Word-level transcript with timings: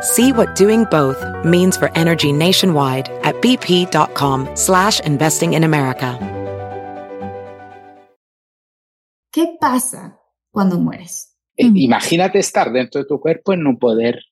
See 0.00 0.32
what 0.32 0.54
doing 0.54 0.84
both 0.84 1.18
means 1.44 1.76
for 1.76 1.90
energy 1.96 2.32
nationwide 2.32 3.08
at 3.24 3.34
bp.com 3.42 4.48
slash 4.54 5.00
investing 5.00 5.54
in 5.54 5.64
America. 5.64 6.16
¿Qué 9.32 9.56
pasa 9.60 10.18
cuando 10.50 10.78
mueres? 10.78 11.36
Eh, 11.56 11.70
Imagínate 11.74 12.38
estar 12.38 12.72
dentro 12.72 13.00
de 13.02 13.06
tu 13.08 13.20
cuerpo 13.20 13.52
y 13.52 13.56
no 13.56 13.76
poder 13.76 14.24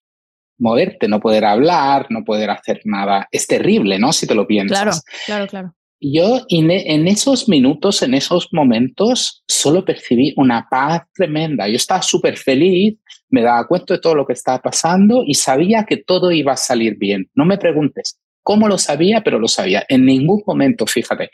moverte, 0.59 1.09
no 1.09 1.21
poder 1.21 1.45
hablar, 1.45 2.07
no 2.11 2.25
poder 2.25 2.51
hacer 2.51 2.81
nada. 2.85 3.29
Es 3.31 3.47
terrible, 3.47 3.99
¿no? 3.99 4.13
Si 4.13 4.27
te 4.27 4.35
lo 4.35 4.47
piensas. 4.47 4.79
Claro, 4.79 4.97
claro, 5.27 5.47
claro. 5.47 5.75
Yo 6.01 6.45
en, 6.49 6.71
en 6.71 7.09
esos 7.09 7.49
minutos, 7.49 8.03
en 8.03 8.15
esos 8.15 8.49
momentos, 8.53 9.43
solo 9.49 9.85
percibí 9.85 10.35
una 10.37 10.69
paz 10.71 11.03
tremenda. 11.15 11.69
Yo 11.69 11.77
estaba 11.77 12.03
súper 12.03 12.37
feliz, 12.37 12.99
me 13.29 13.43
daba 13.43 13.67
cuenta 13.67 13.95
de 13.95 14.01
todo 14.01 14.15
lo 14.15 14.27
que 14.27 14.33
estaba 14.33 14.61
pasando 14.61 15.23
y 15.27 15.35
sabía 15.35 15.85
que 15.85 15.97
todo 15.97 16.31
iba 16.31 16.53
a 16.53 16.57
salir 16.57 16.97
bien. 16.97 17.31
No 17.35 17.45
me 17.45 17.59
preguntes 17.59 18.19
cómo 18.43 18.69
lo 18.69 18.79
sabía, 18.79 19.23
pero 19.25 19.39
lo 19.41 19.49
sabía. 19.49 19.85
En 19.89 20.05
ningún 20.05 20.43
momento, 20.47 20.87
fíjate, 20.87 21.31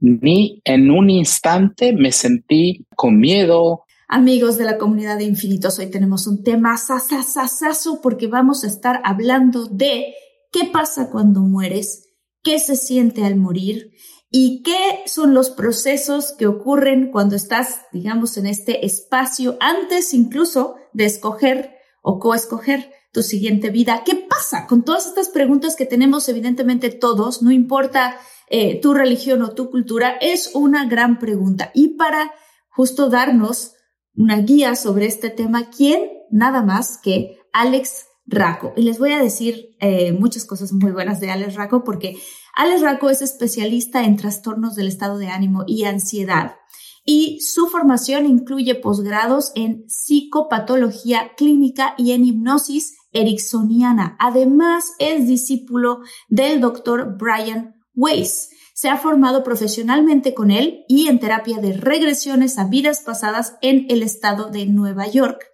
ni 0.00 0.62
en 0.64 0.90
un 0.90 1.10
instante 1.10 1.92
me 1.92 2.10
sentí 2.10 2.86
con 2.96 3.18
miedo. 3.18 3.84
Amigos 4.08 4.56
de 4.56 4.64
la 4.64 4.78
comunidad 4.78 5.18
de 5.18 5.24
infinitos, 5.24 5.78
hoy 5.78 5.90
tenemos 5.90 6.26
un 6.26 6.42
tema 6.42 6.76
sasasasazo 6.76 8.00
porque 8.00 8.28
vamos 8.28 8.64
a 8.64 8.68
estar 8.68 9.00
hablando 9.04 9.66
de 9.66 10.14
qué 10.50 10.64
pasa 10.72 11.10
cuando 11.10 11.40
mueres, 11.40 12.14
qué 12.42 12.58
se 12.58 12.76
siente 12.76 13.24
al 13.24 13.36
morir 13.36 13.90
y 14.36 14.64
qué 14.64 15.04
son 15.06 15.32
los 15.32 15.50
procesos 15.50 16.32
que 16.32 16.48
ocurren 16.48 17.12
cuando 17.12 17.36
estás, 17.36 17.82
digamos, 17.92 18.36
en 18.36 18.46
este 18.46 18.84
espacio 18.84 19.56
antes 19.60 20.12
incluso 20.12 20.74
de 20.92 21.04
escoger 21.04 21.76
o 22.02 22.18
coescoger 22.18 22.90
tu 23.12 23.22
siguiente 23.22 23.70
vida. 23.70 24.02
¿Qué 24.04 24.16
pasa 24.16 24.66
con 24.66 24.84
todas 24.84 25.06
estas 25.06 25.28
preguntas 25.28 25.76
que 25.76 25.86
tenemos 25.86 26.28
evidentemente 26.28 26.90
todos, 26.90 27.42
no 27.42 27.52
importa 27.52 28.16
eh, 28.50 28.80
tu 28.80 28.92
religión 28.92 29.40
o 29.42 29.54
tu 29.54 29.70
cultura, 29.70 30.16
es 30.20 30.50
una 30.54 30.84
gran 30.86 31.20
pregunta. 31.20 31.70
Y 31.72 31.90
para 31.90 32.34
justo 32.70 33.08
darnos 33.08 33.76
una 34.16 34.38
guía 34.38 34.74
sobre 34.74 35.06
este 35.06 35.30
tema, 35.30 35.70
¿quién? 35.70 36.10
Nada 36.32 36.64
más 36.64 36.98
que 37.00 37.38
Alex 37.52 38.06
Raco. 38.26 38.72
Y 38.76 38.82
les 38.82 38.98
voy 38.98 39.12
a 39.12 39.22
decir 39.22 39.76
eh, 39.80 40.12
muchas 40.12 40.44
cosas 40.44 40.72
muy 40.72 40.92
buenas 40.92 41.20
de 41.20 41.30
Alex 41.30 41.54
Raco 41.54 41.84
porque 41.84 42.16
Alex 42.54 42.80
Raco 42.82 43.10
es 43.10 43.22
especialista 43.22 44.04
en 44.04 44.16
trastornos 44.16 44.74
del 44.74 44.88
estado 44.88 45.18
de 45.18 45.28
ánimo 45.28 45.64
y 45.66 45.84
ansiedad 45.84 46.56
y 47.04 47.40
su 47.40 47.66
formación 47.66 48.26
incluye 48.26 48.74
posgrados 48.74 49.52
en 49.54 49.84
psicopatología 49.88 51.32
clínica 51.36 51.94
y 51.98 52.12
en 52.12 52.24
hipnosis 52.24 52.96
ericksoniana. 53.12 54.16
Además, 54.18 54.92
es 54.98 55.26
discípulo 55.26 56.00
del 56.28 56.60
doctor 56.60 57.16
Brian 57.18 57.74
Weiss. 57.94 58.50
Se 58.74 58.88
ha 58.88 58.96
formado 58.96 59.44
profesionalmente 59.44 60.34
con 60.34 60.50
él 60.50 60.84
y 60.88 61.06
en 61.08 61.20
terapia 61.20 61.58
de 61.58 61.74
regresiones 61.74 62.58
a 62.58 62.64
vidas 62.64 63.02
pasadas 63.02 63.56
en 63.60 63.86
el 63.90 64.02
estado 64.02 64.50
de 64.50 64.66
Nueva 64.66 65.06
York. 65.06 65.44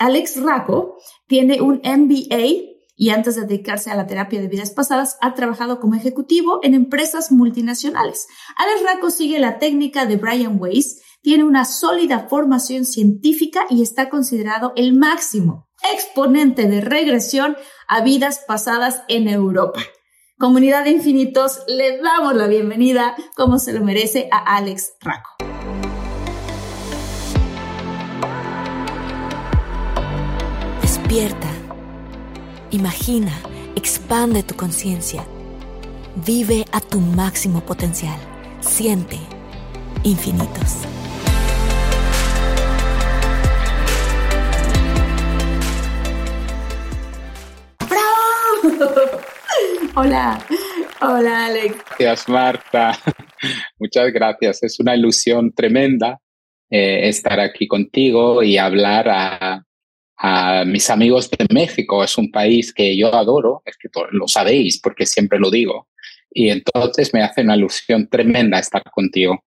Alex 0.00 0.42
Raco 0.42 0.96
tiene 1.26 1.60
un 1.60 1.82
MBA 1.84 2.70
y 2.96 3.10
antes 3.10 3.36
de 3.36 3.42
dedicarse 3.42 3.90
a 3.90 3.94
la 3.94 4.06
terapia 4.06 4.40
de 4.40 4.48
vidas 4.48 4.70
pasadas, 4.70 5.18
ha 5.20 5.34
trabajado 5.34 5.78
como 5.78 5.94
ejecutivo 5.94 6.60
en 6.62 6.74
empresas 6.74 7.30
multinacionales. 7.30 8.26
Alex 8.56 8.82
Raco 8.82 9.10
sigue 9.10 9.38
la 9.38 9.58
técnica 9.58 10.06
de 10.06 10.16
Brian 10.16 10.56
Weiss, 10.58 11.02
tiene 11.22 11.44
una 11.44 11.66
sólida 11.66 12.28
formación 12.28 12.86
científica 12.86 13.66
y 13.68 13.82
está 13.82 14.08
considerado 14.08 14.72
el 14.74 14.94
máximo 14.94 15.68
exponente 15.92 16.66
de 16.66 16.80
regresión 16.80 17.56
a 17.86 18.00
vidas 18.00 18.42
pasadas 18.48 19.02
en 19.08 19.28
Europa. 19.28 19.80
Comunidad 20.38 20.84
de 20.84 20.90
Infinitos, 20.90 21.60
le 21.68 21.98
damos 21.98 22.34
la 22.34 22.46
bienvenida, 22.46 23.14
como 23.36 23.58
se 23.58 23.74
lo 23.74 23.84
merece, 23.84 24.30
a 24.32 24.56
Alex 24.56 24.94
Raco. 25.02 25.49
Despierta. 31.10 31.48
Imagina, 32.70 33.32
expande 33.74 34.44
tu 34.44 34.54
conciencia. 34.54 35.26
Vive 36.24 36.64
a 36.70 36.80
tu 36.80 37.00
máximo 37.00 37.66
potencial. 37.66 38.16
Siente 38.60 39.16
infinitos. 40.04 40.86
¡Bravo! 47.88 49.18
Hola, 49.96 50.38
hola 51.00 51.46
Alex. 51.46 51.74
Gracias, 51.98 52.28
Marta. 52.28 52.96
Muchas 53.80 54.12
gracias. 54.12 54.62
Es 54.62 54.78
una 54.78 54.94
ilusión 54.94 55.52
tremenda 55.52 56.20
eh, 56.70 57.08
estar 57.08 57.40
aquí 57.40 57.66
contigo 57.66 58.44
y 58.44 58.58
hablar 58.58 59.08
a, 59.08 59.64
a 60.22 60.64
mis 60.66 60.90
amigos 60.90 61.30
de 61.30 61.46
México. 61.52 62.04
Es 62.04 62.18
un 62.18 62.30
país 62.30 62.74
que 62.74 62.96
yo 62.96 63.14
adoro, 63.14 63.62
es 63.64 63.76
que 63.78 63.88
lo 64.12 64.28
sabéis 64.28 64.78
porque 64.78 65.06
siempre 65.06 65.38
lo 65.38 65.50
digo. 65.50 65.88
Y 66.30 66.50
entonces 66.50 67.12
me 67.14 67.22
hace 67.22 67.40
una 67.40 67.56
ilusión 67.56 68.06
tremenda 68.08 68.58
estar 68.58 68.82
contigo. 68.90 69.42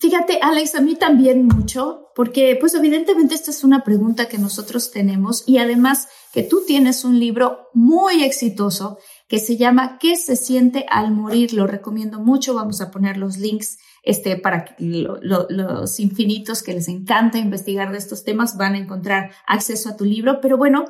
Fíjate, 0.00 0.38
Alex, 0.42 0.74
a 0.74 0.80
mí 0.80 0.96
también 0.96 1.46
mucho, 1.46 2.08
porque 2.14 2.56
pues 2.58 2.74
evidentemente 2.74 3.34
esta 3.34 3.50
es 3.50 3.62
una 3.64 3.84
pregunta 3.84 4.28
que 4.28 4.38
nosotros 4.38 4.90
tenemos 4.90 5.44
y 5.46 5.58
además 5.58 6.08
que 6.32 6.42
tú 6.42 6.62
tienes 6.66 7.04
un 7.04 7.20
libro 7.20 7.68
muy 7.74 8.24
exitoso 8.24 8.98
que 9.28 9.38
se 9.38 9.56
llama 9.56 9.98
¿Qué 9.98 10.16
se 10.16 10.36
siente 10.36 10.84
al 10.90 11.12
morir? 11.12 11.52
Lo 11.52 11.66
recomiendo 11.66 12.18
mucho, 12.18 12.54
vamos 12.54 12.80
a 12.80 12.90
poner 12.90 13.16
los 13.16 13.38
links 13.38 13.78
este, 14.04 14.36
para 14.36 14.76
los 14.78 16.00
infinitos 16.00 16.62
que 16.62 16.74
les 16.74 16.88
encanta 16.88 17.38
investigar 17.38 17.90
de 17.90 17.98
estos 17.98 18.24
temas 18.24 18.56
van 18.56 18.74
a 18.74 18.78
encontrar 18.78 19.32
acceso 19.46 19.88
a 19.88 19.96
tu 19.96 20.04
libro, 20.04 20.40
pero 20.40 20.58
bueno, 20.58 20.84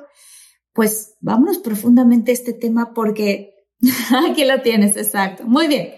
pues 0.73 1.15
vámonos 1.21 1.59
profundamente 1.59 2.33
a 2.33 2.35
este 2.35 2.53
tema 2.53 2.93
porque 2.93 3.55
aquí 4.29 4.45
lo 4.45 4.61
tienes, 4.63 4.97
exacto. 4.97 5.45
Muy 5.45 5.69
bien. 5.69 5.95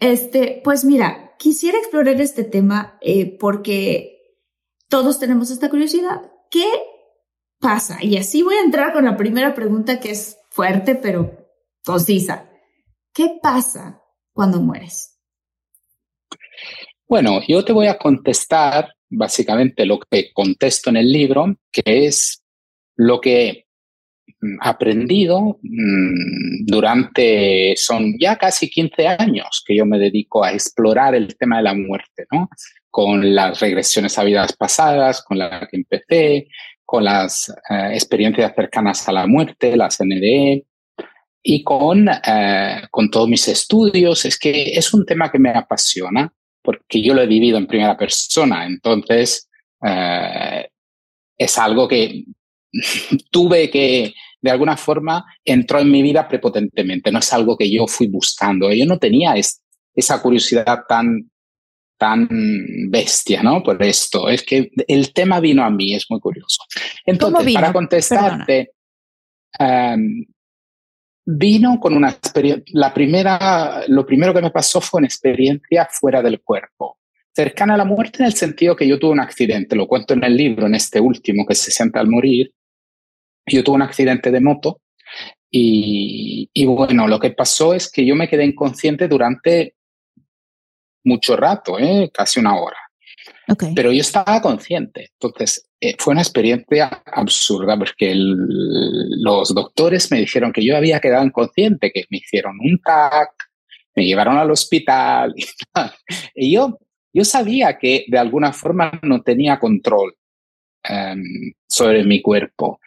Este, 0.00 0.62
pues 0.64 0.84
mira, 0.84 1.34
quisiera 1.38 1.78
explorar 1.78 2.18
este 2.20 2.44
tema 2.44 2.98
eh, 3.02 3.36
porque 3.38 4.16
todos 4.88 5.18
tenemos 5.18 5.50
esta 5.50 5.68
curiosidad. 5.68 6.32
¿Qué 6.50 6.66
pasa? 7.60 7.98
Y 8.00 8.16
así 8.16 8.42
voy 8.42 8.54
a 8.54 8.62
entrar 8.62 8.94
con 8.94 9.04
la 9.04 9.18
primera 9.18 9.54
pregunta 9.54 10.00
que 10.00 10.12
es 10.12 10.38
fuerte, 10.50 10.94
pero 10.94 11.46
concisa. 11.84 12.50
¿Qué 13.12 13.38
pasa 13.42 14.02
cuando 14.32 14.60
mueres? 14.60 15.19
Bueno, 17.08 17.40
yo 17.46 17.64
te 17.64 17.72
voy 17.72 17.88
a 17.88 17.98
contestar 17.98 18.94
básicamente 19.08 19.84
lo 19.84 19.98
que 19.98 20.32
contesto 20.32 20.90
en 20.90 20.96
el 20.96 21.10
libro, 21.10 21.56
que 21.72 22.06
es 22.06 22.42
lo 22.96 23.20
que 23.20 23.48
he 23.48 23.66
aprendido 24.60 25.58
mm, 25.62 26.66
durante, 26.66 27.74
son 27.76 28.14
ya 28.18 28.36
casi 28.36 28.70
15 28.70 29.08
años 29.08 29.62
que 29.66 29.76
yo 29.76 29.84
me 29.84 29.98
dedico 29.98 30.44
a 30.44 30.52
explorar 30.52 31.14
el 31.14 31.36
tema 31.36 31.56
de 31.56 31.64
la 31.64 31.74
muerte, 31.74 32.26
¿no? 32.30 32.48
Con 32.88 33.34
las 33.34 33.60
regresiones 33.60 34.18
a 34.18 34.24
vidas 34.24 34.52
pasadas, 34.56 35.22
con 35.22 35.38
la 35.38 35.66
que 35.70 35.76
empecé, 35.76 36.48
con 36.84 37.04
las 37.04 37.48
eh, 37.70 37.90
experiencias 37.92 38.52
cercanas 38.54 39.08
a 39.08 39.12
la 39.12 39.26
muerte, 39.26 39.76
las 39.76 40.00
NDE, 40.00 40.64
y 41.42 41.62
con, 41.64 42.08
eh, 42.08 42.82
con 42.90 43.10
todos 43.10 43.28
mis 43.28 43.48
estudios. 43.48 44.24
Es 44.24 44.38
que 44.38 44.72
es 44.74 44.92
un 44.92 45.06
tema 45.06 45.30
que 45.30 45.38
me 45.38 45.50
apasiona 45.50 46.32
porque 46.62 47.02
yo 47.02 47.14
lo 47.14 47.22
he 47.22 47.26
vivido 47.26 47.58
en 47.58 47.66
primera 47.66 47.96
persona. 47.96 48.66
Entonces, 48.66 49.48
eh, 49.84 50.68
es 51.38 51.58
algo 51.58 51.88
que 51.88 52.24
tuve 53.30 53.70
que, 53.70 54.14
de 54.40 54.50
alguna 54.50 54.76
forma, 54.76 55.24
entró 55.44 55.80
en 55.80 55.90
mi 55.90 56.02
vida 56.02 56.28
prepotentemente. 56.28 57.10
No 57.10 57.18
es 57.18 57.32
algo 57.32 57.56
que 57.56 57.70
yo 57.70 57.86
fui 57.86 58.06
buscando. 58.08 58.72
Yo 58.72 58.86
no 58.86 58.98
tenía 58.98 59.34
esa 59.94 60.22
curiosidad 60.22 60.80
tan, 60.88 61.30
tan 61.98 62.28
bestia, 62.88 63.42
¿no? 63.42 63.62
Por 63.62 63.82
esto. 63.82 64.28
Es 64.28 64.42
que 64.42 64.70
el 64.88 65.12
tema 65.12 65.40
vino 65.40 65.64
a 65.64 65.70
mí, 65.70 65.94
es 65.94 66.06
muy 66.10 66.20
curioso. 66.20 66.62
Entonces, 67.04 67.52
para 67.54 67.72
contestarte, 67.72 68.72
em, 69.58 70.24
vino 71.36 71.78
con 71.78 71.96
una 71.96 72.10
experiencia, 72.10 72.64
la 72.72 72.92
primera, 72.92 73.82
lo 73.88 74.04
primero 74.04 74.34
que 74.34 74.42
me 74.42 74.50
pasó 74.50 74.80
fue 74.80 74.98
una 74.98 75.06
experiencia 75.06 75.88
fuera 75.90 76.22
del 76.22 76.40
cuerpo, 76.40 76.98
cercana 77.32 77.74
a 77.74 77.76
la 77.76 77.84
muerte 77.84 78.18
en 78.20 78.26
el 78.26 78.34
sentido 78.34 78.76
que 78.76 78.88
yo 78.88 78.98
tuve 78.98 79.12
un 79.12 79.20
accidente, 79.20 79.76
lo 79.76 79.86
cuento 79.86 80.14
en 80.14 80.24
el 80.24 80.36
libro, 80.36 80.66
en 80.66 80.74
este 80.74 81.00
último 81.00 81.46
que 81.46 81.54
se 81.54 81.70
sienta 81.70 82.00
al 82.00 82.08
morir, 82.08 82.52
yo 83.46 83.62
tuve 83.64 83.76
un 83.76 83.82
accidente 83.82 84.30
de 84.30 84.40
moto 84.40 84.80
y, 85.50 86.50
y 86.52 86.64
bueno, 86.66 87.06
lo 87.08 87.18
que 87.18 87.30
pasó 87.30 87.74
es 87.74 87.90
que 87.90 88.04
yo 88.04 88.14
me 88.14 88.28
quedé 88.28 88.44
inconsciente 88.44 89.08
durante 89.08 89.74
mucho 91.04 91.36
rato, 91.36 91.78
¿eh? 91.78 92.10
casi 92.12 92.40
una 92.40 92.56
hora. 92.58 92.78
Pero 93.74 93.92
yo 93.92 94.00
estaba 94.00 94.40
consciente. 94.40 95.10
Entonces, 95.12 95.68
fue 95.98 96.12
una 96.12 96.22
experiencia 96.22 97.02
absurda 97.06 97.78
porque 97.78 98.12
los 98.14 99.54
doctores 99.54 100.10
me 100.10 100.18
dijeron 100.18 100.52
que 100.52 100.64
yo 100.64 100.76
había 100.76 101.00
quedado 101.00 101.24
inconsciente, 101.24 101.90
que 101.90 102.04
me 102.10 102.18
hicieron 102.18 102.58
un 102.60 102.78
TAC, 102.80 103.30
me 103.94 104.04
llevaron 104.04 104.36
al 104.36 104.50
hospital. 104.50 105.34
Y, 106.34 106.52
yo, 106.52 106.78
yo 107.12 107.24
sabía 107.24 107.78
que 107.78 108.04
de 108.08 108.18
alguna 108.18 108.52
forma 108.52 108.98
no 109.02 109.22
tenía 109.22 109.58
control 109.58 110.14
em, 110.82 111.52
sobre 111.68 112.04
mi 112.04 112.20
cuerpo. 112.20 112.80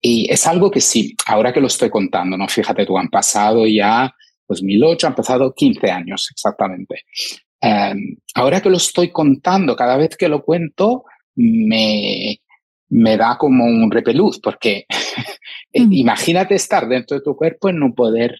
Y 0.00 0.30
es 0.30 0.46
algo 0.46 0.70
que 0.70 0.80
sí, 0.80 1.16
ahora 1.26 1.52
que 1.52 1.60
lo 1.60 1.66
estoy 1.66 1.90
contando, 1.90 2.36
¿no? 2.36 2.46
Fíjate 2.46 2.84
tú, 2.84 2.98
han 2.98 3.08
pasado 3.08 3.66
ya 3.66 4.14
2008, 4.48 5.06
han 5.06 5.14
pasado 5.14 5.54
15 5.54 5.90
años 5.90 6.28
exactamente. 6.30 7.04
Em, 7.60 8.16
ahora 8.34 8.60
que 8.60 8.70
lo 8.70 8.76
estoy 8.76 9.10
contando, 9.10 9.74
cada 9.74 9.96
vez 9.96 10.16
que 10.16 10.28
lo 10.28 10.42
cuento, 10.44 11.04
me, 11.36 12.40
me 12.88 13.16
da 13.16 13.36
como 13.38 13.64
un 13.64 13.90
repelús, 13.90 14.38
porque 14.40 14.86
mm. 15.74 15.92
imagínate 15.92 16.54
estar 16.54 16.88
dentro 16.88 17.16
de 17.16 17.24
tu 17.24 17.36
cuerpo 17.36 17.68
y 17.68 17.72
no 17.72 17.94
poder 17.94 18.36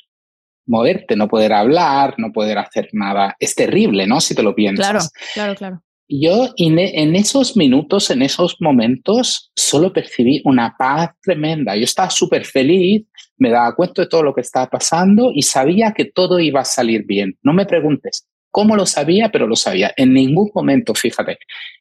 moverte, 0.67 1.17
no 1.17 1.29
poder 1.29 1.53
hablar, 1.53 2.15
no 2.19 2.33
poder 2.33 2.59
hacer 2.59 2.89
nada. 2.93 3.37
Es 3.39 3.55
terrible, 3.55 4.07
¿no? 4.07 4.21
Si 4.21 4.35
te 4.35 4.43
lo 4.43 4.55
piensas. 4.55 4.87
Claro, 4.87 5.05
claro, 5.35 5.55
claro. 5.55 5.83
Yo 6.07 6.53
en 6.59 7.17
esos 7.17 7.57
minutos, 7.57 8.11
en 8.11 8.21
esos 8.21 8.57
momentos, 8.61 9.51
solo 9.57 9.93
percibí 9.93 10.43
una 10.45 10.77
paz 10.79 11.11
tremenda. 11.23 11.77
Yo 11.77 11.85
estaba 11.85 12.11
súper 12.11 12.45
feliz, 12.45 13.07
me 13.39 13.51
daba 13.51 13.75
cuenta 13.75 14.03
de 14.03 14.09
todo 14.09 14.23
lo 14.23 14.35
que 14.35 14.43
estaba 14.43 14.69
pasando 14.69 15.33
y 15.35 15.43
sabía 15.43 15.93
que 15.93 16.05
todo 16.05 16.39
iba 16.41 16.61
a 16.61 16.65
salir 16.65 17.05
bien. 17.07 17.39
No 17.43 17.55
me 17.55 17.65
preguntes 17.65 18.29
cómo 18.51 18.77
lo 18.77 18.85
sabía, 18.85 19.31
pero 19.33 19.47
lo 19.47 19.57
sabía. 19.57 19.93
En 19.97 20.13
ningún 20.13 20.51
momento, 20.55 20.95
fíjate, 20.95 21.39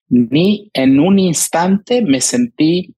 ni 0.10 0.70
en 0.74 1.00
un 1.00 1.20
instante 1.20 2.02
me 2.02 2.22
sentí 2.22 2.94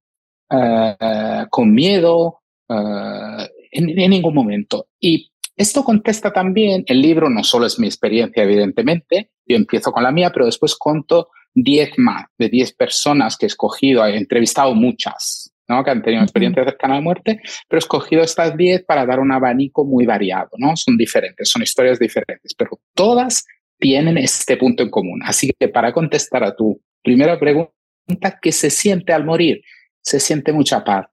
eh, 0.50 1.46
con 1.50 1.74
miedo, 1.74 2.42
en, 2.68 4.00
en 4.00 4.10
ningún 4.10 4.34
momento. 4.34 4.88
Y 5.00 5.32
esto 5.56 5.84
contesta 5.84 6.34
también, 6.34 6.84
el 6.88 7.02
libro 7.02 7.30
no 7.30 7.44
solo 7.44 7.66
es 7.66 7.80
mi 7.80 7.88
experiencia, 7.88 8.44
evidentemente, 8.44 9.32
yo 9.46 9.56
empiezo 9.56 9.92
con 9.92 10.04
la 10.04 10.12
mía, 10.12 10.32
pero 10.34 10.46
después 10.46 10.76
conto 10.76 11.30
10 11.56 11.98
más, 11.98 12.26
de 12.38 12.50
10 12.50 12.74
personas 12.74 13.38
que 13.38 13.46
he 13.46 13.48
escogido, 13.48 14.06
he 14.06 14.18
entrevistado 14.18 14.76
muchas, 14.76 15.54
¿no? 15.68 15.84
que 15.84 15.92
han 15.92 16.04
tenido 16.04 16.24
experiencia 16.24 16.66
cercana 16.66 16.96
a 16.96 16.98
la 16.98 17.04
muerte, 17.04 17.40
pero 17.68 17.78
he 17.78 17.80
escogido 17.80 18.22
estas 18.22 18.56
10 18.58 18.84
para 18.84 19.06
dar 19.06 19.20
un 19.20 19.32
abanico 19.32 19.86
muy 19.86 20.06
variado, 20.06 20.50
¿no? 20.58 20.76
Son 20.76 20.98
diferentes, 20.98 21.50
son 21.50 21.64
historias 21.64 21.98
diferentes, 21.98 22.54
pero 22.54 22.80
todas 22.94 23.46
tienen 23.80 24.18
este 24.18 24.58
punto 24.58 24.84
en 24.84 24.90
común. 24.90 25.22
Así 25.24 25.52
que 25.58 25.70
para 25.70 25.94
contestar 25.94 26.44
a 26.44 26.56
tu 26.56 26.82
primera 27.06 27.40
pregunta, 27.40 28.40
¿qué 28.42 28.52
se 28.52 28.70
siente 28.70 29.14
al 29.14 29.24
morir? 29.24 29.62
Se 30.02 30.20
siente 30.20 30.52
mucha 30.52 30.84
paz, 30.84 31.06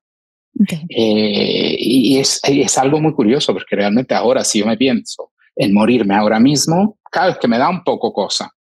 eh, 0.89 1.77
y 1.79 2.19
es, 2.19 2.41
es, 2.45 2.79
algo 2.79 3.01
muy 3.01 3.15
curioso 3.15 3.53
porque 3.53 3.77
realmente 3.77 4.15
ahora 4.15 4.45
si 4.45 4.59
yo 4.59 4.67
me 4.67 4.77
pienso 4.77 5.33
en 5.57 5.73
morirme 5.73 6.15
ahora 6.15 6.41
mismo, 6.41 6.99
cada 7.11 7.29
vez 7.29 7.39
que 7.39 7.49
me 7.49 7.59
da 7.59 7.69
un 7.69 7.85
poco 7.85 8.13
cosa. 8.13 8.51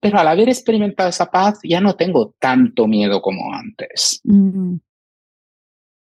Pero 0.00 0.18
al 0.18 0.28
haber 0.28 0.48
experimentado 0.48 1.08
esa 1.08 1.30
paz 1.30 1.58
ya 1.62 1.80
no 1.80 1.96
tengo 1.96 2.34
tanto 2.38 2.86
miedo 2.86 3.20
como 3.20 3.52
antes. 3.52 4.20
Mm. 4.24 4.76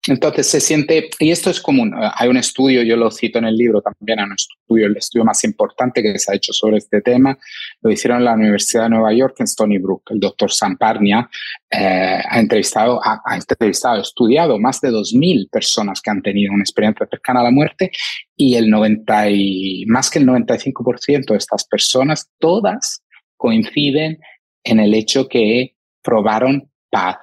Entonces 0.07 0.47
se 0.47 0.61
siente, 0.61 1.11
y 1.19 1.31
esto 1.31 1.51
es 1.51 1.61
común, 1.61 1.93
eh, 1.95 2.11
hay 2.15 2.29
un 2.29 2.39
estudio, 2.39 2.83
yo 2.83 2.97
lo 2.97 3.11
cito 3.11 3.39
en 3.39 3.45
el 3.45 3.57
libro 3.57 3.83
también, 3.83 4.19
hay 4.19 4.25
un 4.25 4.33
estudio, 4.33 4.87
el 4.87 4.97
estudio 4.97 5.27
más 5.27 5.45
importante 5.45 6.03
que 6.03 6.19
se 6.19 6.33
ha 6.33 6.37
hecho 6.37 6.55
sobre 6.55 6.79
este 6.79 7.03
tema, 7.03 7.39
lo 7.83 7.91
hicieron 7.91 8.19
en 8.19 8.25
la 8.25 8.33
Universidad 8.33 8.85
de 8.85 8.91
Nueva 8.91 9.13
York 9.13 9.37
en 9.41 9.45
Stony 9.45 9.79
Brook. 9.79 10.05
El 10.11 10.21
doctor 10.21 10.51
Samparnia 10.51 11.29
eh, 11.71 12.19
ha 12.27 12.41
entrevistado, 12.41 12.99
ha, 13.05 13.21
ha, 13.25 13.37
entrevistado, 13.37 14.01
estudiado 14.01 14.59
más 14.59 14.81
de 14.81 14.91
2.000 14.91 15.51
personas 15.51 16.01
que 16.01 16.11
han 16.11 16.23
tenido 16.23 16.55
una 16.55 16.63
experiencia 16.63 17.07
cercana 17.07 17.41
a 17.41 17.45
la 17.45 17.51
muerte 17.51 17.91
y 18.37 18.55
el 18.55 18.71
90 18.71 19.31
y, 19.31 19.85
más 19.87 20.09
que 20.09 20.19
el 20.19 20.27
95% 20.27 21.27
de 21.27 21.37
estas 21.37 21.67
personas, 21.67 22.31
todas 22.39 23.03
coinciden 23.37 24.19
en 24.65 24.81
el 24.81 24.95
hecho 24.95 25.29
que 25.29 25.75
probaron 26.03 26.71
paz 26.91 27.19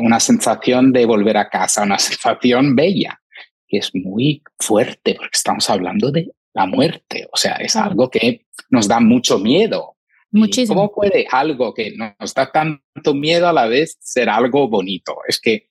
una 0.00 0.20
sensación 0.20 0.92
de 0.92 1.06
volver 1.06 1.36
a 1.36 1.48
casa, 1.48 1.82
una 1.82 1.98
sensación 1.98 2.74
bella, 2.74 3.20
que 3.66 3.78
es 3.78 3.94
muy 3.94 4.42
fuerte 4.58 5.14
porque 5.14 5.36
estamos 5.36 5.68
hablando 5.70 6.10
de 6.10 6.32
la 6.52 6.66
muerte, 6.66 7.28
o 7.32 7.36
sea, 7.36 7.54
es 7.54 7.76
algo 7.76 8.10
que 8.10 8.46
nos 8.70 8.88
da 8.88 9.00
mucho 9.00 9.38
miedo. 9.38 9.96
Muchísimo. 10.32 10.76
¿Cómo 10.76 10.92
puede 10.92 11.26
algo 11.30 11.74
que 11.74 11.94
nos 11.96 12.34
da 12.34 12.50
tanto 12.50 13.14
miedo 13.14 13.48
a 13.48 13.52
la 13.52 13.66
vez 13.66 13.96
ser 14.00 14.28
algo 14.28 14.68
bonito? 14.68 15.18
Es 15.26 15.40
que 15.40 15.70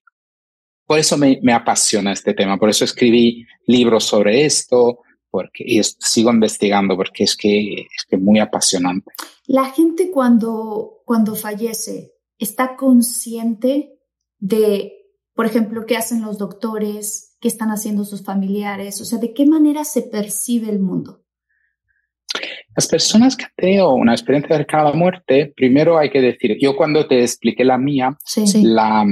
por 0.86 1.00
eso 1.00 1.18
me, 1.18 1.40
me 1.44 1.54
apasiona 1.54 2.12
este 2.12 2.34
tema, 2.34 2.58
por 2.58 2.70
eso 2.70 2.84
escribí 2.84 3.46
libros 3.68 4.06
sobre 4.06 4.44
esto, 4.44 5.02
porque 5.30 5.64
y 5.66 5.82
sigo 5.84 6.32
investigando 6.32 6.96
porque 6.96 7.24
es 7.24 7.38
que 7.38 7.74
es 7.74 8.06
que 8.10 8.18
muy 8.18 8.40
apasionante. 8.40 9.12
La 9.46 9.66
gente 9.66 10.10
cuando 10.12 11.02
cuando 11.06 11.36
fallece 11.36 12.14
está 12.38 12.76
consciente 12.76 13.99
de, 14.40 14.94
por 15.34 15.46
ejemplo, 15.46 15.86
qué 15.86 15.98
hacen 15.98 16.22
los 16.22 16.38
doctores, 16.38 17.38
qué 17.40 17.48
están 17.48 17.70
haciendo 17.70 18.06
sus 18.06 18.24
familiares, 18.24 19.00
o 19.02 19.06
sea, 19.06 19.20
de 19.20 19.34
qué 19.34 19.46
manera 19.46 19.84
se 19.84 20.04
percibe 20.04 20.70
el 20.70 20.80
mundo. 20.80 21.24
Las 22.76 22.88
personas 22.88 23.36
que 23.36 23.46
han 23.46 23.52
tenido 23.56 23.94
una 23.94 24.14
experiencia 24.14 24.56
cercana 24.56 24.84
a 24.84 24.92
la 24.92 24.96
muerte, 24.96 25.52
primero 25.56 25.98
hay 25.98 26.10
que 26.10 26.22
decir, 26.22 26.58
yo 26.62 26.76
cuando 26.76 27.08
te 27.08 27.22
expliqué 27.22 27.66
la 27.66 27.78
mía, 27.78 28.18
La, 28.62 29.06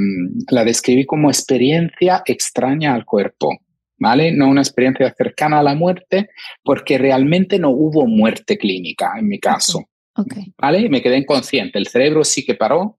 la 0.50 0.64
describí 0.64 1.06
como 1.06 1.30
experiencia 1.30 2.24
extraña 2.26 2.94
al 2.94 3.06
cuerpo. 3.06 3.50
¿vale? 4.00 4.32
No 4.32 4.50
una 4.50 4.62
experiencia 4.62 5.14
cercana 5.16 5.60
a 5.60 5.64
la 5.64 5.76
muerte, 5.76 6.30
porque 6.64 6.98
realmente 6.98 7.60
no 7.60 7.70
hubo 7.72 8.06
muerte 8.06 8.58
clínica 8.58 9.14
en 9.18 9.28
mi 9.28 9.40
caso. 9.40 9.84
¿Vale? 10.58 10.90
Me 10.90 11.02
quedé 11.02 11.18
inconsciente. 11.18 11.78
El 11.78 11.88
cerebro 11.88 12.24
sí 12.24 12.44
que 12.46 12.56
paró, 12.56 12.97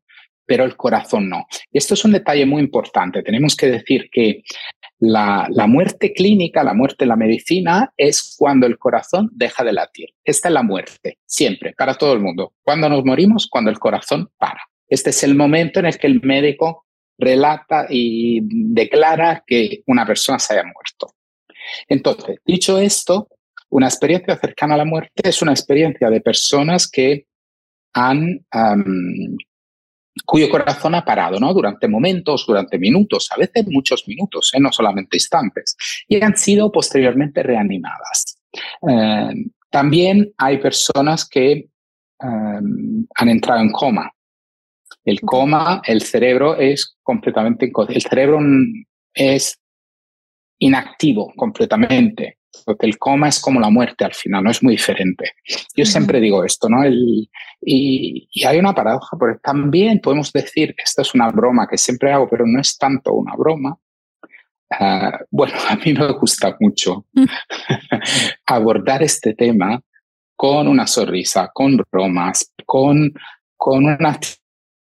pero 0.48 0.64
el 0.64 0.76
corazón 0.76 1.28
no. 1.28 1.46
Esto 1.70 1.92
es 1.92 2.06
un 2.06 2.12
detalle 2.12 2.46
muy 2.46 2.62
importante. 2.62 3.22
Tenemos 3.22 3.54
que 3.54 3.66
decir 3.66 4.08
que 4.10 4.44
la, 4.98 5.46
muerte 5.68 6.14
clínica, 6.14 6.64
la 6.64 6.72
muerte 6.72 7.04
en 7.04 7.10
la 7.10 7.16
medicina, 7.16 7.92
es 7.98 8.34
cuando 8.38 8.66
el 8.66 8.78
corazón 8.78 9.28
deja 9.32 9.62
de 9.62 9.74
latir. 9.74 10.08
Esta 10.24 10.48
es 10.48 10.54
la 10.54 10.62
muerte, 10.62 11.18
siempre, 11.26 11.74
para 11.76 11.94
todo 11.94 12.14
el 12.14 12.20
mundo. 12.20 12.54
Cuando 12.62 12.88
nos 12.88 13.04
morimos, 13.04 13.46
cuando 13.46 13.70
el 13.70 13.78
corazón 13.78 14.30
para. 14.38 14.62
Este 14.88 15.10
es 15.10 15.22
el 15.22 15.34
momento 15.34 15.80
en 15.80 15.86
el 15.86 15.98
que 15.98 16.06
el 16.06 16.22
médico 16.22 16.86
relata 17.18 17.86
y 17.90 18.40
declara 18.42 19.44
que 19.46 19.82
una 19.86 20.06
persona 20.06 20.38
se 20.38 20.54
haya 20.54 20.64
muerto. 20.64 21.08
Entonces, 21.88 22.38
dicho 22.46 22.78
esto, 22.78 23.28
una 23.68 23.88
experiencia 23.88 24.34
cercana 24.38 24.76
a 24.76 24.78
la 24.78 24.86
muerte 24.86 25.28
es 25.28 25.42
una 25.42 25.52
experiencia 25.52 26.08
de 26.08 26.22
personas 26.22 26.90
que 26.90 27.26
han 27.92 28.46
cuyo 30.24 30.48
corazón 30.48 30.94
ha 30.94 31.04
parado, 31.04 31.38
¿no? 31.38 31.52
Durante 31.52 31.88
momentos, 31.88 32.44
durante 32.46 32.78
minutos, 32.78 33.28
a 33.30 33.36
veces 33.36 33.66
muchos 33.68 34.06
minutos, 34.08 34.50
¿eh? 34.54 34.60
no 34.60 34.72
solamente 34.72 35.16
instantes, 35.16 35.76
y 36.06 36.22
han 36.22 36.36
sido 36.36 36.70
posteriormente 36.70 37.42
reanimadas. 37.42 38.38
Eh, 38.88 39.34
también 39.70 40.32
hay 40.36 40.58
personas 40.58 41.28
que 41.28 41.52
eh, 41.52 41.68
han 42.20 43.28
entrado 43.28 43.60
en 43.60 43.70
coma. 43.70 44.12
El 45.04 45.20
coma, 45.20 45.80
el 45.84 46.02
cerebro 46.02 46.56
es 46.56 46.96
completamente, 47.02 47.70
el 47.88 48.02
cerebro 48.02 48.40
es 49.14 49.58
inactivo 50.58 51.32
completamente. 51.36 52.37
Porque 52.64 52.86
el 52.86 52.98
coma 52.98 53.28
es 53.28 53.40
como 53.40 53.60
la 53.60 53.70
muerte 53.70 54.04
al 54.04 54.14
final, 54.14 54.44
no 54.44 54.50
es 54.50 54.62
muy 54.62 54.72
diferente. 54.72 55.32
Yo 55.76 55.84
siempre 55.84 56.20
digo 56.20 56.44
esto, 56.44 56.68
¿no? 56.68 56.82
El, 56.82 57.28
y, 57.60 58.28
hay 58.46 58.58
una 58.58 58.74
paradoja, 58.74 59.16
porque 59.18 59.38
también 59.42 60.00
podemos 60.00 60.32
decir, 60.32 60.74
esto 60.82 61.02
es 61.02 61.14
una 61.14 61.28
broma 61.30 61.66
que 61.68 61.78
siempre 61.78 62.12
hago, 62.12 62.28
pero 62.28 62.46
no 62.46 62.60
es 62.60 62.76
tanto 62.78 63.12
una 63.12 63.34
broma. 63.36 63.78
Ah, 64.70 65.18
bueno, 65.30 65.54
a 65.68 65.76
mí 65.76 65.92
me 65.92 66.12
gusta 66.12 66.56
mucho 66.60 67.06
abordar 68.46 69.02
este 69.02 69.34
tema 69.34 69.80
con 70.36 70.68
una 70.68 70.86
sonrisa, 70.86 71.50
con 71.52 71.82
bromas, 71.90 72.52
con, 72.64 73.12
con 73.56 73.86
una 73.86 74.18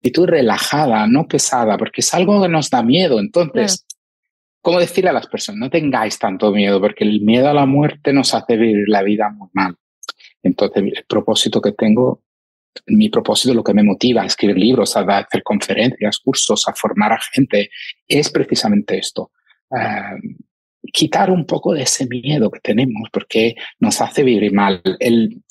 actitud 0.01 0.27
relajada, 0.27 1.07
no 1.07 1.27
pesada, 1.27 1.79
porque 1.79 2.03
es 2.03 2.13
algo 2.13 2.43
que 2.43 2.49
nos 2.49 2.69
da 2.69 2.83
miedo. 2.83 3.19
Entonces, 3.19 3.87
¿cómo 4.61 4.79
decirle 4.79 5.11
a 5.11 5.15
las 5.15 5.27
personas? 5.27 5.59
No 5.59 5.71
tengáis 5.71 6.19
tanto 6.19 6.53
miedo, 6.53 6.81
porque 6.81 7.05
el 7.05 7.21
miedo 7.21 7.49
a 7.49 7.55
la 7.55 7.67
muerte 7.67 8.13
nos 8.13 8.35
hace 8.35 8.57
vivir 8.57 8.89
la 8.89 9.03
vida 9.03 9.31
muy 9.31 9.49
mal. 9.53 9.77
Entonces, 10.43 10.83
el 10.83 11.05
propósito 11.07 11.61
que 11.61 11.73
tengo, 11.73 12.23
mi 12.87 13.09
propósito, 13.09 13.55
lo 13.55 13.65
que 13.65 13.75
me 13.75 13.83
motiva 13.83 14.23
a 14.23 14.27
escribir 14.27 14.59
libros, 14.59 14.97
a 14.97 15.01
hacer 15.01 15.43
conferencias, 15.43 16.19
cursos, 16.19 16.67
a 16.69 16.75
formar 16.75 17.13
a 17.13 17.21
gente, 17.21 17.71
es 18.07 18.31
precisamente 18.31 18.99
esto. 18.99 19.33
Quitar 20.93 21.31
un 21.31 21.47
poco 21.47 21.75
de 21.75 21.83
ese 21.83 22.07
miedo 22.07 22.51
que 22.51 22.61
tenemos 22.61 23.09
porque 23.13 23.55
nos 23.79 24.01
hace 24.01 24.23
vivir 24.23 24.53
mal. 24.53 24.81
El, 24.99 25.43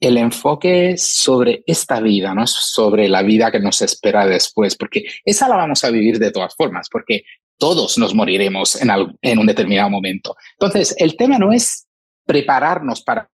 el 0.00 0.16
enfoque 0.16 0.92
es 0.92 1.06
sobre 1.06 1.62
esta 1.66 2.00
vida, 2.00 2.34
no 2.34 2.44
es 2.44 2.50
sobre 2.50 3.08
la 3.08 3.22
vida 3.22 3.52
que 3.52 3.60
nos 3.60 3.82
espera 3.82 4.26
después, 4.26 4.74
porque 4.74 5.04
esa 5.24 5.46
la 5.48 5.56
vamos 5.56 5.84
a 5.84 5.90
vivir 5.90 6.18
de 6.18 6.30
todas 6.30 6.56
formas, 6.56 6.88
porque 6.90 7.24
todos 7.60 7.98
nos 7.98 8.14
moriremos 8.14 8.80
en, 8.80 8.90
en 9.22 9.38
un 9.38 9.46
determinado 9.46 9.90
momento. 9.90 10.34
Entonces, 10.54 10.94
el 10.98 11.16
tema 11.16 11.38
no 11.38 11.52
es 11.52 11.86
prepararnos 12.26 13.02
para 13.02 13.30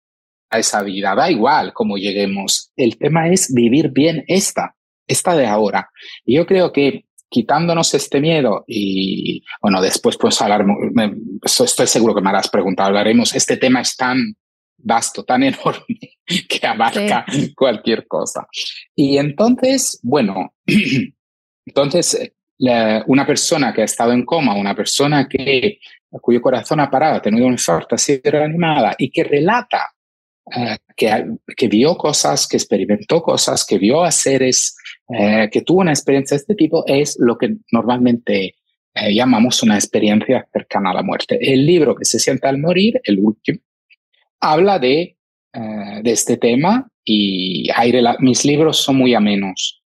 esa 0.52 0.82
vida, 0.82 1.14
da 1.16 1.30
igual 1.30 1.74
cómo 1.74 1.98
lleguemos. 1.98 2.72
El 2.76 2.98
tema 2.98 3.30
es 3.30 3.54
vivir 3.54 3.90
bien 3.90 4.24
esta, 4.28 4.76
esta 5.08 5.36
de 5.36 5.46
ahora. 5.46 5.90
Y 6.26 6.36
yo 6.36 6.46
creo 6.46 6.72
que 6.72 7.06
quitándonos 7.30 7.94
este 7.96 8.22
miedo 8.22 8.64
y, 8.68 9.44
bueno, 9.62 9.82
después 9.82 10.18
pues 10.18 10.40
hablar, 10.42 10.66
estoy 11.44 11.88
seguro 11.88 12.14
que 12.14 12.22
me 12.22 12.30
harás 12.30 12.48
preguntar, 12.48 12.88
hablaremos, 12.88 13.34
este 13.34 13.58
tema 13.58 13.82
es 13.82 13.96
tan 13.98 14.36
vasto, 14.78 15.24
tan 15.24 15.44
enorme, 15.44 16.00
que 16.48 16.68
abarca 16.68 17.26
cualquier 17.56 18.08
cosa. 18.08 18.48
Y 18.96 19.18
entonces, 19.18 20.00
bueno, 20.04 20.54
entonces 21.66 22.34
una 22.60 23.26
persona 23.26 23.74
que 23.74 23.82
ha 23.82 23.86
estado 23.86 24.14
en 24.14 24.26
coma, 24.26 24.56
una 24.56 24.76
persona 24.76 25.28
que, 25.28 25.80
cuyo 26.22 26.42
corazón 26.42 26.80
ha 26.80 26.90
parado, 26.90 27.16
ha 27.16 27.22
tenido 27.22 27.48
un 27.48 27.54
infarto, 27.54 27.96
ha 27.96 27.98
sido 27.98 28.32
reanimada 28.32 28.96
y 28.98 29.10
que 29.10 29.24
relata 29.24 29.94
eh, 30.52 30.78
que, 30.96 31.26
que 31.56 31.68
vio 31.70 31.96
cosas, 31.96 32.48
que 32.48 32.58
experimentó 32.58 33.22
cosas, 33.22 33.66
que 33.66 33.78
vio 33.78 34.04
a 34.04 34.12
seres 34.12 34.76
eh, 35.10 35.50
que 35.50 35.62
tuvo 35.62 35.82
una 35.82 35.92
experiencia 35.92 36.36
de 36.36 36.42
este 36.42 36.56
tipo 36.56 36.84
es 36.86 37.18
lo 37.20 37.38
que 37.38 37.56
normalmente 37.72 38.56
eh, 38.94 39.14
llamamos 39.14 39.64
una 39.64 39.76
experiencia 39.76 40.46
cercana 40.52 40.92
a 40.92 40.96
la 40.96 41.04
muerte. 41.04 41.40
El 41.42 41.66
libro 41.66 41.96
que 41.96 42.04
se 42.04 42.20
sienta 42.20 42.50
al 42.50 42.58
morir, 42.58 43.00
el 43.06 43.20
último, 43.20 43.60
habla 44.42 44.80
de, 44.80 45.18
de 45.54 46.12
este 46.12 46.36
tema 46.38 46.90
y 47.06 47.70
hay 47.74 47.94
mis 48.20 48.44
libros 48.44 48.78
son 48.78 48.98
muy 48.98 49.14
amenos. 49.14 49.82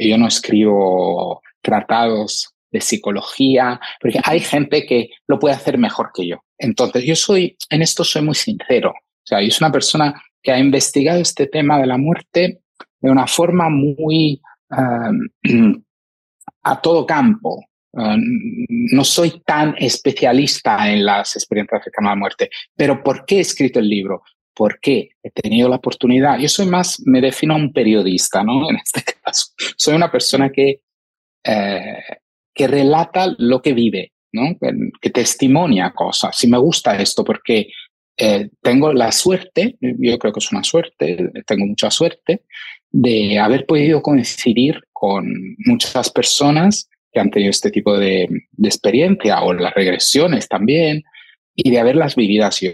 yo 0.00 0.18
no 0.18 0.26
escribo 0.26 1.42
tratados 1.62 2.52
de 2.70 2.80
psicología, 2.80 3.80
porque 4.00 4.20
hay 4.24 4.40
gente 4.40 4.86
que 4.86 5.10
lo 5.28 5.38
puede 5.38 5.54
hacer 5.54 5.78
mejor 5.78 6.10
que 6.14 6.26
yo. 6.26 6.36
Entonces, 6.58 7.04
yo 7.04 7.14
soy, 7.14 7.56
en 7.70 7.82
esto 7.82 8.02
soy 8.02 8.22
muy 8.22 8.34
sincero. 8.34 8.90
O 8.90 9.26
sea, 9.26 9.42
yo 9.42 9.50
soy 9.50 9.66
una 9.66 9.72
persona 9.72 10.22
que 10.42 10.52
ha 10.52 10.58
investigado 10.58 11.20
este 11.20 11.46
tema 11.46 11.78
de 11.78 11.86
la 11.86 11.98
muerte 11.98 12.62
de 13.00 13.10
una 13.10 13.26
forma 13.26 13.68
muy 13.68 14.40
a 16.62 16.80
todo 16.80 17.06
campo. 17.06 17.64
no 17.92 19.04
soy 19.04 19.42
tan 19.44 19.74
especialista 19.78 20.90
en 20.90 21.04
las 21.04 21.36
experiencias 21.36 21.84
cercanas 21.84 22.10
a 22.10 22.14
la 22.14 22.18
muerte, 22.18 22.50
pero 22.74 23.02
¿por 23.02 23.26
qué 23.26 23.36
he 23.36 23.40
escrito 23.40 23.80
el 23.80 23.88
libro? 23.88 24.22
Porque 24.54 25.10
he 25.22 25.30
tenido 25.30 25.68
la 25.68 25.76
oportunidad. 25.76 26.38
Yo 26.38 26.48
soy 26.48 26.66
más, 26.66 27.02
me 27.04 27.20
defino 27.20 27.54
un 27.56 27.72
periodista, 27.72 28.42
¿no? 28.42 28.68
En 28.70 28.76
este 28.76 29.02
caso, 29.22 29.46
soy 29.76 29.94
una 29.94 30.10
persona 30.10 30.50
que, 30.50 30.80
eh, 31.44 32.02
que 32.54 32.66
relata 32.66 33.34
lo 33.38 33.62
que 33.62 33.72
vive, 33.72 34.12
¿no? 34.32 34.56
Que, 35.00 35.10
testimonia 35.10 35.92
cosas. 35.92 36.42
Y 36.44 36.48
me 36.48 36.58
gusta 36.58 37.00
esto 37.00 37.24
porque 37.24 37.68
eh, 38.16 38.50
tengo 38.60 38.92
la 38.92 39.10
suerte, 39.10 39.76
yo 39.80 40.18
creo 40.18 40.32
que 40.32 40.40
es 40.40 40.52
una 40.52 40.64
suerte, 40.64 41.30
tengo 41.46 41.66
mucha 41.66 41.90
suerte, 41.90 42.42
de 42.90 43.38
haber 43.38 43.66
podido 43.66 44.02
coincidir 44.02 44.82
con 44.92 45.56
muchas 45.66 46.10
personas 46.10 46.88
que 47.10 47.20
han 47.20 47.30
tenido 47.30 47.50
este 47.50 47.70
tipo 47.70 47.98
de, 47.98 48.28
experiencia 48.62 49.42
o 49.42 49.52
las 49.52 49.74
regresiones 49.74 50.48
también 50.48 51.02
y 51.54 51.70
de 51.70 51.78
haberlas 51.78 52.16
vividas 52.16 52.60
yo. 52.60 52.70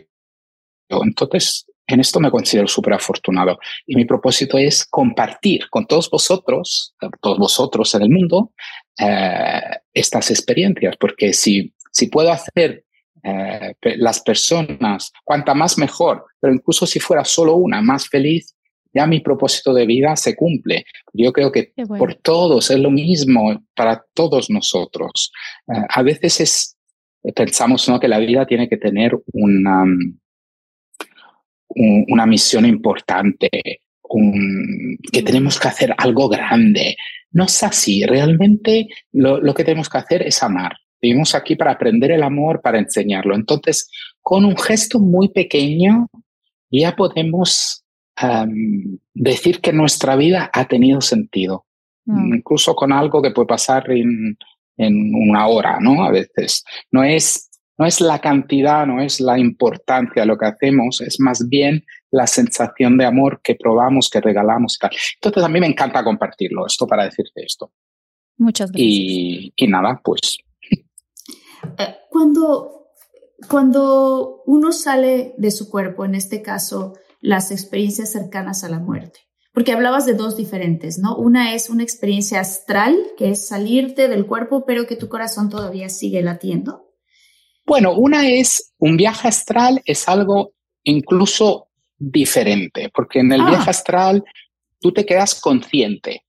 Entonces, 1.02 1.66
en 1.88 2.00
esto 2.00 2.21
me 2.21 2.30
considero 2.30 2.68
súper 2.68 2.92
afortunado 2.92 3.59
y 3.87 3.97
mi 3.97 4.04
propósito 4.04 4.59
es 4.59 4.85
compartir 4.85 5.68
con 5.71 5.87
todos 5.87 6.11
vosotros, 6.11 6.95
todos 7.21 7.38
vosotros 7.38 7.95
en 7.95 8.02
el 8.02 8.11
mundo, 8.11 8.52
eh, 8.99 9.61
estas 9.95 10.30
experiencias, 10.30 10.97
porque 10.99 11.33
si, 11.33 11.73
si 11.90 12.09
puedo 12.09 12.30
hacer 12.30 12.85
eh, 13.23 13.75
las 13.97 14.21
personas, 14.21 15.12
cuanta 15.25 15.54
más 15.54 15.78
mejor, 15.78 16.26
pero 16.38 16.52
incluso 16.52 16.87
si 16.87 17.00
fuera 17.00 17.25
solo 17.25 17.57
una 17.57 17.80
más 17.80 18.07
feliz, 18.07 18.54
ya 18.92 19.07
mi 19.07 19.21
propósito 19.21 19.73
de 19.73 19.87
vida 19.87 20.14
se 20.16 20.37
cumple. 20.37 20.85
Yo 21.14 21.33
creo 21.33 21.50
que 21.50 21.73
por 21.99 22.14
todos 22.16 22.71
es 22.71 22.78
lo 22.78 22.90
mismo 22.90 23.64
para 23.75 24.04
todos 24.12 24.50
nosotros. 24.50 25.33
Eh, 25.68 25.87
a 25.88 26.02
veces 26.02 26.40
es, 26.40 26.76
pensamos 27.35 27.88
¿no? 27.88 27.99
que 27.99 28.09
la 28.09 28.18
vida 28.18 28.47
tiene 28.47 28.68
que 28.68 28.76
tener 28.76 29.18
una, 29.33 29.85
una 31.68 32.26
misión 32.26 32.64
importante, 32.66 33.50
que 35.12 35.22
tenemos 35.22 35.60
que 35.60 35.68
hacer 35.68 35.94
algo 35.98 36.28
grande. 36.28 36.96
No 37.30 37.44
es 37.44 37.62
así. 37.62 38.04
Realmente 38.04 38.88
lo, 39.12 39.38
lo 39.40 39.54
que 39.54 39.64
tenemos 39.64 39.88
que 39.88 39.98
hacer 39.98 40.22
es 40.22 40.42
amar. 40.42 40.72
Vivimos 41.00 41.34
aquí 41.34 41.56
para 41.56 41.72
aprender 41.72 42.10
el 42.10 42.22
amor, 42.22 42.60
para 42.60 42.78
enseñarlo. 42.78 43.34
Entonces, 43.34 43.90
con 44.20 44.44
un 44.44 44.56
gesto 44.56 44.98
muy 44.98 45.28
pequeño, 45.28 46.08
ya 46.70 46.96
podemos 46.96 47.84
decir 49.14 49.60
que 49.60 49.72
nuestra 49.72 50.16
vida 50.16 50.50
ha 50.52 50.66
tenido 50.66 51.00
sentido, 51.00 51.66
mm. 52.04 52.34
incluso 52.34 52.75
con 52.75 52.92
algo 52.92 53.22
que 53.22 53.30
puede 53.30 53.46
pasar 53.46 53.90
en, 53.92 54.37
en, 54.76 55.14
una 55.14 55.46
hora, 55.46 55.78
¿no? 55.80 56.04
A 56.04 56.10
veces. 56.10 56.64
No 56.90 57.04
es, 57.04 57.48
no 57.78 57.87
es 57.87 58.00
la 58.00 58.18
cantidad, 58.20 58.87
no 58.87 59.00
es 59.00 59.20
la 59.20 59.38
importancia 59.38 60.23
de 60.23 60.26
lo 60.26 60.37
que 60.37 60.47
hacemos, 60.47 61.00
es 61.00 61.20
más 61.20 61.49
bien 61.49 61.85
la 62.11 62.26
sensación 62.26 62.99
de 62.99 63.06
amor 63.06 63.40
que 63.42 63.54
probamos, 63.54 64.11
que 64.11 64.20
regalamos 64.20 64.76
y 64.76 64.78
tal. 64.80 64.90
Entonces 65.14 65.44
a 65.44 65.49
mí 65.49 65.61
me 65.61 65.68
encanta 65.68 66.02
compartirlo, 66.02 66.66
esto 66.66 66.87
para 66.87 67.04
decirte 67.04 67.44
esto. 67.44 67.73
Muchas 68.37 68.70
gracias. 68.70 68.88
Y, 68.88 69.52
y 69.56 69.66
nada, 69.68 70.00
pues. 70.02 70.38
Eh, 71.78 71.97
cuando, 72.11 72.88
cuando 73.49 74.42
uno 74.47 74.73
sale 74.73 75.35
de 75.37 75.50
su 75.50 75.70
cuerpo, 75.70 76.04
en 76.04 76.14
este 76.14 76.42
caso, 76.42 76.94
las 77.20 77.50
experiencias 77.50 78.11
cercanas 78.11 78.64
a 78.64 78.68
la 78.68 78.78
muerte. 78.78 79.20
Porque 79.52 79.73
hablabas 79.73 80.06
de 80.06 80.14
dos 80.14 80.37
diferentes, 80.37 80.99
¿no? 80.99 81.16
Una 81.16 81.54
es 81.54 81.68
una 81.68 81.82
experiencia 81.82 82.40
astral, 82.40 82.97
que 83.16 83.30
es 83.30 83.49
salirte 83.49 84.08
del 84.08 84.26
cuerpo, 84.26 84.64
pero 84.64 84.87
que 84.87 84.94
tu 84.94 85.08
corazón 85.08 85.49
todavía 85.49 85.88
sigue 85.88 86.23
latiendo. 86.23 86.88
Bueno, 87.68 87.92
una 87.92 88.26
es 88.26 88.72
un 88.78 88.96
viaje 88.96 89.28
astral, 89.28 89.82
es 89.84 90.08
algo 90.08 90.52
incluso 90.84 91.68
diferente, 91.98 92.90
porque 92.94 93.20
en 93.20 93.30
el 93.30 93.42
ah. 93.42 93.50
viaje 93.50 93.68
astral 93.68 94.25
tú 94.80 94.90
te 94.90 95.04
quedas 95.04 95.38
consciente, 95.38 96.25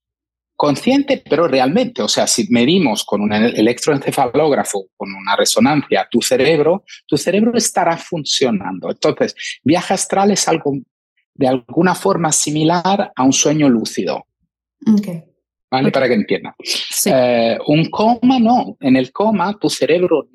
consciente, 0.57 1.23
pero 1.29 1.47
realmente, 1.47 2.01
o 2.01 2.09
sea, 2.09 2.27
si 2.27 2.47
medimos 2.49 3.05
con 3.05 3.21
un 3.21 3.31
electroencefalógrafo, 3.31 4.87
con 4.97 5.13
una 5.13 5.37
resonancia, 5.37 6.09
tu 6.11 6.21
cerebro, 6.21 6.83
tu 7.07 7.15
cerebro 7.15 7.57
estará 7.57 7.95
funcionando. 7.95 8.91
Entonces, 8.91 9.33
viaje 9.63 9.93
astral 9.93 10.31
es 10.31 10.45
algo 10.45 10.73
de 11.35 11.47
alguna 11.47 11.95
forma 11.95 12.33
similar 12.33 13.13
a 13.15 13.23
un 13.23 13.31
sueño 13.31 13.69
lúcido. 13.69 14.25
Okay. 14.85 15.28
¿Vale? 15.71 15.91
Para 15.91 16.07
que 16.07 16.15
entiendan. 16.15 16.53
Eh, 17.05 17.57
un 17.67 17.89
coma, 17.91 18.39
no. 18.39 18.75
En 18.79 18.95
el 18.95 19.11
coma, 19.11 19.57
tu 19.59 19.69
cerebro 19.69 20.27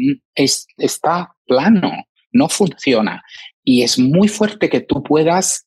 está 0.77 1.35
plano, 1.45 1.91
no 2.33 2.49
funciona. 2.49 3.23
Y 3.65 3.83
es 3.83 3.99
muy 3.99 4.29
fuerte 4.29 4.69
que 4.69 4.81
tú 4.81 5.03
puedas 5.03 5.67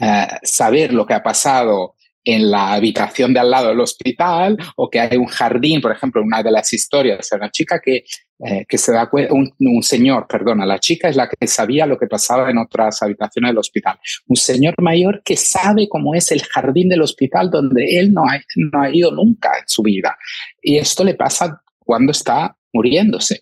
eh, 0.00 0.28
saber 0.42 0.92
lo 0.92 1.04
que 1.04 1.14
ha 1.14 1.22
pasado 1.22 1.96
en 2.24 2.50
la 2.50 2.74
habitación 2.74 3.32
de 3.32 3.40
al 3.40 3.50
lado 3.50 3.68
del 3.68 3.80
hospital 3.80 4.56
o 4.76 4.90
que 4.90 5.00
hay 5.00 5.16
un 5.16 5.26
jardín, 5.26 5.80
por 5.80 5.92
ejemplo, 5.92 6.22
una 6.22 6.42
de 6.42 6.50
las 6.50 6.72
historias, 6.72 7.30
una 7.32 7.50
chica 7.50 7.80
que, 7.80 8.04
eh, 8.44 8.66
que 8.68 8.78
se 8.78 8.92
da 8.92 9.08
cuenta, 9.08 9.32
un, 9.32 9.52
un, 9.60 9.82
señor, 9.82 10.26
perdona, 10.28 10.66
la 10.66 10.78
chica 10.78 11.08
es 11.08 11.16
la 11.16 11.28
que 11.28 11.46
sabía 11.46 11.86
lo 11.86 11.98
que 11.98 12.06
pasaba 12.06 12.50
en 12.50 12.58
otras 12.58 13.02
habitaciones 13.02 13.50
del 13.50 13.58
hospital, 13.58 13.98
un 14.26 14.36
señor 14.36 14.74
mayor 14.80 15.22
que 15.24 15.36
sabe 15.36 15.88
cómo 15.88 16.14
es 16.14 16.30
el 16.30 16.42
jardín 16.42 16.88
del 16.88 17.02
hospital 17.02 17.50
donde 17.50 17.98
él 17.98 18.12
no 18.12 18.24
ha, 18.24 18.38
no 18.56 18.82
ha 18.82 18.90
ido 18.90 19.10
nunca 19.10 19.50
en 19.58 19.66
su 19.66 19.82
vida. 19.82 20.16
Y 20.62 20.76
esto 20.76 21.04
le 21.04 21.14
pasa 21.14 21.62
cuando 21.78 22.12
está 22.12 22.56
muriéndose. 22.72 23.40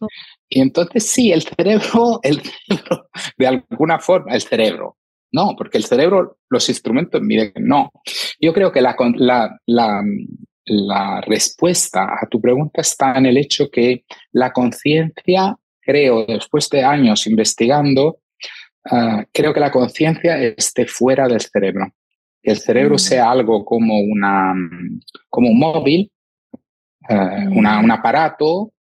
Y 0.49 0.61
entonces 0.61 1.11
sí, 1.11 1.33
el 1.33 1.43
cerebro, 1.43 2.21
el 2.23 2.41
cerebro, 2.41 3.09
de 3.37 3.47
alguna 3.47 3.99
forma, 3.99 4.35
el 4.35 4.43
cerebro, 4.43 4.97
no, 5.33 5.55
porque 5.57 5.79
el 5.79 5.85
cerebro, 5.85 6.39
los 6.49 6.69
instrumentos 6.69 7.21
miren, 7.21 7.53
no. 7.57 7.91
Yo 8.41 8.53
creo 8.53 8.73
que 8.73 8.81
la, 8.81 8.97
la, 9.17 9.59
la, 9.67 10.03
la 10.67 11.21
respuesta 11.21 12.17
a 12.21 12.27
tu 12.29 12.41
pregunta 12.41 12.81
está 12.81 13.17
en 13.17 13.27
el 13.27 13.37
hecho 13.37 13.71
que 13.71 14.05
la 14.33 14.53
conciencia, 14.53 15.57
creo, 15.81 16.27
después 16.27 16.69
de 16.71 16.83
años 16.83 17.27
investigando, 17.27 18.21
uh, 18.91 19.23
creo 19.33 19.55
que 19.55 19.61
la 19.61 19.71
conciencia 19.71 20.43
esté 20.43 20.87
fuera 20.87 21.29
del 21.29 21.41
cerebro. 21.41 21.93
Que 22.43 22.53
el 22.53 22.59
cerebro 22.59 22.95
mm. 22.95 22.99
sea 22.99 23.31
algo 23.31 23.65
como, 23.65 23.99
una, 24.01 24.55
como 25.29 25.51
un 25.51 25.59
móvil, 25.59 26.11
uh, 27.09 27.15
mm. 27.15 27.57
una, 27.57 27.81
un 27.81 27.91
aparato 27.91 28.73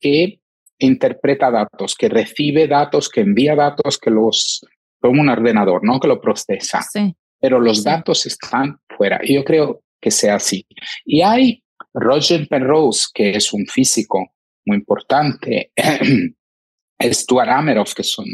que 0.00 0.40
interpreta 0.78 1.50
datos, 1.50 1.94
que 1.94 2.08
recibe 2.08 2.66
datos, 2.68 3.08
que 3.08 3.20
envía 3.20 3.54
datos, 3.54 3.98
que 3.98 4.10
los 4.10 4.66
como 5.08 5.20
un 5.20 5.28
ordenador, 5.28 5.84
¿no? 5.84 6.00
Que 6.00 6.08
lo 6.08 6.20
procesa. 6.20 6.82
Sí. 6.82 7.14
Pero 7.40 7.60
los 7.60 7.84
datos 7.84 8.24
están 8.26 8.78
fuera. 8.96 9.20
Y 9.22 9.34
yo 9.34 9.44
creo 9.44 9.82
que 10.00 10.10
sea 10.10 10.36
así. 10.36 10.66
Y 11.04 11.20
hay 11.20 11.62
Roger 11.92 12.48
Penrose, 12.48 13.08
que 13.12 13.36
es 13.36 13.52
un 13.52 13.66
físico 13.66 14.32
muy 14.64 14.78
importante, 14.78 15.72
Stuart 17.02 17.50
Ameroff, 17.50 17.92
que 17.92 18.00
es 18.02 18.18
un, 18.18 18.26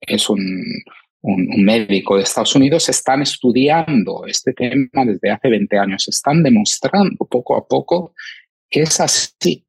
es 0.00 0.28
un, 0.28 0.62
un, 1.22 1.64
médico 1.64 2.16
de 2.16 2.24
Estados 2.24 2.54
Unidos, 2.54 2.88
están 2.90 3.22
estudiando 3.22 4.26
este 4.26 4.52
tema 4.52 5.06
desde 5.06 5.30
hace 5.30 5.48
20 5.48 5.78
años. 5.78 6.06
Están 6.06 6.42
demostrando 6.42 7.24
poco 7.24 7.56
a 7.56 7.66
poco 7.66 8.12
que 8.68 8.82
es 8.82 9.00
así 9.00 9.64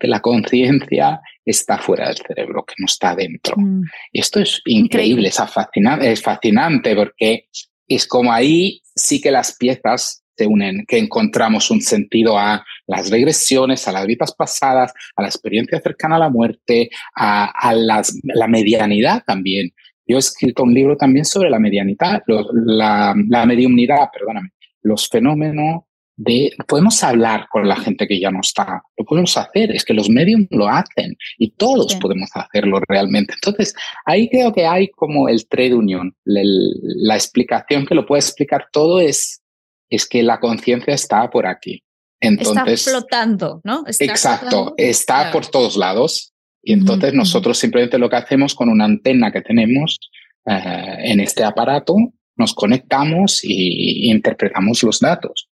que 0.00 0.06
la 0.06 0.20
conciencia 0.20 1.20
está 1.50 1.78
fuera 1.78 2.08
del 2.08 2.16
cerebro, 2.16 2.64
que 2.64 2.74
no 2.78 2.86
está 2.86 3.14
dentro. 3.14 3.56
Mm. 3.56 3.82
Y 4.12 4.20
esto 4.20 4.40
es 4.40 4.60
increíble, 4.64 5.28
Es, 5.28 5.36
fascinante, 5.36 6.10
es 6.10 6.22
fascinante 6.22 6.94
porque 6.94 7.48
es 7.88 8.06
como 8.06 8.32
ahí 8.32 8.80
sí 8.94 9.20
que 9.20 9.30
las 9.30 9.56
piezas 9.56 10.24
se 10.36 10.46
unen, 10.46 10.84
que 10.86 10.98
encontramos 10.98 11.70
un 11.70 11.80
sentido 11.80 12.38
a 12.38 12.64
las 12.86 13.10
regresiones, 13.10 13.86
a 13.86 13.92
las 13.92 14.06
vidas 14.06 14.34
pasadas, 14.34 14.92
a 15.16 15.22
la 15.22 15.28
experiencia 15.28 15.80
cercana 15.80 16.16
a 16.16 16.20
la 16.20 16.28
muerte, 16.28 16.90
a, 17.14 17.44
a 17.46 17.72
las, 17.74 18.18
la 18.24 18.48
medianidad 18.48 19.22
también. 19.24 19.70
Yo 20.06 20.16
he 20.16 20.18
escrito 20.18 20.64
un 20.64 20.74
libro 20.74 20.96
también 20.96 21.24
sobre 21.24 21.50
la 21.50 21.58
medianidad, 21.58 22.22
la, 22.26 23.14
la 23.28 23.46
mediumnidad, 23.46 24.10
perdóname, 24.12 24.50
los 24.82 25.08
fenómenos 25.08 25.84
de, 26.16 26.52
podemos 26.68 27.02
hablar 27.02 27.46
con 27.50 27.66
la 27.68 27.76
gente 27.76 28.06
que 28.06 28.20
ya 28.20 28.30
no 28.30 28.40
está, 28.40 28.82
lo 28.96 29.04
podemos 29.04 29.36
hacer, 29.36 29.72
es 29.72 29.84
que 29.84 29.94
los 29.94 30.08
medios 30.08 30.42
lo 30.50 30.68
hacen 30.68 31.16
y 31.38 31.50
todos 31.50 31.94
podemos 31.96 32.30
hacerlo 32.34 32.80
realmente. 32.88 33.34
Entonces, 33.34 33.74
ahí 34.04 34.28
creo 34.28 34.52
que 34.52 34.66
hay 34.66 34.88
como 34.88 35.28
el 35.28 35.46
trade 35.48 35.74
union, 35.74 36.14
la 36.24 37.14
explicación 37.14 37.86
que 37.86 37.94
lo 37.94 38.06
puede 38.06 38.20
explicar 38.20 38.68
todo 38.72 39.00
es, 39.00 39.42
es 39.90 40.06
que 40.06 40.22
la 40.22 40.38
conciencia 40.40 40.94
está 40.94 41.28
por 41.30 41.46
aquí. 41.46 41.82
Entonces, 42.20 42.80
está 42.80 42.90
flotando, 42.90 43.60
¿no? 43.64 43.84
exacto, 43.86 44.74
está 44.76 45.30
por 45.30 45.46
todos 45.46 45.76
lados. 45.76 46.32
Y 46.62 46.72
entonces 46.72 47.12
nosotros 47.12 47.58
simplemente 47.58 47.98
lo 47.98 48.08
que 48.08 48.16
hacemos 48.16 48.54
con 48.54 48.70
una 48.70 48.86
antena 48.86 49.30
que 49.30 49.42
tenemos 49.42 49.98
eh, 50.46 50.96
en 51.00 51.20
este 51.20 51.44
aparato, 51.44 51.94
nos 52.36 52.54
conectamos 52.54 53.40
y 53.44 54.10
interpretamos 54.10 54.82
los 54.82 54.98
datos. 55.00 55.48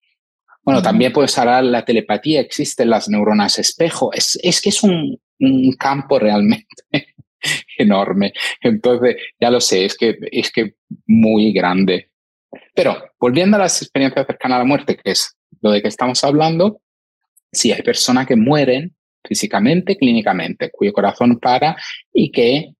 Bueno, 0.66 0.82
también 0.82 1.12
puedes 1.12 1.38
hablar 1.38 1.62
la 1.62 1.85
telepatía, 1.85 2.40
existen 2.40 2.90
las 2.90 3.09
neuronas 3.09 3.61
espejo. 3.61 4.12
Es, 4.12 4.37
es 4.42 4.61
que 4.61 4.70
es 4.70 4.83
un, 4.83 5.16
un 5.38 5.72
campo 5.74 6.18
realmente 6.18 6.66
enorme. 7.79 8.33
Entonces, 8.61 9.16
ya 9.40 9.48
lo 9.48 9.61
sé, 9.61 9.85
es 9.85 9.96
que 9.96 10.18
es 10.33 10.50
que 10.50 10.74
muy 11.07 11.52
grande. 11.52 12.11
Pero 12.74 13.12
volviendo 13.20 13.57
a 13.57 13.61
las 13.61 13.81
experiencias 13.81 14.26
cercanas 14.26 14.57
a 14.57 14.59
la 14.59 14.64
muerte, 14.64 14.96
que 14.96 15.12
es 15.12 15.37
lo 15.61 15.70
de 15.70 15.81
que 15.81 15.88
estamos 15.88 16.24
hablando, 16.24 16.81
sí 17.52 17.70
hay 17.70 17.83
personas 17.83 18.26
que 18.26 18.35
mueren 18.35 18.96
físicamente, 19.24 19.96
clínicamente, 19.96 20.70
cuyo 20.72 20.92
corazón 20.92 21.38
para 21.38 21.76
y 22.12 22.33
que 22.33 22.72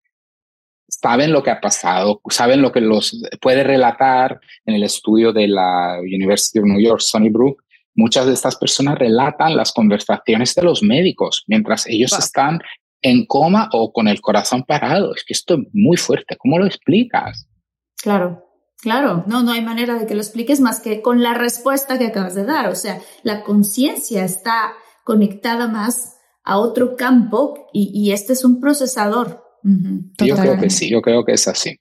saben 0.89 1.33
lo 1.33 1.43
que 1.43 1.51
ha 1.51 1.61
pasado, 1.61 2.21
saben 2.31 2.63
lo 2.63 2.73
que 2.73 2.81
los 2.81 3.21
puede 3.41 3.63
relatar 3.63 4.41
en 4.65 4.75
el 4.75 4.83
estudio 4.83 5.33
de 5.33 5.47
la 5.47 5.99
University 6.01 6.59
of 6.59 6.65
New 6.65 6.81
York, 6.81 7.01
Sonny 7.01 7.29
Brook, 7.29 7.63
Muchas 7.97 8.27
de 8.27 8.35
estas 8.35 8.57
personas 8.57 8.99
relatan 8.99 9.57
las 9.57 9.73
conversaciones 9.73 10.55
de 10.55 10.63
los 10.63 10.83
médicos 10.83 11.45
mientras 11.47 11.87
ellos 11.87 12.13
están 12.13 12.61
en 13.01 13.25
coma 13.27 13.71
o 13.73 13.93
con 13.93 14.07
el 14.07 14.21
corazón 14.21 14.65
parado. 14.65 15.15
Es 15.15 15.25
que 15.25 15.33
esto 15.33 15.55
es 15.55 15.61
muy 15.73 15.97
fuerte. 15.97 16.37
¿Cómo 16.37 16.59
lo 16.59 16.67
explicas? 16.67 17.49
Claro, 17.97 18.45
claro. 18.83 19.25
No, 19.27 19.43
no 19.43 19.53
hay 19.53 19.63
manera 19.63 19.99
de 19.99 20.07
que 20.07 20.15
lo 20.15 20.21
expliques 20.21 20.61
más 20.61 20.81
que 20.81 21.01
con 21.01 21.23
la 21.23 21.33
respuesta 21.33 21.99
que 21.99 22.07
acabas 22.07 22.35
de 22.35 22.45
dar. 22.45 22.69
O 22.69 22.75
sea, 22.75 23.01
la 23.23 23.43
conciencia 23.43 24.25
está 24.25 24.75
conectada 25.05 25.67
más 25.67 26.17
a 26.45 26.59
otro 26.59 26.97
campo 26.97 27.69
y, 27.73 28.13
este 28.13 28.35
es 28.35 28.45
un 28.45 28.61
procesador. 28.61 29.43
yo 29.63 30.37
creo 30.37 30.59
que 30.59 30.71
sí, 30.71 30.89
yo 30.89 31.01
creo 31.01 31.25
que 31.25 31.33
es 31.33 31.49
así. 31.49 31.81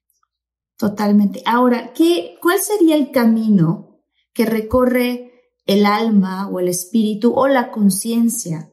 Totalmente. 0.77 1.41
Ahora, 1.45 1.93
¿qué, 1.93 2.37
¿cuál 2.41 2.59
sería 2.59 2.95
el 2.95 3.11
camino 3.11 4.01
que 4.33 4.45
recorre 4.45 5.34
el 5.65 5.85
alma 5.85 6.47
o 6.49 6.59
el 6.59 6.67
espíritu 6.67 7.33
o 7.33 7.47
la 7.47 7.71
conciencia. 7.71 8.69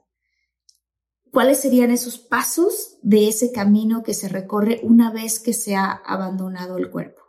¿Cuáles 1.31 1.61
serían 1.61 1.90
esos 1.90 2.18
pasos 2.18 2.98
de 3.02 3.28
ese 3.28 3.52
camino 3.52 4.02
que 4.02 4.12
se 4.12 4.28
recorre 4.28 4.81
una 4.83 5.11
vez 5.11 5.40
que 5.40 5.55
se 5.55 5.74
ha 5.74 5.90
abandonado 5.90 6.76
el 6.76 6.90
cuerpo? 6.90 7.22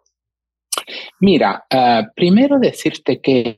Mira, 1.22 1.66
uh, 1.74 2.12
primero 2.14 2.60
decirte 2.60 3.22
que 3.22 3.58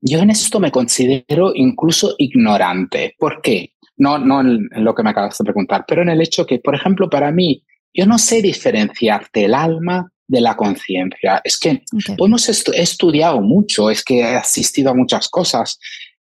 yo 0.00 0.20
en 0.20 0.30
esto 0.30 0.60
me 0.60 0.70
considero 0.70 1.52
incluso 1.54 2.14
ignorante. 2.16 3.14
¿Por 3.18 3.42
qué? 3.42 3.74
No, 3.98 4.18
no 4.18 4.40
en 4.40 4.68
lo 4.76 4.94
que 4.94 5.02
me 5.02 5.10
acabas 5.10 5.36
de 5.36 5.44
preguntar, 5.44 5.84
pero 5.86 6.00
en 6.00 6.08
el 6.08 6.22
hecho 6.22 6.46
que, 6.46 6.58
por 6.58 6.74
ejemplo, 6.74 7.10
para 7.10 7.30
mí, 7.30 7.62
yo 7.92 8.06
no 8.06 8.16
sé 8.16 8.40
diferenciarte 8.40 9.44
el 9.44 9.54
alma 9.54 10.10
de 10.30 10.40
la 10.40 10.56
conciencia. 10.56 11.40
Es 11.42 11.58
que 11.58 11.82
hemos 12.16 12.48
estudiado 12.48 13.40
mucho, 13.40 13.90
es 13.90 14.04
que 14.04 14.20
he 14.20 14.36
asistido 14.36 14.90
a 14.90 14.94
muchas 14.94 15.28
cosas, 15.28 15.78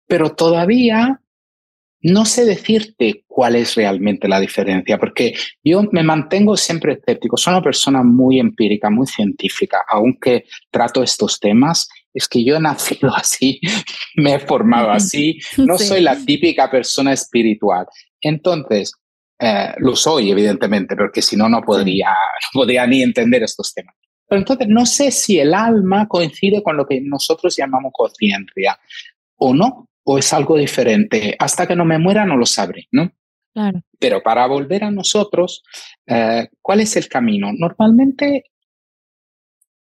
pero 0.07 0.35
todavía 0.35 1.19
no 2.01 2.23
sé 2.23 2.45
decirte 2.45 3.23
cuál 3.25 3.55
es 3.55 3.73
realmente 3.73 4.27
la 4.27 4.39
diferencia, 4.39 4.99
porque 4.99 5.33
yo 5.63 5.81
me 5.91 6.03
mantengo 6.03 6.55
siempre 6.55 6.93
escéptico. 6.93 7.35
Soy 7.35 7.53
una 7.53 7.63
persona 7.63 8.03
muy 8.03 8.39
empírica, 8.39 8.91
muy 8.91 9.07
científica, 9.07 9.83
aunque 9.89 10.45
trato 10.69 11.01
estos 11.01 11.39
temas. 11.39 11.89
Es 12.13 12.27
que 12.27 12.43
yo 12.43 12.57
he 12.57 12.59
nacido 12.59 13.11
así, 13.15 13.59
me 14.17 14.35
he 14.35 14.39
formado 14.39 14.91
así, 14.91 15.39
no 15.57 15.79
soy 15.79 16.01
la 16.01 16.15
típica 16.15 16.69
persona 16.69 17.11
espiritual. 17.11 17.87
Entonces, 18.21 18.91
eh, 19.39 19.73
lo 19.77 19.95
soy, 19.95 20.31
evidentemente, 20.31 20.95
porque 20.95 21.21
si 21.21 21.35
no, 21.35 21.49
no 21.49 21.61
podría, 21.61 22.09
no 22.09 22.61
podría 22.61 22.87
ni 22.87 23.01
entender 23.01 23.43
estos 23.43 23.73
temas. 23.73 23.95
Pero 24.27 24.39
entonces, 24.39 24.67
no 24.67 24.85
sé 24.85 25.11
si 25.11 25.39
el 25.39 25.53
alma 25.53 26.07
coincide 26.07 26.63
con 26.63 26.77
lo 26.77 26.85
que 26.85 27.01
nosotros 27.01 27.55
llamamos 27.55 27.91
conciencia 27.93 28.79
o 29.37 29.53
no, 29.53 29.89
o 30.03 30.17
es 30.17 30.33
algo 30.33 30.57
diferente. 30.57 31.35
Hasta 31.37 31.67
que 31.67 31.75
no 31.75 31.85
me 31.85 31.99
muera 31.99 32.25
no 32.25 32.37
lo 32.37 32.45
sabré, 32.45 32.87
¿no? 32.91 33.11
Claro. 33.53 33.81
Pero 33.99 34.21
para 34.21 34.47
volver 34.47 34.83
a 34.83 34.91
nosotros, 34.91 35.63
eh, 36.07 36.49
¿cuál 36.61 36.81
es 36.81 36.95
el 36.95 37.07
camino? 37.07 37.51
Normalmente, 37.53 38.45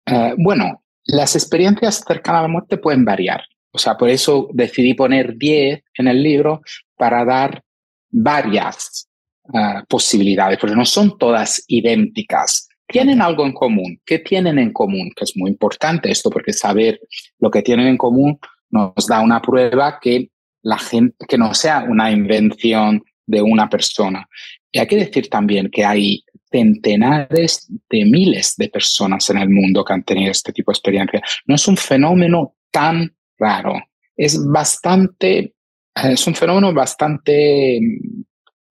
eh, 0.05 0.33
bueno, 0.37 0.83
las 1.05 1.35
experiencias 1.35 2.03
cercanas 2.05 2.39
a 2.39 2.43
la 2.43 2.47
muerte 2.49 2.77
pueden 2.77 3.03
variar. 3.03 3.43
O 3.71 3.77
sea, 3.77 3.97
por 3.97 4.09
eso 4.09 4.49
decidí 4.53 4.93
poner 4.93 5.37
10 5.37 5.83
en 5.95 6.07
el 6.07 6.23
libro 6.23 6.61
para 6.95 7.25
dar 7.25 7.63
varias 8.09 9.08
Ah, 9.53 9.83
posibilidades, 9.87 10.59
porque 10.59 10.75
no 10.75 10.85
son 10.85 11.17
todas 11.17 11.63
idénticas. 11.67 12.67
Tienen 12.87 13.21
algo 13.21 13.45
en 13.45 13.53
común. 13.53 13.99
¿Qué 14.05 14.19
tienen 14.19 14.59
en 14.59 14.71
común? 14.71 15.11
Que 15.15 15.23
es 15.23 15.35
muy 15.35 15.49
importante 15.49 16.11
esto, 16.11 16.29
porque 16.29 16.53
saber 16.53 16.99
lo 17.39 17.49
que 17.49 17.63
tienen 17.63 17.87
en 17.87 17.97
común 17.97 18.39
nos 18.69 19.07
da 19.07 19.21
una 19.21 19.41
prueba 19.41 19.99
que 19.99 20.29
la 20.61 20.77
gente, 20.77 21.25
que 21.27 21.37
no 21.37 21.53
sea 21.55 21.83
una 21.87 22.11
invención 22.11 23.03
de 23.25 23.41
una 23.41 23.67
persona. 23.69 24.27
Y 24.71 24.79
hay 24.79 24.87
que 24.87 24.97
decir 24.97 25.29
también 25.29 25.69
que 25.71 25.83
hay 25.83 26.23
centenares 26.51 27.67
de 27.89 28.05
miles 28.05 28.55
de 28.55 28.69
personas 28.69 29.29
en 29.31 29.37
el 29.37 29.49
mundo 29.49 29.83
que 29.83 29.93
han 29.93 30.03
tenido 30.03 30.31
este 30.31 30.53
tipo 30.53 30.71
de 30.71 30.75
experiencia. 30.75 31.21
No 31.47 31.55
es 31.55 31.67
un 31.67 31.77
fenómeno 31.77 32.55
tan 32.69 33.15
raro. 33.39 33.81
Es 34.15 34.39
bastante, 34.45 35.55
es 35.95 36.27
un 36.27 36.35
fenómeno 36.35 36.71
bastante 36.71 37.79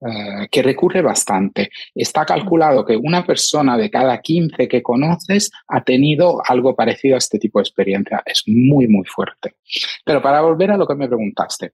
eh, 0.01 0.47
que 0.51 0.63
recurre 0.63 1.03
bastante. 1.03 1.71
Está 1.93 2.25
calculado 2.25 2.85
que 2.85 2.97
una 2.97 3.27
persona 3.27 3.77
de 3.77 3.91
cada 3.91 4.21
15 4.21 4.69
que 4.69 4.81
conoces 4.81 5.51
ha 5.67 5.83
tenido 5.83 6.41
algo 6.47 6.77
parecido 6.77 7.17
a 7.17 7.19
este 7.19 7.41
tipo 7.41 7.59
de 7.59 7.65
experiencia. 7.65 8.23
Es 8.25 8.45
muy, 8.47 8.87
muy 8.87 9.05
fuerte. 9.05 9.57
Pero 10.05 10.23
para 10.23 10.41
volver 10.41 10.71
a 10.71 10.77
lo 10.77 10.87
que 10.87 10.95
me 10.95 11.09
preguntaste, 11.09 11.73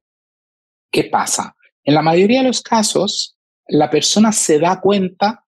¿qué 0.91 1.05
pasa? 1.05 1.55
En 1.85 1.93
la 1.93 2.01
mayoría 2.01 2.41
de 2.41 2.49
los 2.49 2.63
casos, 2.63 3.37
la 3.69 3.91
persona 3.91 4.33
se 4.33 4.59
da 4.59 4.81
cuenta 4.81 5.45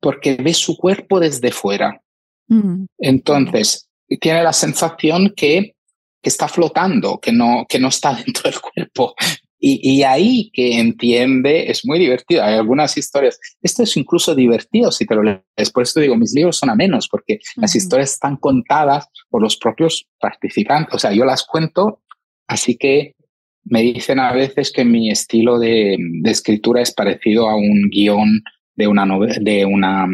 porque 0.00 0.36
ve 0.36 0.54
su 0.54 0.76
cuerpo 0.76 1.18
desde 1.18 1.50
fuera. 1.50 2.00
Mm. 2.46 2.84
Entonces, 2.98 3.88
tiene 4.20 4.44
la 4.44 4.52
sensación 4.52 5.34
que, 5.36 5.74
que 6.22 6.28
está 6.28 6.46
flotando, 6.46 7.18
que 7.18 7.32
no, 7.32 7.66
que 7.68 7.80
no 7.80 7.88
está 7.88 8.14
dentro 8.24 8.50
del 8.50 8.60
cuerpo, 8.60 9.14
y, 9.60 10.02
ahí 10.04 10.50
que 10.52 10.78
entiende, 10.78 11.70
es 11.70 11.84
muy 11.84 11.98
divertido. 11.98 12.44
Hay 12.44 12.54
algunas 12.54 12.96
historias. 12.96 13.40
Esto 13.60 13.82
es 13.82 13.96
incluso 13.96 14.34
divertido 14.34 14.92
si 14.92 15.04
te 15.04 15.16
lo 15.16 15.22
lees. 15.22 15.70
Por 15.72 15.82
eso 15.82 15.98
digo, 15.98 16.16
mis 16.16 16.32
libros 16.32 16.58
son 16.58 16.70
a 16.70 16.76
menos, 16.76 17.08
porque 17.08 17.40
las 17.56 17.74
historias 17.74 18.12
están 18.12 18.36
contadas 18.36 19.08
por 19.28 19.42
los 19.42 19.56
propios 19.56 20.06
participantes. 20.20 20.94
O 20.94 20.98
sea, 20.98 21.12
yo 21.12 21.24
las 21.24 21.44
cuento, 21.44 22.02
así 22.46 22.76
que 22.76 23.16
me 23.64 23.82
dicen 23.82 24.20
a 24.20 24.32
veces 24.32 24.70
que 24.70 24.84
mi 24.84 25.10
estilo 25.10 25.58
de, 25.58 25.98
escritura 26.24 26.80
es 26.80 26.94
parecido 26.94 27.48
a 27.48 27.56
un 27.56 27.90
guion 27.90 28.42
de 28.76 28.86
una, 28.86 29.06
de 29.40 29.64
una, 29.64 30.06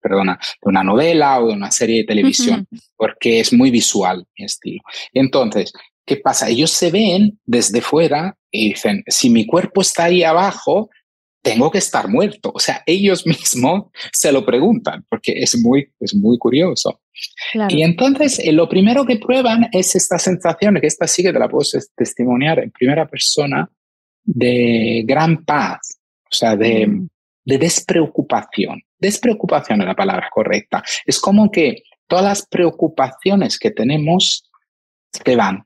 perdona, 0.00 0.38
de 0.62 0.68
una 0.68 0.82
novela 0.82 1.40
o 1.40 1.46
de 1.46 1.54
una 1.54 1.70
serie 1.70 1.98
de 1.98 2.04
televisión, 2.04 2.66
porque 2.96 3.38
es 3.38 3.52
muy 3.52 3.70
visual 3.70 4.26
mi 4.36 4.46
estilo. 4.46 4.82
Entonces, 5.12 5.72
¿qué 6.04 6.16
pasa? 6.16 6.48
Ellos 6.48 6.72
se 6.72 6.90
ven 6.90 7.38
desde 7.46 7.80
fuera 7.80 8.36
y 8.50 8.70
dicen, 8.70 9.04
si 9.06 9.30
mi 9.30 9.46
cuerpo 9.46 9.80
está 9.80 10.04
ahí 10.04 10.22
abajo, 10.22 10.90
tengo 11.42 11.70
que 11.70 11.78
estar 11.78 12.08
muerto. 12.08 12.52
O 12.54 12.58
sea, 12.58 12.82
ellos 12.86 13.26
mismos 13.26 13.84
se 14.12 14.32
lo 14.32 14.44
preguntan 14.44 15.04
porque 15.08 15.32
es 15.36 15.58
muy, 15.60 15.92
es 16.00 16.14
muy 16.14 16.38
curioso. 16.38 17.00
Y 17.68 17.82
entonces 17.82 18.38
eh, 18.38 18.52
lo 18.52 18.68
primero 18.68 19.04
que 19.04 19.16
prueban 19.16 19.68
es 19.72 19.94
esta 19.94 20.18
sensación, 20.18 20.78
que 20.80 20.86
esta 20.86 21.06
sí 21.06 21.22
que 21.22 21.32
te 21.32 21.38
la 21.38 21.48
puedo 21.48 21.68
testimoniar 21.94 22.58
en 22.60 22.70
primera 22.70 23.06
persona, 23.06 23.70
de 24.22 25.02
gran 25.06 25.44
paz, 25.44 25.98
o 26.30 26.34
sea, 26.34 26.56
de, 26.56 26.86
mm. 26.86 27.08
de 27.44 27.58
despreocupación. 27.58 28.82
Despreocupación 28.98 29.80
es 29.80 29.86
la 29.86 29.96
palabra 29.96 30.28
correcta. 30.32 30.82
Es 31.04 31.18
como 31.18 31.50
que 31.50 31.82
todas 32.06 32.24
las 32.24 32.46
preocupaciones 32.46 33.58
que 33.58 33.70
tenemos 33.70 34.50
se 35.12 35.36
van, 35.36 35.64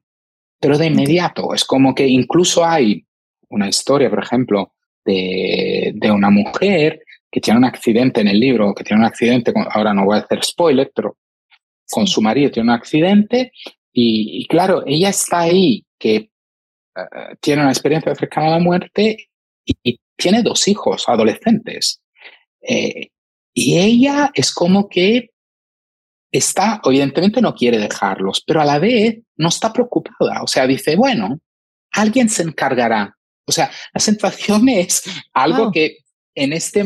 pero 0.65 0.79
de 0.79 0.87
inmediato. 0.87 1.53
Es 1.53 1.63
como 1.63 1.95
que 1.95 2.07
incluso 2.07 2.65
hay 2.65 3.07
una 3.51 3.69
historia, 3.69 4.09
por 4.09 4.25
ejemplo, 4.25 4.73
de, 5.05 5.93
de 5.95 6.11
una 6.11 6.31
mujer 6.31 7.03
que 7.31 7.43
tiene 7.43 7.59
un 7.59 7.67
accidente 7.67 8.23
en 8.23 8.29
el 8.29 8.41
libro, 8.41 8.73
que 8.73 8.83
tiene 8.83 9.03
un 9.03 9.07
accidente, 9.07 9.53
ahora 9.73 9.93
no 9.93 10.07
voy 10.07 10.17
a 10.17 10.21
hacer 10.21 10.43
spoiler, 10.43 10.91
pero 10.95 11.19
con 11.91 12.07
su 12.07 12.23
marido 12.23 12.51
tiene 12.51 12.71
un 12.71 12.77
accidente 12.77 13.53
y, 13.93 14.47
claro, 14.47 14.85
ella 14.87 15.11
está 15.11 15.41
ahí, 15.41 15.85
que 15.99 16.17
eh, 16.17 17.37
tiene 17.41 17.61
una 17.61 17.71
experiencia 17.71 18.15
cercana 18.15 18.47
a 18.47 18.59
la 18.59 18.59
muerte 18.59 19.29
y, 19.67 20.01
tiene 20.17 20.43
dos 20.43 20.67
hijos 20.67 21.05
adolescentes. 21.09 22.01
Eh, 22.63 23.09
y 23.53 23.79
ella 23.79 24.31
es 24.33 24.51
como 24.55 24.89
que 24.89 25.33
está, 26.33 26.81
evidentemente 26.83 27.43
no 27.43 27.55
quiere 27.55 27.77
dejarlos, 27.79 28.43
pero 28.47 28.63
a 28.63 28.65
la 28.65 28.79
vez 28.79 29.24
no 29.37 29.49
está 29.49 29.73
preocupada. 29.73 30.43
O 30.43 30.47
sea, 30.47 30.67
dice, 30.67 30.97
bueno, 30.97 31.41
alguien 31.93 32.29
se 32.29 32.43
encargará. 32.43 33.17
O 33.47 33.53
sea, 33.53 33.71
la 33.93 34.01
sensación 34.01 34.69
es 34.69 35.03
algo 35.33 35.71
que 35.73 35.99
en, 36.35 36.53
este, 36.53 36.81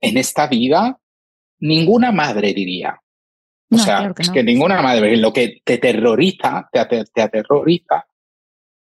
en 0.00 0.16
esta 0.16 0.46
vida 0.46 0.98
ninguna 1.60 2.12
madre 2.12 2.52
diría. 2.52 2.98
O 3.70 3.78
sea, 3.78 4.12
es 4.18 4.28
que 4.28 4.42
ninguna 4.42 4.82
madre, 4.82 5.16
lo 5.16 5.32
que 5.32 5.62
te 5.64 5.78
terroriza, 5.78 6.68
te, 6.70 7.04
te 7.06 7.22
aterroriza, 7.22 8.04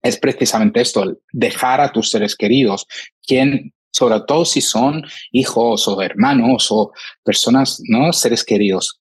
es 0.01 0.17
precisamente 0.17 0.81
esto, 0.81 1.17
dejar 1.31 1.79
a 1.79 1.91
tus 1.91 2.09
seres 2.09 2.35
queridos, 2.35 2.85
quien, 3.25 3.73
sobre 3.91 4.19
todo 4.27 4.43
si 4.43 4.59
son 4.59 5.03
hijos 5.31 5.87
o 5.87 6.01
hermanos 6.01 6.67
o 6.71 6.91
personas, 7.23 7.81
¿no? 7.87 8.11
Seres 8.11 8.43
queridos, 8.43 8.99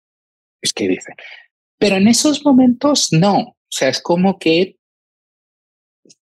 es 0.63 0.73
que 0.73 0.87
dicen. 0.87 1.15
Pero 1.79 1.97
en 1.97 2.07
esos 2.07 2.45
momentos 2.45 3.09
no. 3.13 3.57
O 3.71 3.73
sea, 3.73 3.89
es 3.89 4.01
como 4.03 4.39
que 4.39 4.77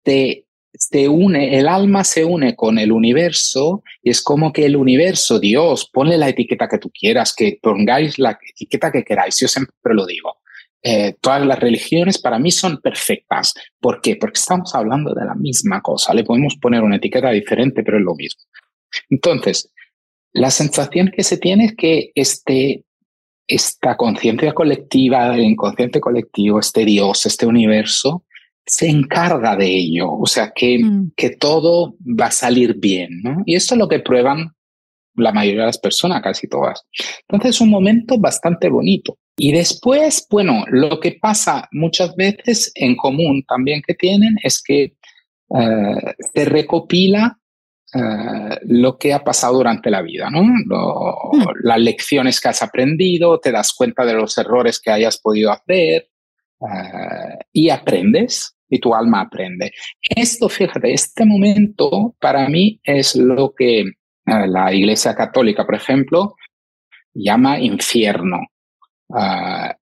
te, 0.03 0.45
se 0.73 1.09
une, 1.09 1.57
el 1.57 1.67
alma 1.67 2.03
se 2.03 2.23
une 2.23 2.55
con 2.55 2.77
el 2.77 2.91
universo 2.91 3.83
y 4.03 4.11
es 4.11 4.21
como 4.21 4.53
que 4.53 4.65
el 4.65 4.75
universo, 4.75 5.39
Dios, 5.39 5.89
ponle 5.91 6.17
la 6.17 6.29
etiqueta 6.29 6.67
que 6.67 6.77
tú 6.77 6.91
quieras, 6.91 7.33
que 7.35 7.57
pongáis 7.61 8.19
la 8.19 8.37
etiqueta 8.55 8.91
que 8.91 9.03
queráis. 9.03 9.39
Yo 9.39 9.47
siempre 9.47 9.93
lo 9.95 10.05
digo. 10.05 10.37
Eh, 10.81 11.15
todas 11.19 11.45
las 11.45 11.59
religiones 11.59 12.19
para 12.19 12.39
mí 12.39 12.51
son 12.51 12.77
perfectas. 12.77 13.53
¿Por 13.79 13.99
qué? 13.99 14.15
Porque 14.15 14.39
estamos 14.39 14.73
hablando 14.75 15.13
de 15.13 15.25
la 15.25 15.35
misma 15.35 15.81
cosa. 15.81 16.13
Le 16.13 16.23
podemos 16.23 16.55
poner 16.55 16.83
una 16.83 16.97
etiqueta 16.97 17.31
diferente, 17.31 17.83
pero 17.83 17.97
es 17.97 18.03
lo 18.03 18.15
mismo. 18.15 18.43
Entonces, 19.09 19.71
la 20.31 20.51
sensación 20.51 21.11
que 21.13 21.23
se 21.23 21.37
tiene 21.37 21.65
es 21.65 21.75
que 21.75 22.11
este, 22.15 22.85
esta 23.49 23.97
conciencia 23.97 24.53
colectiva, 24.53 25.35
el 25.35 25.43
inconsciente 25.43 25.99
colectivo, 25.99 26.59
este 26.59 26.85
Dios, 26.85 27.25
este 27.25 27.45
universo, 27.45 28.23
se 28.65 28.87
encarga 28.87 29.55
de 29.55 29.65
ello, 29.65 30.11
o 30.11 30.27
sea, 30.27 30.51
que, 30.55 30.77
mm. 30.77 31.13
que 31.17 31.31
todo 31.31 31.95
va 31.99 32.27
a 32.27 32.31
salir 32.31 32.75
bien, 32.75 33.21
¿no? 33.23 33.41
Y 33.45 33.55
esto 33.55 33.73
es 33.73 33.79
lo 33.79 33.87
que 33.87 33.99
prueban 33.99 34.51
la 35.15 35.31
mayoría 35.31 35.61
de 35.61 35.67
las 35.67 35.79
personas, 35.79 36.21
casi 36.21 36.47
todas. 36.47 36.85
Entonces 37.27 37.55
es 37.55 37.61
un 37.61 37.69
momento 37.69 38.19
bastante 38.19 38.69
bonito. 38.69 39.17
Y 39.37 39.51
después, 39.51 40.27
bueno, 40.29 40.65
lo 40.67 40.99
que 40.99 41.17
pasa 41.19 41.67
muchas 41.71 42.15
veces 42.15 42.71
en 42.75 42.95
común 42.95 43.43
también 43.47 43.81
que 43.85 43.95
tienen 43.95 44.37
es 44.43 44.61
que 44.61 44.83
eh, 44.83 46.13
se 46.33 46.45
recopila 46.45 47.39
eh, 47.91 48.59
lo 48.67 48.99
que 48.99 49.13
ha 49.13 49.23
pasado 49.23 49.55
durante 49.55 49.89
la 49.89 50.03
vida, 50.03 50.29
¿no? 50.29 50.43
Hmm. 50.43 51.43
Las 51.63 51.79
lecciones 51.79 52.39
que 52.39 52.49
has 52.49 52.61
aprendido, 52.61 53.39
te 53.39 53.51
das 53.51 53.73
cuenta 53.73 54.05
de 54.05 54.13
los 54.13 54.37
errores 54.37 54.79
que 54.79 54.91
hayas 54.91 55.19
podido 55.19 55.51
hacer 55.51 56.07
eh, 56.61 57.37
y 57.51 57.69
aprendes 57.71 58.55
y 58.69 58.79
tu 58.79 58.93
alma 58.93 59.21
aprende. 59.21 59.71
Esto, 60.07 60.49
fíjate, 60.49 60.93
este 60.93 61.25
momento 61.25 62.15
para 62.19 62.47
mí 62.47 62.79
es 62.83 63.15
lo 63.15 63.53
que 63.57 63.79
eh, 63.79 63.87
la 64.25 64.71
Iglesia 64.71 65.15
Católica, 65.15 65.65
por 65.65 65.73
ejemplo, 65.73 66.35
llama 67.11 67.59
infierno. 67.59 68.39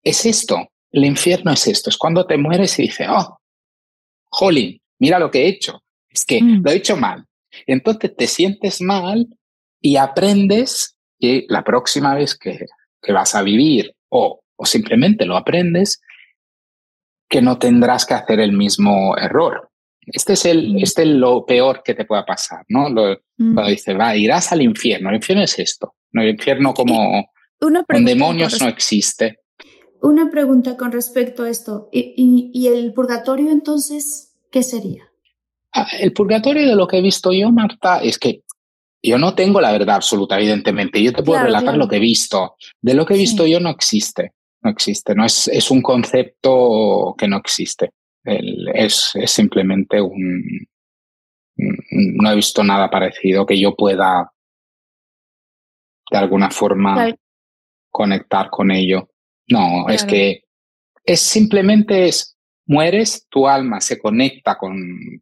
es 0.03 0.25
esto, 0.27 0.69
el 0.91 1.05
infierno 1.05 1.51
es 1.51 1.65
esto, 1.65 1.89
es 1.89 1.97
cuando 1.97 2.27
te 2.27 2.37
mueres 2.37 2.77
y 2.77 2.83
dices, 2.83 3.07
oh, 3.09 3.39
jolín, 4.29 4.79
mira 4.99 5.17
lo 5.17 5.31
que 5.31 5.41
he 5.41 5.47
hecho, 5.47 5.81
es 6.07 6.23
que 6.23 6.39
hmm. 6.39 6.61
lo 6.63 6.69
he 6.69 6.75
hecho 6.75 6.95
mal, 6.95 7.25
entonces 7.65 8.15
te 8.15 8.27
sientes 8.27 8.81
mal 8.81 9.27
y 9.81 9.97
aprendes 9.97 10.97
que 11.19 11.45
la 11.47 11.63
próxima 11.63 12.15
vez 12.15 12.37
que, 12.37 12.65
que 13.01 13.13
vas 13.13 13.35
a 13.35 13.41
vivir 13.41 13.95
o, 14.09 14.41
o 14.55 14.65
simplemente 14.65 15.25
lo 15.25 15.37
aprendes, 15.37 16.01
que 17.29 17.41
no 17.41 17.57
tendrás 17.57 18.05
que 18.05 18.13
hacer 18.13 18.39
el 18.39 18.53
mismo 18.53 19.17
error. 19.17 19.69
Este 20.05 20.33
es, 20.33 20.45
el, 20.45 20.73
mm. 20.73 20.77
este 20.83 21.01
es 21.01 21.07
lo 21.09 21.45
peor 21.45 21.81
que 21.83 21.95
te 21.95 22.05
pueda 22.05 22.25
pasar, 22.25 22.63
¿no? 22.69 22.89
Lo, 22.89 23.13
mm. 23.37 23.53
Cuando 23.53 23.71
dice, 23.71 23.93
va, 23.93 24.15
irás 24.15 24.51
al 24.51 24.61
infierno. 24.61 25.09
El 25.09 25.15
infierno 25.15 25.43
es 25.43 25.57
esto. 25.57 25.95
¿no? 26.11 26.21
El 26.21 26.29
infierno 26.29 26.73
como 26.73 27.31
con 27.59 28.05
demonios 28.05 28.61
no 28.61 28.67
existe. 28.67 29.39
Una 30.01 30.29
pregunta 30.29 30.77
con 30.77 30.91
respecto 30.91 31.43
a 31.43 31.49
esto. 31.49 31.89
¿Y, 31.91 32.51
y 32.53 32.67
el 32.67 32.93
purgatorio 32.93 33.49
entonces 33.49 34.35
qué 34.51 34.61
sería? 34.61 35.11
El 35.99 36.13
purgatorio 36.13 36.67
de 36.67 36.75
lo 36.75 36.87
que 36.87 36.97
he 36.97 37.01
visto 37.01 37.33
yo, 37.33 37.51
Marta, 37.51 37.99
es 38.01 38.17
que 38.17 38.41
yo 39.03 39.17
no 39.17 39.35
tengo 39.35 39.61
la 39.61 39.71
verdad 39.71 39.97
absoluta, 39.97 40.37
evidentemente. 40.37 41.01
Yo 41.01 41.13
te 41.13 41.23
puedo 41.23 41.43
relatar 41.43 41.77
lo 41.77 41.87
que 41.87 41.97
he 41.97 41.99
visto. 41.99 42.55
De 42.81 42.93
lo 42.93 43.05
que 43.05 43.13
he 43.13 43.17
visto 43.17 43.45
yo 43.45 43.59
no 43.59 43.69
existe. 43.69 44.33
No 44.61 44.71
existe. 44.71 45.13
No 45.13 45.25
es, 45.25 45.47
es 45.47 45.69
un 45.69 45.81
concepto 45.81 47.13
que 47.17 47.27
no 47.27 47.37
existe. 47.37 47.91
es, 48.23 49.11
es 49.13 49.31
simplemente 49.31 50.01
un. 50.01 50.67
No 51.57 52.31
he 52.31 52.35
visto 52.35 52.63
nada 52.63 52.89
parecido 52.89 53.45
que 53.45 53.59
yo 53.59 53.75
pueda 53.75 54.31
de 56.11 56.17
alguna 56.17 56.49
forma 56.49 57.15
conectar 57.89 58.49
con 58.49 58.71
ello. 58.71 59.09
No, 59.47 59.87
es 59.87 60.03
que 60.03 60.43
es 61.03 61.19
simplemente 61.19 62.07
es 62.07 62.37
mueres, 62.65 63.27
tu 63.29 63.47
alma 63.47 63.79
se 63.79 63.99
conecta 63.99 64.57
con, 64.57 65.21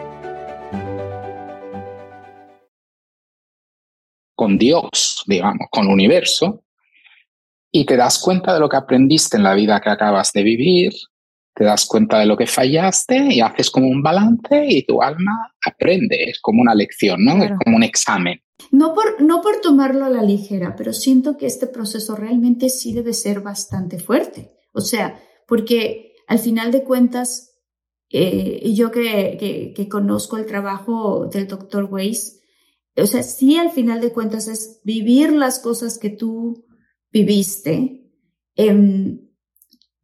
Con 4.41 4.57
Dios, 4.57 5.23
digamos, 5.27 5.67
con 5.69 5.85
el 5.85 5.93
universo, 5.93 6.63
y 7.71 7.85
te 7.85 7.95
das 7.95 8.17
cuenta 8.17 8.55
de 8.55 8.59
lo 8.59 8.67
que 8.67 8.75
aprendiste 8.75 9.37
en 9.37 9.43
la 9.43 9.53
vida 9.53 9.79
que 9.79 9.91
acabas 9.91 10.33
de 10.33 10.41
vivir, 10.41 10.93
te 11.53 11.63
das 11.63 11.85
cuenta 11.85 12.17
de 12.17 12.25
lo 12.25 12.35
que 12.35 12.47
fallaste 12.47 13.35
y 13.35 13.39
haces 13.39 13.69
como 13.69 13.87
un 13.87 14.01
balance 14.01 14.65
y 14.67 14.83
tu 14.83 14.99
alma 14.99 15.53
aprende, 15.63 16.23
es 16.23 16.39
como 16.41 16.63
una 16.63 16.73
lección, 16.73 17.23
¿no? 17.23 17.43
Es 17.43 17.51
como 17.63 17.77
un 17.77 17.83
examen. 17.83 18.41
No 18.71 18.95
por, 18.95 19.21
no 19.21 19.43
por 19.43 19.61
tomarlo 19.61 20.05
a 20.05 20.09
la 20.09 20.23
ligera, 20.23 20.73
pero 20.75 20.91
siento 20.91 21.37
que 21.37 21.45
este 21.45 21.67
proceso 21.67 22.15
realmente 22.15 22.69
sí 22.69 22.93
debe 22.93 23.13
ser 23.13 23.41
bastante 23.41 23.99
fuerte. 23.99 24.53
O 24.73 24.81
sea, 24.81 25.19
porque 25.47 26.15
al 26.27 26.39
final 26.39 26.71
de 26.71 26.83
cuentas, 26.83 27.59
eh, 28.09 28.73
yo 28.73 28.89
que, 28.89 29.73
que, 29.77 29.87
conozco 29.87 30.37
el 30.37 30.47
trabajo 30.47 31.27
del 31.27 31.47
doctor 31.47 31.87
Weiss, 31.91 32.40
o 32.97 33.05
sea, 33.05 33.23
sí 33.23 33.57
al 33.57 33.71
final 33.71 34.01
de 34.01 34.11
cuentas 34.11 34.47
es 34.47 34.81
vivir 34.83 35.31
las 35.31 35.59
cosas 35.59 35.97
que 35.97 36.09
tú 36.09 36.65
viviste 37.11 38.11
em, 38.55 39.29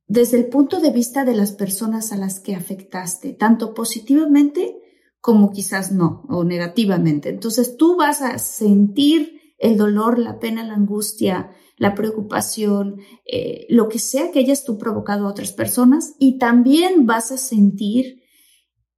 desde 0.07 0.37
el 0.37 0.47
punto 0.47 0.79
de 0.79 0.91
vista 0.91 1.25
de 1.25 1.35
las 1.35 1.51
personas 1.51 2.11
a 2.11 2.17
las 2.17 2.39
que 2.39 2.55
afectaste, 2.55 3.33
tanto 3.33 3.73
positivamente 3.73 4.77
como 5.19 5.51
quizás 5.51 5.91
no, 5.91 6.23
o 6.29 6.43
negativamente. 6.45 7.29
Entonces 7.29 7.75
tú 7.75 7.97
vas 7.97 8.21
a 8.21 8.37
sentir 8.39 9.41
el 9.57 9.75
dolor, 9.75 10.19
la 10.19 10.39
pena, 10.39 10.63
la 10.63 10.75
angustia, 10.75 11.51
la 11.77 11.93
preocupación, 11.95 13.01
eh, 13.25 13.65
lo 13.69 13.89
que 13.89 13.99
sea 13.99 14.31
que 14.31 14.39
hayas 14.39 14.63
tú 14.63 14.77
provocado 14.77 15.25
a 15.25 15.29
otras 15.29 15.51
personas 15.51 16.15
y 16.19 16.37
también 16.37 17.05
vas 17.05 17.31
a 17.31 17.37
sentir 17.37 18.23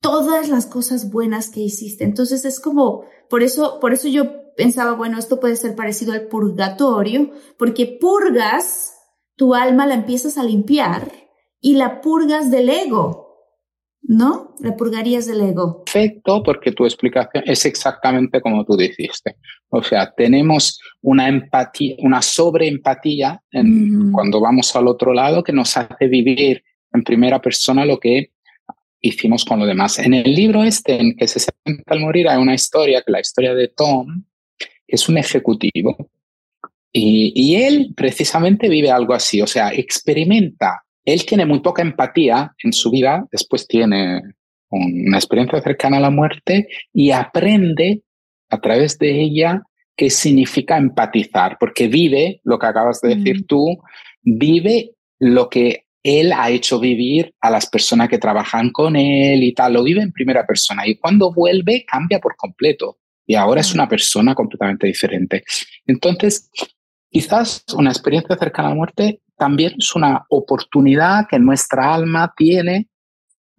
todas 0.01 0.49
las 0.49 0.65
cosas 0.65 1.11
buenas 1.11 1.49
que 1.49 1.61
hiciste. 1.61 2.03
Entonces 2.03 2.45
es 2.45 2.59
como, 2.59 3.03
por 3.29 3.43
eso, 3.43 3.79
por 3.79 3.93
eso 3.93 4.07
yo 4.07 4.53
pensaba, 4.55 4.93
bueno, 4.93 5.17
esto 5.17 5.39
puede 5.39 5.55
ser 5.55 5.75
parecido 5.75 6.13
al 6.13 6.27
purgatorio, 6.27 7.31
porque 7.57 7.97
purgas, 7.99 8.93
tu 9.35 9.55
alma 9.55 9.87
la 9.87 9.95
empiezas 9.95 10.37
a 10.37 10.43
limpiar 10.43 11.11
y 11.61 11.75
la 11.75 12.01
purgas 12.01 12.51
del 12.51 12.69
ego. 12.69 13.29
¿no? 14.01 14.55
La 14.59 14.75
purgarías 14.75 15.27
del 15.27 15.41
ego. 15.41 15.83
Perfecto, 15.83 16.41
porque 16.41 16.71
tu 16.71 16.83
explicación 16.83 17.43
es 17.45 17.63
exactamente 17.65 18.41
como 18.41 18.65
tú 18.65 18.75
dijiste. 18.75 19.35
O 19.69 19.83
sea, 19.83 20.11
tenemos 20.15 20.79
una 21.01 21.27
empatía, 21.27 21.95
una 21.99 22.21
sobreempatía 22.21 23.39
en, 23.51 24.11
cuando 24.11 24.41
vamos 24.41 24.75
al 24.75 24.87
otro 24.87 25.13
lado 25.13 25.43
que 25.43 25.53
nos 25.53 25.77
hace 25.77 26.07
vivir 26.07 26.63
en 26.91 27.03
primera 27.03 27.39
persona 27.39 27.85
lo 27.85 27.99
que 27.99 28.31
hicimos 29.01 29.45
con 29.45 29.59
lo 29.59 29.65
demás. 29.65 29.99
En 29.99 30.13
el 30.13 30.33
libro 30.33 30.63
este, 30.63 30.99
en 30.99 31.15
que 31.15 31.27
se 31.27 31.39
sienta 31.39 31.93
al 31.93 32.01
morir, 32.01 32.27
hay 32.27 32.37
una 32.37 32.53
historia, 32.53 33.01
que 33.01 33.11
la 33.11 33.21
historia 33.21 33.53
de 33.53 33.69
Tom, 33.69 34.23
que 34.57 34.67
es 34.87 35.07
un 35.09 35.17
ejecutivo. 35.17 36.09
Y, 36.91 37.31
y 37.35 37.55
él 37.55 37.93
precisamente 37.95 38.67
vive 38.67 38.89
algo 38.89 39.13
así, 39.13 39.41
o 39.41 39.47
sea, 39.47 39.71
experimenta 39.71 40.83
él 41.13 41.25
tiene 41.25 41.45
muy 41.45 41.59
poca 41.61 41.81
empatía 41.81 42.53
en 42.63 42.71
su 42.73 42.91
vida, 42.91 43.25
después 43.31 43.67
tiene 43.67 44.21
una 44.69 45.17
experiencia 45.17 45.61
cercana 45.61 45.97
a 45.97 46.01
la 46.01 46.11
muerte 46.11 46.67
y 46.93 47.09
aprende 47.11 48.03
a 48.49 48.59
través 48.61 48.99
de 48.99 49.19
ella 49.19 49.63
qué 49.95 50.09
significa 50.11 50.77
empatizar, 50.77 51.57
porque 51.59 51.87
vive 51.87 52.41
lo 52.43 52.59
que 52.59 52.67
acabas 52.67 53.01
de 53.01 53.15
decir 53.15 53.41
mm. 53.41 53.45
tú, 53.47 53.79
vive 54.21 54.91
lo 55.17 55.49
que 55.49 55.85
él 56.09 56.33
ha 56.33 56.49
hecho 56.49 56.79
vivir 56.79 57.33
a 57.39 57.49
las 57.51 57.69
personas 57.69 58.09
que 58.09 58.17
trabajan 58.17 58.71
con 58.71 58.95
él 58.95 59.43
y 59.43 59.53
tal, 59.53 59.73
lo 59.73 59.83
vive 59.83 60.01
en 60.01 60.11
primera 60.11 60.45
persona 60.45 60.87
y 60.87 60.97
cuando 60.97 61.31
vuelve 61.31 61.85
cambia 61.85 62.19
por 62.19 62.35
completo 62.35 62.97
y 63.27 63.35
ahora 63.35 63.61
es 63.61 63.73
una 63.73 63.87
persona 63.87 64.33
completamente 64.33 64.87
diferente. 64.87 65.43
Entonces, 65.85 66.49
quizás 67.11 67.63
una 67.75 67.91
experiencia 67.91 68.35
cercana 68.35 68.69
a 68.69 68.71
la 68.71 68.75
muerte 68.75 69.21
también 69.37 69.75
es 69.77 69.95
una 69.95 70.25
oportunidad 70.29 71.27
que 71.29 71.37
nuestra 71.37 71.93
alma 71.93 72.33
tiene 72.35 72.89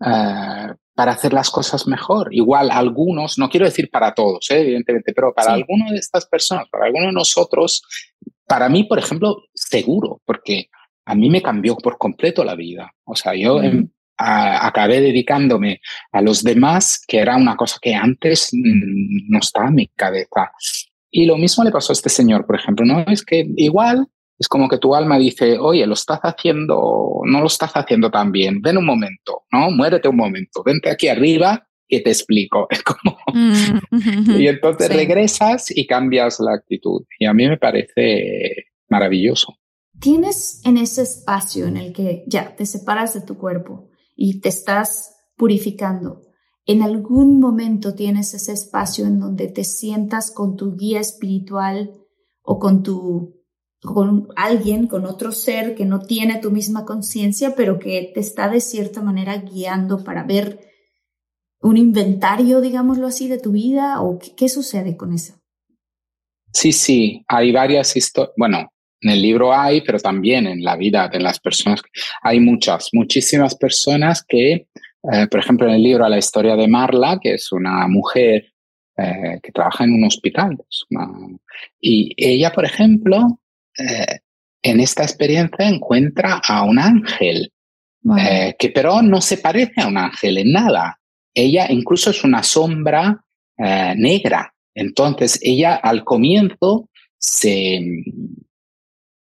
eh, 0.04 0.74
para 0.94 1.12
hacer 1.12 1.32
las 1.32 1.50
cosas 1.50 1.86
mejor. 1.86 2.34
Igual 2.34 2.70
algunos, 2.70 3.38
no 3.38 3.48
quiero 3.48 3.66
decir 3.66 3.90
para 3.90 4.12
todos, 4.12 4.50
eh, 4.50 4.60
evidentemente, 4.60 5.12
pero 5.14 5.32
para 5.32 5.52
algunos 5.52 5.90
de 5.90 5.98
estas 5.98 6.26
personas, 6.26 6.66
para 6.68 6.86
algunos 6.86 7.08
de 7.08 7.14
nosotros, 7.14 7.82
para 8.46 8.68
mí, 8.68 8.84
por 8.84 8.98
ejemplo, 8.98 9.44
seguro, 9.54 10.20
porque 10.24 10.68
a 11.10 11.14
mí 11.16 11.28
me 11.28 11.42
cambió 11.42 11.76
por 11.76 11.98
completo 11.98 12.44
la 12.44 12.54
vida. 12.54 12.94
O 13.04 13.16
sea, 13.16 13.34
yo 13.34 13.60
em, 13.60 13.88
acabé 14.16 15.00
dedicándome 15.00 15.80
a 16.12 16.22
los 16.22 16.44
demás, 16.44 17.02
que 17.06 17.18
era 17.18 17.36
una 17.36 17.56
cosa 17.56 17.78
que 17.82 17.94
antes 17.94 18.50
mm, 18.52 19.28
no 19.28 19.38
estaba 19.40 19.68
en 19.68 19.74
mi 19.74 19.88
cabeza. 19.88 20.52
Y 21.10 21.26
lo 21.26 21.36
mismo 21.36 21.64
le 21.64 21.72
pasó 21.72 21.92
a 21.92 21.94
este 21.94 22.08
señor, 22.08 22.46
por 22.46 22.54
ejemplo, 22.54 22.86
¿no? 22.86 23.00
Es 23.08 23.24
que 23.24 23.44
igual 23.56 24.06
es 24.38 24.46
como 24.46 24.68
que 24.68 24.78
tu 24.78 24.94
alma 24.94 25.18
dice, 25.18 25.58
oye, 25.58 25.84
lo 25.84 25.94
estás 25.94 26.20
haciendo, 26.20 27.22
no 27.24 27.40
lo 27.40 27.46
estás 27.46 27.72
haciendo 27.72 28.08
tan 28.08 28.30
bien, 28.30 28.62
ven 28.62 28.78
un 28.78 28.86
momento, 28.86 29.42
¿no? 29.50 29.72
Muérete 29.72 30.08
un 30.08 30.16
momento, 30.16 30.62
vente 30.64 30.90
aquí 30.90 31.08
arriba 31.08 31.66
que 31.88 32.00
te 32.00 32.10
explico. 32.10 32.68
Es 32.70 32.84
como... 32.84 33.18
Mm, 33.34 34.40
y 34.40 34.46
entonces 34.46 34.94
regresas 34.94 35.76
y 35.76 35.88
cambias 35.88 36.38
la 36.38 36.54
actitud. 36.54 37.02
Y 37.18 37.26
a 37.26 37.34
mí 37.34 37.48
me 37.48 37.56
parece 37.56 38.68
maravilloso. 38.88 39.59
Tienes 40.00 40.60
en 40.64 40.78
ese 40.78 41.02
espacio 41.02 41.66
en 41.66 41.76
el 41.76 41.92
que 41.92 42.24
ya 42.26 42.56
te 42.56 42.64
separas 42.64 43.14
de 43.14 43.20
tu 43.20 43.36
cuerpo 43.36 43.90
y 44.16 44.40
te 44.40 44.48
estás 44.48 45.14
purificando. 45.36 46.22
En 46.64 46.82
algún 46.82 47.38
momento 47.38 47.94
tienes 47.94 48.32
ese 48.34 48.52
espacio 48.52 49.06
en 49.06 49.20
donde 49.20 49.48
te 49.48 49.64
sientas 49.64 50.30
con 50.30 50.56
tu 50.56 50.76
guía 50.76 51.00
espiritual 51.00 51.92
o 52.42 52.58
con 52.58 52.82
tu 52.82 53.40
con 53.82 54.28
alguien, 54.36 54.86
con 54.86 55.06
otro 55.06 55.32
ser 55.32 55.74
que 55.74 55.86
no 55.86 56.00
tiene 56.00 56.38
tu 56.38 56.50
misma 56.50 56.84
conciencia, 56.84 57.54
pero 57.56 57.78
que 57.78 58.10
te 58.14 58.20
está 58.20 58.48
de 58.48 58.60
cierta 58.60 59.00
manera 59.02 59.38
guiando 59.38 60.04
para 60.04 60.22
ver 60.22 60.60
un 61.62 61.76
inventario, 61.76 62.60
digámoslo 62.60 63.06
así, 63.06 63.28
de 63.28 63.38
tu 63.38 63.52
vida 63.52 64.02
o 64.02 64.18
qué, 64.18 64.48
sucede 64.48 64.96
con 64.96 65.12
eso? 65.12 65.34
Sí, 66.52 66.72
sí, 66.72 67.24
hay 67.28 67.52
varias 67.52 67.96
historias, 67.96 68.34
bueno, 68.36 68.70
en 69.00 69.10
el 69.10 69.22
libro 69.22 69.54
hay, 69.54 69.80
pero 69.82 69.98
también 69.98 70.46
en 70.46 70.62
la 70.62 70.76
vida 70.76 71.08
de 71.08 71.20
las 71.20 71.40
personas, 71.40 71.82
hay 72.22 72.40
muchas, 72.40 72.90
muchísimas 72.92 73.54
personas 73.54 74.24
que, 74.26 74.52
eh, 75.12 75.26
por 75.30 75.40
ejemplo, 75.40 75.66
en 75.68 75.74
el 75.74 75.82
libro 75.82 76.08
la 76.08 76.18
historia 76.18 76.56
de 76.56 76.68
Marla, 76.68 77.18
que 77.20 77.34
es 77.34 77.50
una 77.52 77.86
mujer 77.88 78.52
eh, 78.96 79.38
que 79.42 79.52
trabaja 79.52 79.84
en 79.84 79.94
un 79.94 80.04
hospital, 80.04 80.58
y 81.80 82.12
ella, 82.16 82.52
por 82.52 82.64
ejemplo, 82.64 83.40
eh, 83.78 84.20
en 84.62 84.80
esta 84.80 85.02
experiencia 85.02 85.68
encuentra 85.68 86.40
a 86.46 86.64
un 86.64 86.78
ángel, 86.78 87.52
eh, 88.18 88.54
que 88.58 88.70
pero 88.70 89.02
no 89.02 89.20
se 89.20 89.38
parece 89.38 89.80
a 89.80 89.88
un 89.88 89.96
ángel 89.96 90.38
en 90.38 90.52
nada. 90.52 90.98
Ella 91.34 91.66
incluso 91.70 92.10
es 92.10 92.24
una 92.24 92.42
sombra 92.42 93.24
eh, 93.56 93.94
negra. 93.96 94.52
Entonces 94.74 95.38
ella 95.42 95.76
al 95.76 96.04
comienzo 96.04 96.88
se 97.18 97.80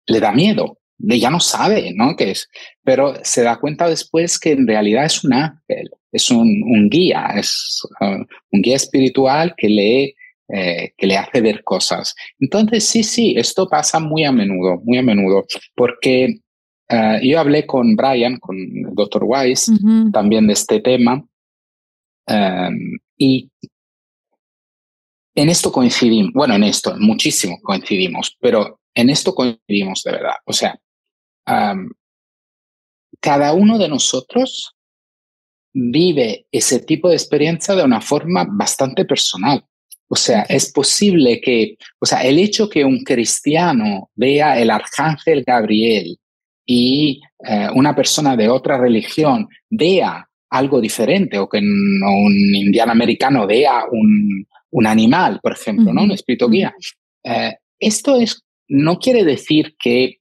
le 0.08 0.20
da 0.20 0.32
miedo, 0.32 0.80
ella 1.10 1.30
no 1.30 1.40
sabe, 1.40 1.94
¿no? 1.96 2.16
¿Qué 2.16 2.32
es? 2.32 2.50
Pero 2.84 3.14
se 3.24 3.44
da 3.44 3.60
cuenta 3.60 3.90
después 3.90 4.40
que 4.40 4.52
en 4.52 4.68
realidad 4.68 5.06
es 5.06 5.24
un 5.24 5.34
ángel, 5.34 5.90
es 6.12 6.30
un, 6.30 6.90
guía, 6.90 7.34
es 7.36 7.82
un 8.00 8.62
guía 8.62 8.76
espiritual 8.76 9.54
que 9.58 9.70
le 9.70 10.16
eh, 10.50 10.94
que 10.98 11.08
le 11.08 11.18
hace 11.18 11.42
ver 11.42 11.64
cosas. 11.64 12.14
Entonces, 12.38 12.86
sí, 12.86 13.02
sí, 13.02 13.34
esto 13.38 13.68
pasa 13.68 14.00
muy 14.00 14.26
a 14.26 14.32
menudo, 14.32 14.82
muy 14.84 14.98
a 14.98 15.02
menudo, 15.02 15.46
porque 15.74 16.42
eh, 16.90 17.20
yo 17.24 17.40
hablé 17.40 17.66
con 17.66 17.96
Brian, 17.96 18.38
con 18.38 18.58
el 18.58 18.94
Dr. 18.94 19.24
Weiss, 19.24 19.72
también 20.12 20.46
de 20.46 20.54
este 20.54 20.82
tema, 20.82 21.26
em, 22.28 23.00
y 23.18 23.50
en 25.34 25.50
esto 25.50 25.72
coincidimos, 25.72 26.34
bueno, 26.34 26.56
en 26.56 26.66
esto 26.66 26.94
muchísimo 27.00 27.60
coincidimos, 27.62 28.38
pero 28.40 28.82
en 28.96 29.10
esto 29.10 29.34
coincidimos 29.34 30.04
de 30.04 30.12
verdad. 30.12 30.36
O 30.46 30.54
sea, 30.54 30.80
em, 31.46 31.90
cada 33.20 33.54
uno 33.54 33.78
de 33.78 33.90
nosotros 33.90 34.76
vive 35.74 36.46
ese 36.52 36.80
tipo 36.80 37.10
de 37.10 37.16
experiencia 37.16 37.76
de 37.76 37.84
una 37.84 38.02
forma 38.02 38.46
bastante 38.48 39.06
personal. 39.06 39.66
O 40.08 40.16
sea, 40.16 40.42
es 40.44 40.72
posible 40.72 41.42
que, 41.42 41.76
o 42.00 42.06
sea, 42.06 42.24
el 42.24 42.38
hecho 42.38 42.70
que 42.70 42.86
un 42.86 43.04
cristiano 43.04 44.12
vea 44.16 44.60
el 44.60 44.70
arcángel 44.70 45.44
Gabriel 45.44 46.20
y 46.66 47.20
eh, 47.48 47.68
una 47.74 47.96
persona 47.96 48.36
de 48.38 48.48
otra 48.48 48.78
religión 48.78 49.48
vea 49.70 50.28
algo 50.52 50.80
diferente 50.80 51.40
o 51.40 51.50
que 51.50 51.58
un 51.58 52.56
indiano 52.56 52.92
americano 52.92 53.48
vea 53.48 53.86
un, 53.92 54.46
un 54.70 54.88
animal, 54.88 55.40
por 55.42 55.54
ejemplo, 55.54 55.92
¿no? 55.92 56.04
Un 56.04 56.12
espíritu 56.12 56.48
guía. 56.50 56.76
Eh, 57.24 57.56
esto 57.80 58.20
es, 58.20 58.43
no 58.68 58.98
quiere 58.98 59.24
decir 59.24 59.76
que 59.78 60.20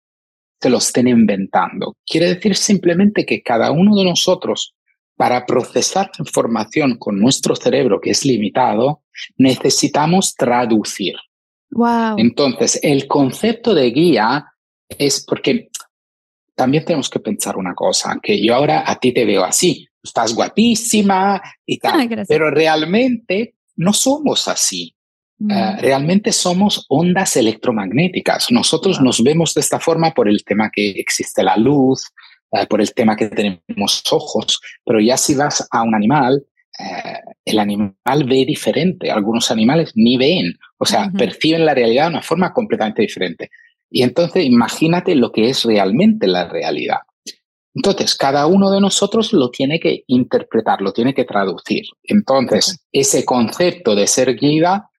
se 0.61 0.71
lo 0.71 0.79
estén 0.79 1.09
inventando. 1.09 1.97
Quiere 2.07 2.35
decir 2.35 2.55
simplemente 2.55 3.27
que 3.27 3.43
cada 3.43 3.73
uno 3.73 3.97
de 3.97 4.05
nosotros, 4.05 4.75
para 5.17 5.45
procesar 5.45 6.11
información 6.19 6.99
con 6.99 7.19
nuestro 7.19 7.57
cerebro, 7.57 8.01
que 8.01 8.11
es 8.11 8.25
limitado, 8.25 9.03
necesitamos 9.37 10.35
traducir. 10.35 11.17
Wow. 11.71 12.17
Entonces, 12.19 12.79
el 12.83 13.07
concepto 13.07 13.75
de 13.75 13.91
guía 13.91 14.47
es 14.89 15.25
porque 15.27 15.69
también 16.55 16.85
tenemos 16.85 17.09
que 17.09 17.21
pensar 17.21 17.57
una 17.57 17.75
cosa, 17.75 18.19
que 18.23 18.41
yo 18.45 18.55
ahora 18.55 18.85
a 18.87 18.99
ti 18.99 19.13
te 19.13 19.25
veo 19.25 19.43
así, 19.43 19.89
estás 20.03 20.35
guapísima 20.35 21.43
y 21.67 21.79
tal, 21.79 22.09
pero 22.29 22.51
realmente 22.51 23.57
no 23.77 23.93
somos 23.93 24.49
así. 24.49 24.95
Mm. 25.43 25.51
Eh, 25.51 25.77
realmente 25.81 26.31
somos 26.31 26.87
ondas 26.89 27.37
electromagnéticas. 27.37 28.53
Nosotros 28.53 29.01
nos 29.01 29.23
vemos 29.23 29.55
de 29.55 29.61
esta 29.61 29.81
forma 29.81 30.13
por 30.13 30.29
el 30.29 30.45
tema 30.45 30.71
que 30.71 30.91
existe 30.91 31.43
la 31.43 31.57
luz, 31.57 32.05
eh, 32.53 32.67
por 32.67 32.81
el 32.81 32.95
tema 32.95 33.17
que 33.17 33.27
tenemos 33.27 34.03
ojos, 34.13 34.61
pero 34.85 35.01
ya 35.01 35.17
si 35.17 35.35
vas 35.35 35.67
a 35.73 35.83
un 35.83 35.97
animal, 35.97 36.45
eh, 36.79 37.19
el 37.45 37.59
animal 37.59 38.25
ve 38.25 38.45
diferente. 38.47 39.11
Algunos 39.11 39.51
animales 39.51 39.93
ni 39.97 40.17
ven, 40.17 40.57
o 40.79 40.85
sea, 40.85 41.11
perciben 41.19 41.67
la 41.67 41.75
realidad 41.75 42.05
de 42.05 42.11
una 42.11 42.23
forma 42.23 42.53
completamente 42.53 43.03
diferente. 43.03 43.51
Y 43.91 44.03
entonces 44.03 44.45
imagínate 44.45 45.17
lo 45.17 45.33
que 45.33 45.51
es 45.51 45.65
realmente 45.65 46.29
la 46.29 46.49
realidad. 46.49 46.99
Entonces, 47.75 48.15
cada 48.15 48.47
uno 48.47 48.71
de 48.71 48.81
nosotros 48.81 49.33
lo 49.33 49.51
tiene 49.51 49.81
que 49.81 50.05
interpretar, 50.07 50.83
lo 50.83 50.93
tiene 50.93 51.15
que 51.15 51.25
traducir. 51.25 51.85
Entonces, 52.05 52.85
ese 52.93 53.25
concepto 53.25 53.95
de 53.95 54.07
ser 54.07 54.37
guía, 54.37 54.91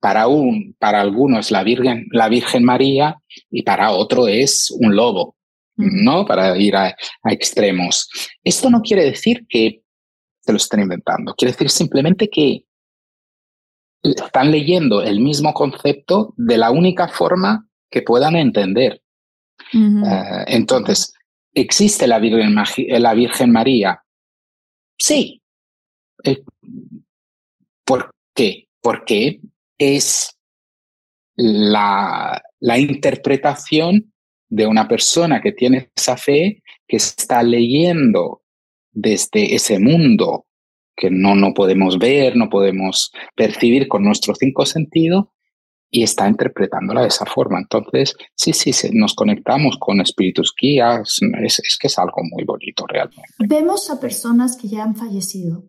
para, 0.00 0.26
un, 0.26 0.74
para 0.78 1.00
algunos 1.00 1.46
es 1.46 1.50
la 1.52 1.62
Virgen, 1.62 2.06
la 2.12 2.28
Virgen 2.28 2.64
María 2.64 3.16
y 3.50 3.62
para 3.62 3.92
otro 3.92 4.28
es 4.28 4.70
un 4.70 4.94
lobo, 4.94 5.36
¿no? 5.76 6.26
Para 6.26 6.56
ir 6.56 6.76
a, 6.76 6.94
a 7.22 7.32
extremos. 7.32 8.08
Esto 8.44 8.70
no 8.70 8.82
quiere 8.82 9.04
decir 9.04 9.46
que 9.48 9.82
se 10.40 10.52
lo 10.52 10.56
estén 10.56 10.80
inventando, 10.80 11.34
quiere 11.34 11.52
decir 11.52 11.70
simplemente 11.70 12.28
que 12.28 12.64
están 14.02 14.50
leyendo 14.50 15.02
el 15.02 15.20
mismo 15.20 15.52
concepto 15.52 16.34
de 16.36 16.56
la 16.56 16.70
única 16.70 17.08
forma 17.08 17.68
que 17.90 18.02
puedan 18.02 18.36
entender. 18.36 19.02
Eh, 19.72 20.44
entonces, 20.46 21.12
¿existe 21.52 22.06
la 22.06 22.18
Virgen, 22.18 22.54
la 23.02 23.14
Virgen 23.14 23.52
María? 23.52 24.02
Sí. 24.98 25.42
Eh, 26.24 26.42
¿Por 27.84 28.10
qué? 28.34 28.68
Porque 28.80 29.40
es 29.80 30.38
la, 31.36 32.40
la 32.60 32.78
interpretación 32.78 34.12
de 34.48 34.66
una 34.66 34.86
persona 34.86 35.40
que 35.40 35.52
tiene 35.52 35.90
esa 35.96 36.16
fe, 36.16 36.62
que 36.86 36.96
está 36.98 37.42
leyendo 37.42 38.42
desde 38.92 39.54
ese 39.54 39.78
mundo 39.78 40.46
que 40.96 41.10
no, 41.10 41.34
no 41.34 41.54
podemos 41.54 41.98
ver, 41.98 42.36
no 42.36 42.50
podemos 42.50 43.10
percibir 43.34 43.88
con 43.88 44.04
nuestros 44.04 44.36
cinco 44.38 44.66
sentidos, 44.66 45.28
y 45.90 46.02
está 46.04 46.28
interpretándola 46.28 47.02
de 47.02 47.08
esa 47.08 47.26
forma. 47.26 47.58
Entonces, 47.58 48.14
sí, 48.34 48.52
sí, 48.52 48.72
nos 48.92 49.14
conectamos 49.14 49.76
con 49.78 50.00
espíritus 50.00 50.54
guías, 50.58 51.18
es, 51.42 51.78
que 51.80 51.88
es 51.88 51.98
algo 51.98 52.22
muy 52.22 52.44
bonito 52.44 52.86
realmente. 52.86 53.24
Vemos 53.38 53.90
a 53.90 53.98
personas 53.98 54.56
que 54.56 54.68
ya 54.68 54.84
han 54.84 54.94
fallecido. 54.94 55.64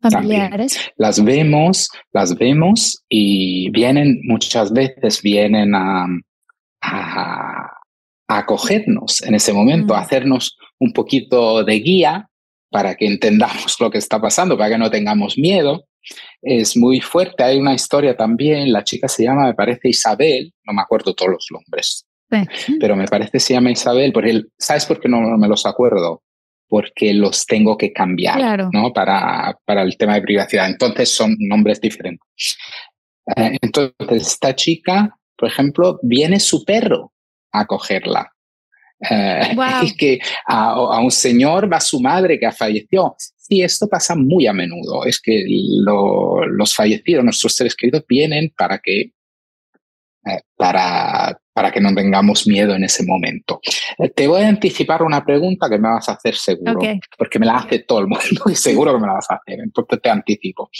Familiares. 0.00 0.78
Las 0.96 1.22
vemos, 1.22 1.88
las 2.12 2.36
vemos 2.36 3.02
y 3.08 3.70
vienen, 3.70 4.20
muchas 4.24 4.72
veces 4.72 5.20
vienen 5.22 5.74
a, 5.74 6.06
a, 6.82 7.72
acogernos 8.28 9.22
en 9.22 9.34
ese 9.34 9.52
momento, 9.52 9.94
a 9.94 10.00
hacernos 10.00 10.56
un 10.78 10.92
poquito 10.92 11.64
de 11.64 11.74
guía 11.80 12.28
para 12.70 12.94
que 12.94 13.06
entendamos 13.06 13.80
lo 13.80 13.90
que 13.90 13.98
está 13.98 14.20
pasando, 14.20 14.56
para 14.56 14.70
que 14.70 14.78
no 14.78 14.90
tengamos 14.90 15.36
miedo 15.36 15.88
es 16.42 16.76
muy 16.76 17.00
fuerte. 17.00 17.42
Hay 17.42 17.58
una 17.58 17.74
historia 17.74 18.16
también, 18.16 18.72
la 18.72 18.84
chica 18.84 19.08
se 19.08 19.24
llama, 19.24 19.46
me 19.46 19.54
parece 19.54 19.88
Isabel, 19.88 20.52
no 20.64 20.72
me 20.72 20.82
acuerdo 20.82 21.14
todos 21.14 21.32
los 21.32 21.46
nombres, 21.50 22.06
pero 22.80 22.96
me 22.96 23.06
parece 23.06 23.32
que 23.32 23.40
se 23.40 23.54
llama 23.54 23.70
Isabel, 23.70 24.12
porque 24.12 24.42
¿sabes 24.58 24.86
por 24.86 25.00
qué 25.00 25.08
no, 25.08 25.20
me 25.20 25.48
los 25.48 25.66
acuerdo? 25.66 26.22
Porque 26.68 27.14
los 27.14 27.46
tengo 27.46 27.76
que 27.76 27.92
cambiar, 27.92 28.68
¿no? 28.72 28.92
Para, 28.92 29.58
para 29.64 29.82
el 29.82 29.96
tema 29.96 30.14
de 30.14 30.22
privacidad. 30.22 30.66
Entonces 30.68 31.10
son 31.10 31.34
nombres 31.38 31.80
diferentes. 31.80 32.58
Eh, 33.36 33.56
entonces, 33.62 33.94
esta 34.28 34.54
chica, 34.54 35.16
por 35.36 35.48
ejemplo, 35.48 35.98
viene 36.02 36.38
su 36.40 36.64
perro 36.64 37.12
a 37.52 37.66
cogerla. 37.66 38.30
Eh, 39.08 39.56
y 39.82 39.96
que 39.96 40.18
a, 40.46 40.72
a, 40.72 41.00
un 41.00 41.10
señor 41.10 41.72
va 41.72 41.80
su 41.80 42.00
madre 42.00 42.38
que 42.38 42.46
ha 42.46 42.52
fallecido. 42.52 43.16
Sí, 43.48 43.62
esto 43.62 43.88
pasa 43.88 44.14
muy 44.14 44.46
a 44.46 44.52
menudo. 44.52 45.04
Es 45.04 45.18
que 45.20 45.42
los 45.46 46.74
fallecidos, 46.74 47.24
nuestros 47.24 47.54
seres 47.54 47.74
queridos, 47.74 48.04
vienen 48.06 48.52
para 48.56 48.78
que, 48.78 49.12
eh, 50.26 50.40
para, 50.54 51.40
para 51.58 51.72
que 51.72 51.80
no 51.80 51.92
tengamos 51.92 52.46
miedo 52.46 52.72
en 52.76 52.84
ese 52.84 53.04
momento. 53.04 53.60
Eh, 53.98 54.10
te 54.10 54.28
voy 54.28 54.42
a 54.42 54.48
anticipar 54.48 55.02
una 55.02 55.24
pregunta 55.24 55.68
que 55.68 55.76
me 55.76 55.88
vas 55.88 56.08
a 56.08 56.12
hacer 56.12 56.36
seguro, 56.36 56.78
porque 57.18 57.40
me 57.40 57.46
la 57.46 57.56
hace 57.56 57.80
todo 57.80 57.98
el 57.98 58.06
mundo 58.06 58.44
y 58.48 58.54
seguro 58.54 58.92
que 58.92 59.00
me 59.00 59.08
la 59.08 59.14
vas 59.14 59.28
a 59.28 59.34
hacer, 59.34 59.58
entonces 59.58 60.00
te 60.00 60.08
anticipo. 60.08 60.70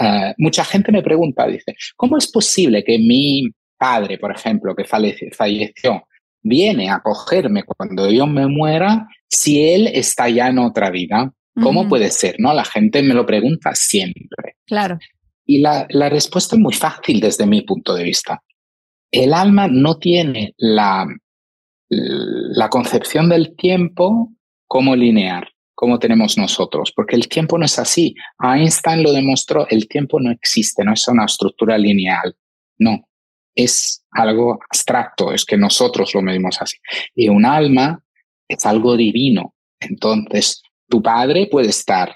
Eh, 0.00 0.32
mucha 0.38 0.64
gente 0.64 0.92
me 0.92 1.02
pregunta, 1.02 1.44
dice, 1.48 1.74
¿cómo 1.96 2.16
es 2.18 2.30
posible 2.30 2.84
que 2.84 2.98
mi 2.98 3.50
padre, 3.76 4.16
por 4.16 4.30
ejemplo, 4.30 4.76
que 4.76 4.84
falleció, 4.84 6.06
viene 6.40 6.88
a 6.88 7.00
cogerme 7.00 7.64
cuando 7.64 8.08
yo 8.08 8.28
me 8.28 8.46
muera 8.46 9.08
si 9.28 9.72
él 9.74 9.88
está 9.88 10.28
ya 10.28 10.46
en 10.46 10.60
otra 10.60 10.90
vida? 10.90 11.32
¿Cómo 11.60 11.88
puede 11.88 12.12
ser? 12.12 12.36
¿No? 12.38 12.54
La 12.54 12.64
gente 12.64 13.02
me 13.02 13.12
lo 13.12 13.26
pregunta 13.26 13.74
siempre. 13.74 14.54
Claro. 14.66 15.00
Y 15.44 15.58
la, 15.58 15.84
la, 15.90 16.08
respuesta 16.08 16.54
es 16.54 16.62
muy 16.62 16.74
fácil 16.74 17.18
desde 17.18 17.44
mi 17.44 17.62
punto 17.62 17.92
de 17.92 18.04
vista. 18.04 18.40
El 19.12 19.34
alma 19.34 19.68
no 19.68 19.98
tiene 19.98 20.54
la, 20.56 21.06
la 21.88 22.68
concepción 22.68 23.28
del 23.28 23.54
tiempo 23.54 24.32
como 24.66 24.96
lineal, 24.96 25.46
como 25.74 25.98
tenemos 25.98 26.38
nosotros, 26.38 26.92
porque 26.96 27.16
el 27.16 27.28
tiempo 27.28 27.58
no 27.58 27.66
es 27.66 27.78
así. 27.78 28.14
Einstein 28.42 29.02
lo 29.02 29.12
demostró, 29.12 29.68
el 29.68 29.86
tiempo 29.86 30.18
no 30.18 30.30
existe, 30.30 30.82
no 30.82 30.94
es 30.94 31.06
una 31.08 31.26
estructura 31.26 31.76
lineal. 31.76 32.34
No, 32.78 33.06
es 33.54 34.04
algo 34.10 34.58
abstracto, 34.70 35.32
es 35.32 35.44
que 35.44 35.56
nosotros 35.56 36.14
lo 36.14 36.22
medimos 36.22 36.60
así. 36.60 36.78
Y 37.14 37.28
un 37.28 37.44
alma 37.44 38.02
es 38.48 38.64
algo 38.66 38.96
divino. 38.96 39.54
Entonces, 39.78 40.62
tu 40.88 41.02
padre 41.02 41.48
puede 41.50 41.68
estar 41.68 42.14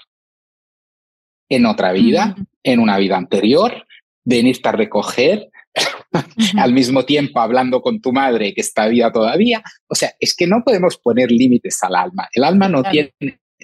en 1.49 1.65
otra 1.65 1.91
vida, 1.91 2.35
en 2.63 2.79
una 2.79 2.97
vida 2.97 3.17
anterior, 3.17 3.85
venirte 4.23 4.69
a 4.69 4.73
recoger, 4.73 5.49
al 6.57 6.73
mismo 6.73 7.05
tiempo 7.05 7.39
hablando 7.39 7.81
con 7.81 8.01
tu 8.01 8.11
madre 8.11 8.53
que 8.53 8.61
está 8.61 8.87
viva 8.87 9.11
todavía. 9.11 9.63
O 9.87 9.95
sea, 9.95 10.13
es 10.19 10.35
que 10.35 10.47
no 10.47 10.63
podemos 10.63 10.97
poner 10.97 11.31
límites 11.31 11.81
al 11.83 11.95
alma. 11.95 12.27
El 12.31 12.43
alma 12.43 12.69
no 12.69 12.83
tiene, 12.83 13.13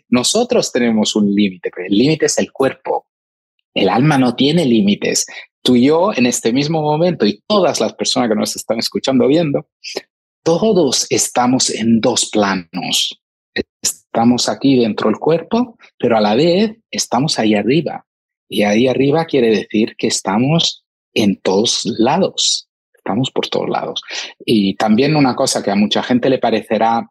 nosotros 0.10 0.72
tenemos 0.72 1.16
un 1.16 1.34
límite, 1.34 1.72
pero 1.74 1.88
el 1.88 1.98
límite 1.98 2.26
es 2.28 2.38
el 2.38 2.52
cuerpo. 2.52 3.08
El 3.74 3.90
alma 3.90 4.18
no 4.18 4.36
tiene 4.36 4.66
límites. 4.66 5.26
Tú 5.62 5.76
y 5.76 5.86
yo 5.88 6.12
en 6.14 6.26
este 6.26 6.54
mismo 6.54 6.82
momento 6.82 7.26
y 7.26 7.42
todas 7.48 7.80
las 7.80 7.94
personas 7.94 8.30
que 8.30 8.36
nos 8.36 8.56
están 8.56 8.80
escuchando 8.80 9.28
viendo, 9.28 9.70
todos 10.44 11.08
estamos 11.10 11.70
en 11.70 12.02
dos 12.02 12.30
planos. 12.30 13.20
Estamos 13.82 14.50
aquí 14.50 14.78
dentro 14.78 15.10
del 15.10 15.20
cuerpo, 15.20 15.78
pero 15.98 16.18
a 16.18 16.22
la 16.22 16.36
vez 16.36 16.78
estamos 16.92 17.40
ahí 17.40 17.56
arriba. 17.56 18.06
Y 18.50 18.64
ahí 18.64 18.88
arriba 18.88 19.26
quiere 19.26 19.50
decir 19.50 19.96
que 19.98 20.08
estamos 20.08 20.83
en 21.14 21.40
todos 21.42 21.84
lados. 21.98 22.70
Estamos 22.94 23.32
por 23.32 23.48
todos 23.48 23.70
lados. 23.70 24.02
Y 24.46 24.76
también 24.76 25.16
una 25.16 25.36
cosa 25.36 25.62
que 25.62 25.72
a 25.72 25.76
mucha 25.76 26.02
gente 26.04 26.30
le 26.30 26.40
parecerá 26.40 27.10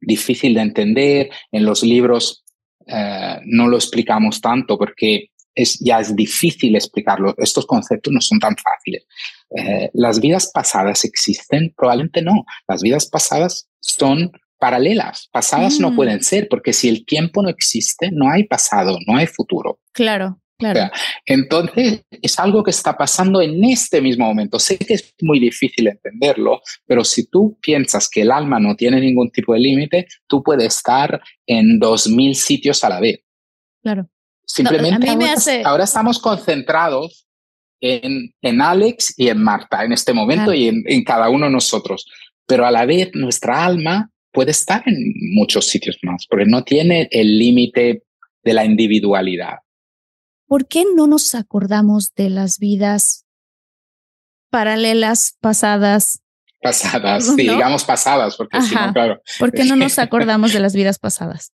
difícil 0.00 0.54
de 0.54 0.60
entender, 0.60 1.30
en 1.50 1.64
los 1.64 1.82
libros 1.82 2.44
eh, 2.86 3.40
no 3.44 3.68
lo 3.68 3.76
explicamos 3.76 4.40
tanto 4.40 4.78
porque 4.78 5.30
es, 5.54 5.78
ya 5.80 6.00
es 6.00 6.14
difícil 6.14 6.76
explicarlo. 6.76 7.34
Estos 7.36 7.66
conceptos 7.66 8.12
no 8.12 8.20
son 8.20 8.38
tan 8.38 8.56
fáciles. 8.56 9.06
Eh, 9.56 9.90
¿Las 9.92 10.20
vidas 10.20 10.50
pasadas 10.52 11.04
existen? 11.04 11.74
Probablemente 11.76 12.22
no. 12.22 12.44
Las 12.68 12.82
vidas 12.82 13.06
pasadas 13.06 13.68
son 13.80 14.30
paralelas. 14.58 15.28
Pasadas 15.32 15.80
no 15.80 15.90
mm. 15.90 15.96
pueden 15.96 16.22
ser, 16.22 16.48
porque 16.48 16.72
si 16.72 16.88
el 16.88 17.04
tiempo 17.04 17.42
no 17.42 17.48
existe, 17.48 18.10
no 18.12 18.30
hay 18.30 18.44
pasado, 18.44 18.98
no 19.06 19.16
hay 19.16 19.26
futuro. 19.26 19.80
Claro. 19.92 20.40
Claro. 20.58 20.90
entonces, 21.24 22.02
es 22.10 22.38
algo 22.40 22.64
que 22.64 22.72
está 22.72 22.96
pasando 22.96 23.40
en 23.40 23.62
este 23.64 24.00
mismo 24.00 24.26
momento. 24.26 24.58
Sé 24.58 24.76
que 24.76 24.94
es 24.94 25.14
muy 25.20 25.38
difícil 25.38 25.86
entenderlo, 25.86 26.60
pero 26.84 27.04
si 27.04 27.30
tú 27.30 27.56
piensas 27.60 28.08
que 28.08 28.22
el 28.22 28.32
alma 28.32 28.58
no 28.58 28.74
tiene 28.74 29.00
ningún 29.00 29.30
tipo 29.30 29.52
de 29.54 29.60
límite, 29.60 30.08
tú 30.26 30.42
puedes 30.42 30.76
estar 30.76 31.22
en 31.46 31.78
dos 31.78 32.08
mil 32.08 32.34
sitios 32.34 32.82
a 32.82 32.88
la 32.88 32.98
vez. 32.98 33.20
Claro. 33.82 34.08
Simplemente 34.44 35.08
ahora, 35.64 35.84
estamos 35.84 36.18
concentrados 36.18 37.28
en, 37.80 38.34
en, 38.42 38.60
Alex 38.60 39.14
y 39.16 39.28
en 39.28 39.40
Marta 39.40 39.84
en 39.84 39.92
este 39.92 40.12
momento 40.12 40.52
y 40.52 40.68
en, 40.68 40.82
en 40.86 41.04
cada 41.04 41.28
uno 41.28 41.46
de 41.46 41.52
nosotros. 41.52 42.06
Pero 42.46 42.66
a 42.66 42.72
la 42.72 42.84
vez 42.84 43.10
nuestra 43.14 43.64
alma 43.64 44.10
puede 44.32 44.50
estar 44.50 44.82
en 44.86 45.12
muchos 45.34 45.66
sitios 45.66 45.98
más, 46.02 46.26
porque 46.28 46.46
no 46.46 46.64
tiene 46.64 47.08
el 47.12 47.38
límite 47.38 48.02
de 48.42 48.52
la 48.54 48.64
individualidad. 48.64 49.58
¿Por 50.48 50.66
qué 50.66 50.84
no 50.96 51.06
nos 51.06 51.34
acordamos 51.34 52.14
de 52.14 52.30
las 52.30 52.58
vidas 52.58 53.26
paralelas, 54.50 55.36
pasadas? 55.40 56.22
Pasadas, 56.60 57.36
digamos 57.36 57.84
pasadas, 57.84 58.36
porque 58.36 58.60
si 58.62 58.74
no, 58.74 58.92
claro. 58.92 59.22
¿Por 59.38 59.52
qué 59.52 59.64
no 59.64 59.76
nos 59.76 59.98
acordamos 60.00 60.52
de 60.52 60.60
las 60.60 60.74
vidas 60.74 60.98
pasadas? 60.98 61.52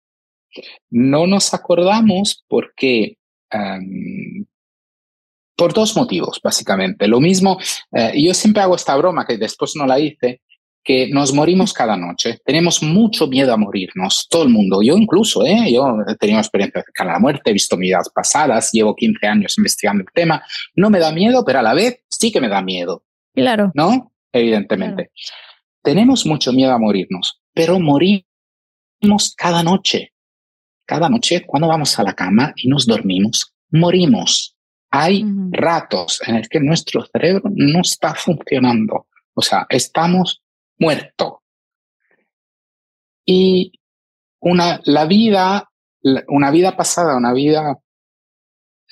No 0.89 1.28
nos 1.28 1.54
acordamos 1.54 2.46
porque 2.48 3.18
por 5.56 5.74
dos 5.74 5.96
motivos, 5.96 6.39
básicamente. 6.44 7.08
Lo 7.08 7.20
mismo, 7.20 7.60
eh, 7.91 8.14
yo 8.16 8.34
siempre 8.34 8.64
hago 8.64 8.76
esta 8.76 8.96
broma 8.96 9.26
que 9.26 9.38
después 9.38 9.76
no 9.76 9.86
la 9.86 10.00
hice, 10.00 10.41
que 10.84 11.08
nos 11.08 11.34
morimos 11.34 11.74
cada 11.74 11.96
noche. 11.96 12.40
Tenemos 12.44 12.84
mucho 12.84 13.28
miedo 13.28 13.54
a 13.54 13.58
morirnos, 13.58 14.28
todo 14.30 14.44
el 14.44 14.50
mundo. 14.50 14.82
Yo 14.84 14.98
incluso, 14.98 15.46
¿eh? 15.46 15.72
yo 15.72 15.98
he 16.08 16.16
tenido 16.16 16.40
experiencia 16.40 16.84
cercana 16.84 17.12
a 17.12 17.14
la 17.14 17.20
muerte, 17.20 17.50
he 17.50 17.54
visto 17.54 17.78
vidas 17.78 18.10
pasadas, 18.14 18.72
llevo 18.74 18.96
15 18.96 19.26
años 19.28 19.58
investigando 19.58 20.02
el 20.02 20.14
tema. 20.14 20.44
No 20.76 20.90
me 20.90 21.00
da 21.00 21.12
miedo, 21.12 21.44
pero 21.46 21.60
a 21.60 21.62
la 21.62 21.74
vez 21.74 22.04
sí 22.10 22.32
que 22.32 22.42
me 22.42 22.50
da 22.50 22.62
miedo. 22.62 23.04
Claro. 23.34 23.72
¿No? 23.74 24.12
Evidentemente. 24.32 25.12
Tenemos 25.82 26.26
mucho 26.26 26.52
miedo 26.52 26.74
a 26.74 26.80
morirnos, 26.80 27.42
pero 27.54 27.80
morimos 27.80 28.26
cada 29.38 29.64
noche. 29.64 30.14
Cada 30.86 31.08
noche, 31.08 31.46
cuando 31.46 31.68
vamos 31.68 31.98
a 31.98 32.04
la 32.04 32.14
cama 32.14 32.54
y 32.58 32.68
nos 32.68 32.86
dormimos, 32.86 33.54
morimos. 33.72 34.58
Hay 34.92 35.26
ratos 35.50 36.22
en 36.28 36.38
los 36.38 36.48
que 36.48 36.60
nuestro 36.60 37.04
cerebro 37.06 37.50
no 37.56 37.82
está 37.82 38.14
funcionando. 38.14 39.08
O 39.34 39.42
sea, 39.42 39.66
estamos 39.70 40.43
muerto. 40.84 41.42
Y 43.26 43.72
una, 44.42 44.82
la 44.84 45.06
vida, 45.06 45.70
una 46.28 46.52
vida 46.52 46.76
pasada, 46.76 47.16
una 47.16 47.32
vida, 47.32 47.80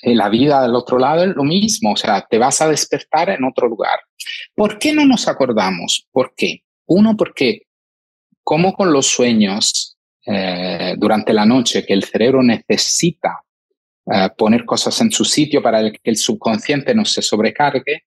eh, 0.01 0.15
la 0.15 0.29
vida 0.29 0.61
del 0.61 0.75
otro 0.75 0.97
lado 0.97 1.23
es 1.23 1.35
lo 1.35 1.43
mismo, 1.43 1.91
o 1.93 1.97
sea, 1.97 2.25
te 2.29 2.37
vas 2.37 2.61
a 2.61 2.69
despertar 2.69 3.29
en 3.29 3.43
otro 3.43 3.67
lugar. 3.67 3.99
¿Por 4.55 4.79
qué 4.79 4.93
no 4.93 5.05
nos 5.05 5.27
acordamos? 5.27 6.07
¿Por 6.11 6.33
qué? 6.35 6.63
Uno, 6.87 7.17
porque 7.17 7.63
como 8.43 8.73
con 8.73 8.93
los 8.93 9.07
sueños 9.07 9.97
eh, 10.25 10.95
durante 10.97 11.33
la 11.33 11.45
noche, 11.45 11.85
que 11.85 11.93
el 11.93 12.03
cerebro 12.05 12.41
necesita 12.41 13.43
eh, 14.05 14.29
poner 14.37 14.63
cosas 14.63 14.99
en 15.01 15.11
su 15.11 15.25
sitio 15.25 15.61
para 15.61 15.91
que 15.91 15.99
el 16.03 16.15
subconsciente 16.15 16.95
no 16.95 17.03
se 17.03 17.21
sobrecargue, 17.21 18.05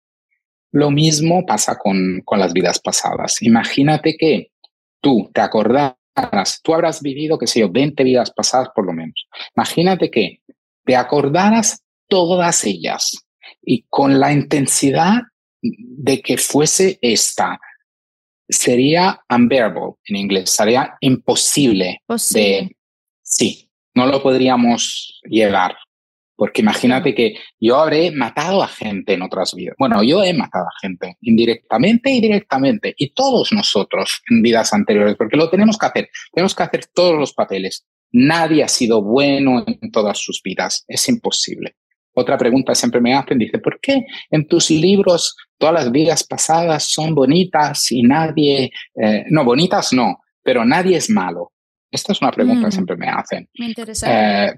lo 0.74 0.90
mismo 0.90 1.46
pasa 1.46 1.78
con, 1.78 2.20
con 2.24 2.40
las 2.40 2.52
vidas 2.52 2.80
pasadas. 2.80 3.40
Imagínate 3.42 4.16
que 4.18 4.50
tú 5.00 5.30
te 5.32 5.40
acordaras, 5.40 5.94
tú 6.64 6.74
habrás 6.74 7.00
vivido, 7.00 7.38
qué 7.38 7.46
sé 7.46 7.60
yo, 7.60 7.70
20 7.70 8.02
vidas 8.02 8.32
pasadas 8.32 8.70
por 8.74 8.84
lo 8.84 8.92
menos. 8.92 9.28
Imagínate 9.56 10.10
que 10.10 10.40
te 10.84 10.96
acordaras 10.96 11.84
todas 12.08 12.64
ellas 12.64 13.24
y 13.62 13.84
con 13.88 14.18
la 14.18 14.32
intensidad 14.32 15.22
de 15.62 16.20
que 16.20 16.38
fuese 16.38 16.98
esta, 17.00 17.60
sería 18.48 19.20
unbearable 19.30 19.92
en 20.06 20.16
inglés, 20.16 20.50
sería 20.50 20.96
imposible 21.00 22.02
de, 22.32 22.76
sí, 23.22 23.70
no 23.94 24.06
lo 24.06 24.20
podríamos 24.20 25.20
llevar. 25.22 25.76
Porque 26.36 26.62
imagínate 26.62 27.14
que 27.14 27.36
yo 27.60 27.76
habré 27.76 28.10
matado 28.10 28.62
a 28.62 28.68
gente 28.68 29.14
en 29.14 29.22
otras 29.22 29.54
vidas. 29.54 29.76
Bueno, 29.78 30.02
yo 30.02 30.22
he 30.22 30.34
matado 30.34 30.64
a 30.64 30.80
gente 30.80 31.16
indirectamente 31.20 32.10
y 32.10 32.20
directamente. 32.20 32.94
Y 32.96 33.14
todos 33.14 33.52
nosotros 33.52 34.22
en 34.28 34.42
vidas 34.42 34.72
anteriores, 34.72 35.14
porque 35.16 35.36
lo 35.36 35.48
tenemos 35.48 35.78
que 35.78 35.86
hacer. 35.86 36.10
Tenemos 36.32 36.54
que 36.54 36.62
hacer 36.62 36.86
todos 36.92 37.18
los 37.18 37.32
papeles. 37.32 37.86
Nadie 38.10 38.64
ha 38.64 38.68
sido 38.68 39.02
bueno 39.02 39.64
en 39.66 39.90
todas 39.92 40.18
sus 40.18 40.40
vidas. 40.42 40.84
Es 40.88 41.08
imposible. 41.08 41.76
Otra 42.14 42.38
pregunta 42.38 42.74
siempre 42.74 43.00
me 43.00 43.12
hacen, 43.12 43.38
dice, 43.38 43.58
¿por 43.58 43.80
qué 43.80 44.06
en 44.30 44.46
tus 44.46 44.70
libros 44.70 45.36
todas 45.58 45.74
las 45.74 45.90
vidas 45.90 46.24
pasadas 46.24 46.84
son 46.84 47.14
bonitas 47.14 47.90
y 47.90 48.02
nadie, 48.02 48.70
eh, 48.94 49.24
no, 49.30 49.44
bonitas 49.44 49.92
no, 49.92 50.20
pero 50.42 50.64
nadie 50.64 50.96
es 50.96 51.10
malo? 51.10 51.52
Esta 51.90 52.12
es 52.12 52.20
una 52.20 52.30
pregunta 52.30 52.62
que 52.62 52.68
mm. 52.68 52.72
siempre 52.72 52.96
me 52.96 53.08
hacen. 53.08 53.48
Me 53.58 53.66
interesa. 53.66 54.46
Eh, 54.46 54.54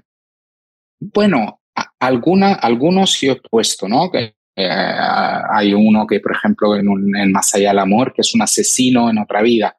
bueno, 0.99 1.61
alguna, 1.99 2.53
algunos 2.53 3.13
sí 3.13 3.29
he 3.29 3.35
puesto, 3.35 3.87
¿no? 3.87 4.11
Que, 4.11 4.35
eh, 4.59 4.67
hay 4.69 5.71
uno 5.73 6.07
que, 6.07 6.19
por 6.19 6.35
ejemplo, 6.35 6.75
en, 6.75 6.89
un, 6.89 7.15
en 7.15 7.31
Más 7.31 7.53
allá 7.53 7.69
del 7.69 7.79
amor, 7.79 8.11
que 8.11 8.21
es 8.21 8.33
un 8.33 8.41
asesino 8.41 9.09
en 9.09 9.19
otra 9.19 9.43
vida. 9.43 9.77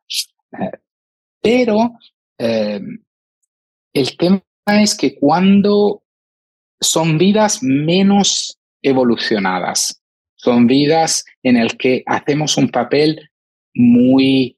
Eh, 0.52 0.78
pero 1.42 1.98
eh, 2.38 2.80
el 3.92 4.16
tema 4.16 4.42
es 4.66 4.96
que 4.96 5.16
cuando 5.16 6.04
son 6.80 7.18
vidas 7.18 7.60
menos 7.60 8.60
evolucionadas, 8.80 10.00
son 10.36 10.68
vidas 10.68 11.24
en 11.42 11.56
el 11.56 11.76
que 11.76 12.04
hacemos 12.06 12.56
un 12.56 12.68
papel 12.68 13.28
muy 13.74 14.56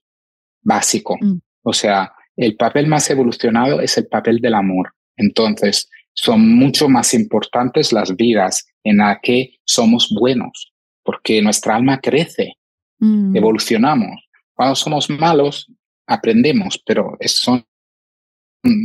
básico. 0.60 1.16
Mm. 1.18 1.38
O 1.62 1.72
sea, 1.72 2.12
el 2.36 2.56
papel 2.56 2.86
más 2.88 3.08
evolucionado 3.08 3.80
es 3.80 3.96
el 3.96 4.06
papel 4.06 4.40
del 4.40 4.54
amor. 4.54 4.94
Entonces, 5.16 5.88
son 6.22 6.54
mucho 6.54 6.88
más 6.88 7.14
importantes 7.14 7.92
las 7.92 8.14
vidas 8.14 8.66
en 8.84 8.98
las 8.98 9.18
que 9.22 9.54
somos 9.64 10.14
buenos, 10.18 10.72
porque 11.02 11.40
nuestra 11.40 11.76
alma 11.76 11.98
crece, 11.98 12.58
mm. 12.98 13.34
evolucionamos. 13.34 14.28
Cuando 14.54 14.74
somos 14.74 15.08
malos, 15.08 15.72
aprendemos, 16.06 16.82
pero 16.84 17.16
son, 17.24 17.64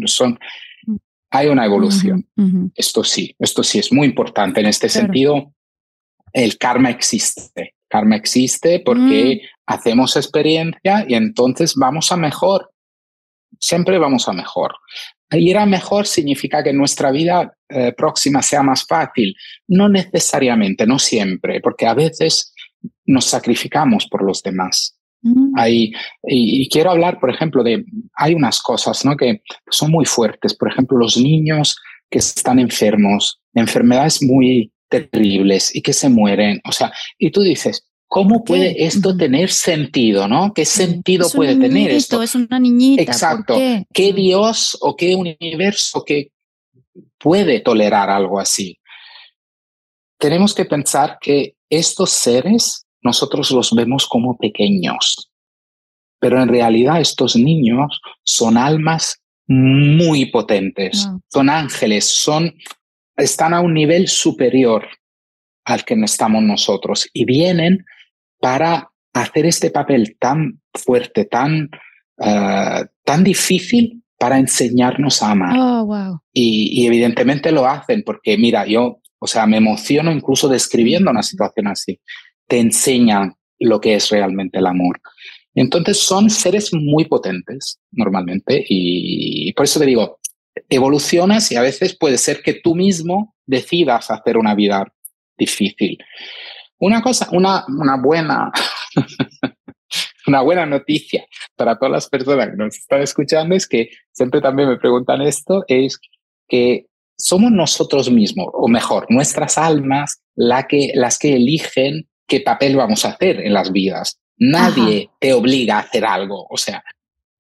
son, 0.05 0.39
hay 1.29 1.47
una 1.47 1.65
evolución. 1.65 2.25
Esto 2.73 3.03
sí, 3.03 3.36
esto 3.38 3.63
sí 3.63 3.79
es 3.79 3.91
muy 3.91 4.07
importante. 4.07 4.61
En 4.61 4.67
este 4.67 4.88
sentido, 4.88 5.53
el 6.31 6.57
karma 6.57 6.89
existe. 6.89 7.75
Karma 7.89 8.15
existe 8.15 8.79
porque 8.79 9.41
mm. 9.41 9.47
hacemos 9.73 10.15
experiencia 10.15 11.05
y 11.05 11.15
entonces 11.15 11.75
vamos 11.75 12.13
a 12.13 12.17
mejor. 12.17 12.71
Siempre 13.60 13.97
vamos 13.97 14.28
a 14.28 14.34
mejor. 14.34 14.76
Ir 15.32 15.58
a 15.58 15.66
mejor 15.66 16.06
significa 16.06 16.64
que 16.64 16.74
nuestra 16.74 17.12
vida 17.12 17.56
eh, 17.70 17.93
próxima 17.93 18.41
sea 18.41 18.64
más 18.64 18.86
fácil. 18.86 19.36
No 19.68 19.89
necesariamente, 19.89 20.86
no 20.86 20.99
siempre, 20.99 21.60
porque 21.62 21.88
a 21.88 21.93
veces 21.93 22.53
nos 23.06 23.26
sacrificamos 23.26 24.08
por 24.08 24.24
los 24.24 24.43
demás. 24.43 24.97
Mm. 25.22 25.56
y, 26.24 26.70
quiero 26.70 26.91
hablar, 26.91 27.20
por 27.20 27.32
ejemplo, 27.32 27.64
de, 27.64 27.84
hay 28.14 28.36
unas 28.36 28.62
cosas 28.62 29.03
¿no? 29.06 29.18
que 29.18 29.41
son 29.72 29.89
muy 29.89 30.06
fuertes. 30.06 30.56
Por 30.56 30.72
ejemplo, 30.72 30.99
los 30.99 31.18
niños 31.18 31.78
que 32.12 32.20
están 32.20 32.60
enfermos, 32.60 33.41
enfermedades 33.56 34.22
muy 34.22 34.72
terribles 34.88 35.76
y 35.76 35.82
que 35.82 35.93
se 35.93 36.10
mueren. 36.10 36.62
O 36.64 36.72
sea, 36.72 36.91
y 37.18 37.32
tú 37.32 37.41
dices, 37.41 37.88
¿Cómo 38.08 38.43
puede 38.43 38.86
esto 38.86 39.16
tener 39.18 39.49
sentido, 39.49 40.28
no? 40.28 40.53
¿Qué 40.53 40.64
sentido 40.66 41.28
puede 41.30 41.56
tener 41.56 41.91
esto? 41.91 42.22
Es 42.22 42.36
una 42.36 42.60
niñita. 42.60 43.01
Exacto. 43.01 43.56
¿Qué? 43.93 44.14
Dios 44.14 44.78
o 44.82 44.95
qué 44.95 45.16
universo 45.16 46.03
que 46.06 46.32
puede 47.18 47.60
tolerar 47.60 48.10
algo 48.10 48.39
así? 48.39 48.80
Tenemos 50.18 50.53
que 50.53 50.66
pensar 50.66 51.18
que 51.20 51.56
estos 51.70 52.12
seres 52.12 52.86
nosotros 53.01 53.51
los 53.51 53.74
vemos 53.74 54.08
como 54.08 54.38
pequeños, 54.38 55.32
pero 56.20 56.41
en 56.41 56.47
realidad 56.47 57.01
estos 57.01 57.36
niños 57.36 58.01
son 58.24 58.58
almas 58.58 59.22
muy 59.47 60.28
potentes, 60.28 61.08
son 61.32 61.49
ángeles, 61.49 62.08
son 62.08 62.56
están 63.18 63.53
a 63.53 63.62
un 63.62 63.74
nivel 63.74 64.08
superior 64.08 64.88
al 65.66 65.84
que 65.84 65.95
estamos 65.95 66.43
nosotros 66.43 67.10
y 67.14 67.26
vienen 67.26 67.86
para 68.39 68.89
hacer 69.13 69.45
este 69.45 69.71
papel 69.71 70.17
tan 70.19 70.61
fuerte, 70.73 71.25
tan, 71.25 71.69
uh, 72.17 72.86
tan 73.03 73.23
difícil 73.23 74.03
para 74.17 74.38
enseñarnos 74.38 75.21
a 75.21 75.31
amar. 75.31 75.55
Oh, 75.57 76.21
y, 76.33 76.81
y, 76.81 76.88
evidentemente 76.88 77.51
lo 77.51 77.65
hacen 77.65 78.03
porque, 78.03 78.38
mira, 78.38 78.65
yo, 78.65 78.99
o 79.19 79.27
sea, 79.27 79.45
me 79.45 79.57
emociono 79.57 80.11
incluso 80.11 80.47
describiendo 80.47 81.11
una 81.11 81.23
situación 81.23 81.67
así. 81.67 81.99
Te 82.47 82.59
enseñan 82.59 83.33
lo 83.59 83.79
que 83.79 83.95
es 83.95 84.09
realmente 84.09 84.59
el 84.59 84.67
amor. 84.67 84.99
Entonces 85.53 85.99
son 85.99 86.29
seres 86.29 86.73
muy 86.73 87.05
potentes 87.05 87.79
normalmente 87.91 88.65
y 88.67 89.53
por 89.53 89.63
eso 89.63 89.79
te 89.79 89.86
digo, 89.86 90.19
evolucionas 90.69 91.51
y 91.51 91.55
a 91.55 91.61
veces 91.61 91.97
puede 91.97 92.17
ser 92.17 92.41
que 92.41 92.55
tú 92.55 92.75
mismo 92.75 93.36
decidas 93.45 94.11
hacer 94.11 94.38
una 94.38 94.53
vida 94.53 94.86
difícil. 95.38 95.97
Una 96.80 97.01
cosa, 97.01 97.28
una, 97.32 97.65
una 97.67 97.97
buena, 97.97 98.51
una 100.28 100.41
buena 100.41 100.65
noticia 100.65 101.26
para 101.55 101.78
todas 101.78 101.91
las 101.91 102.09
personas 102.09 102.49
que 102.49 102.57
nos 102.57 102.76
están 102.76 103.01
escuchando 103.01 103.55
es 103.55 103.67
que 103.67 103.89
siempre 104.11 104.41
también 104.41 104.69
me 104.69 104.78
preguntan 104.78 105.21
esto, 105.21 105.63
es 105.67 105.99
que 106.47 106.88
somos 107.17 107.51
nosotros 107.51 108.11
mismos, 108.11 108.47
o 108.53 108.67
mejor, 108.67 109.05
nuestras 109.09 109.57
almas 109.57 110.21
la 110.36 110.67
que, 110.67 110.91
las 110.95 111.17
que 111.17 111.36
eligen 111.36 112.07
qué 112.28 112.41
papel 112.41 112.76
vamos 112.76 113.05
a 113.05 113.09
hacer 113.09 113.39
en 113.39 113.53
las 113.53 113.71
vidas. 113.71 114.19
Nadie 114.38 115.09
te 115.19 115.34
obliga 115.34 115.78
a 115.78 115.82
hacer 115.82 116.05
algo, 116.05 116.45
o 116.49 116.57
sea. 116.57 116.84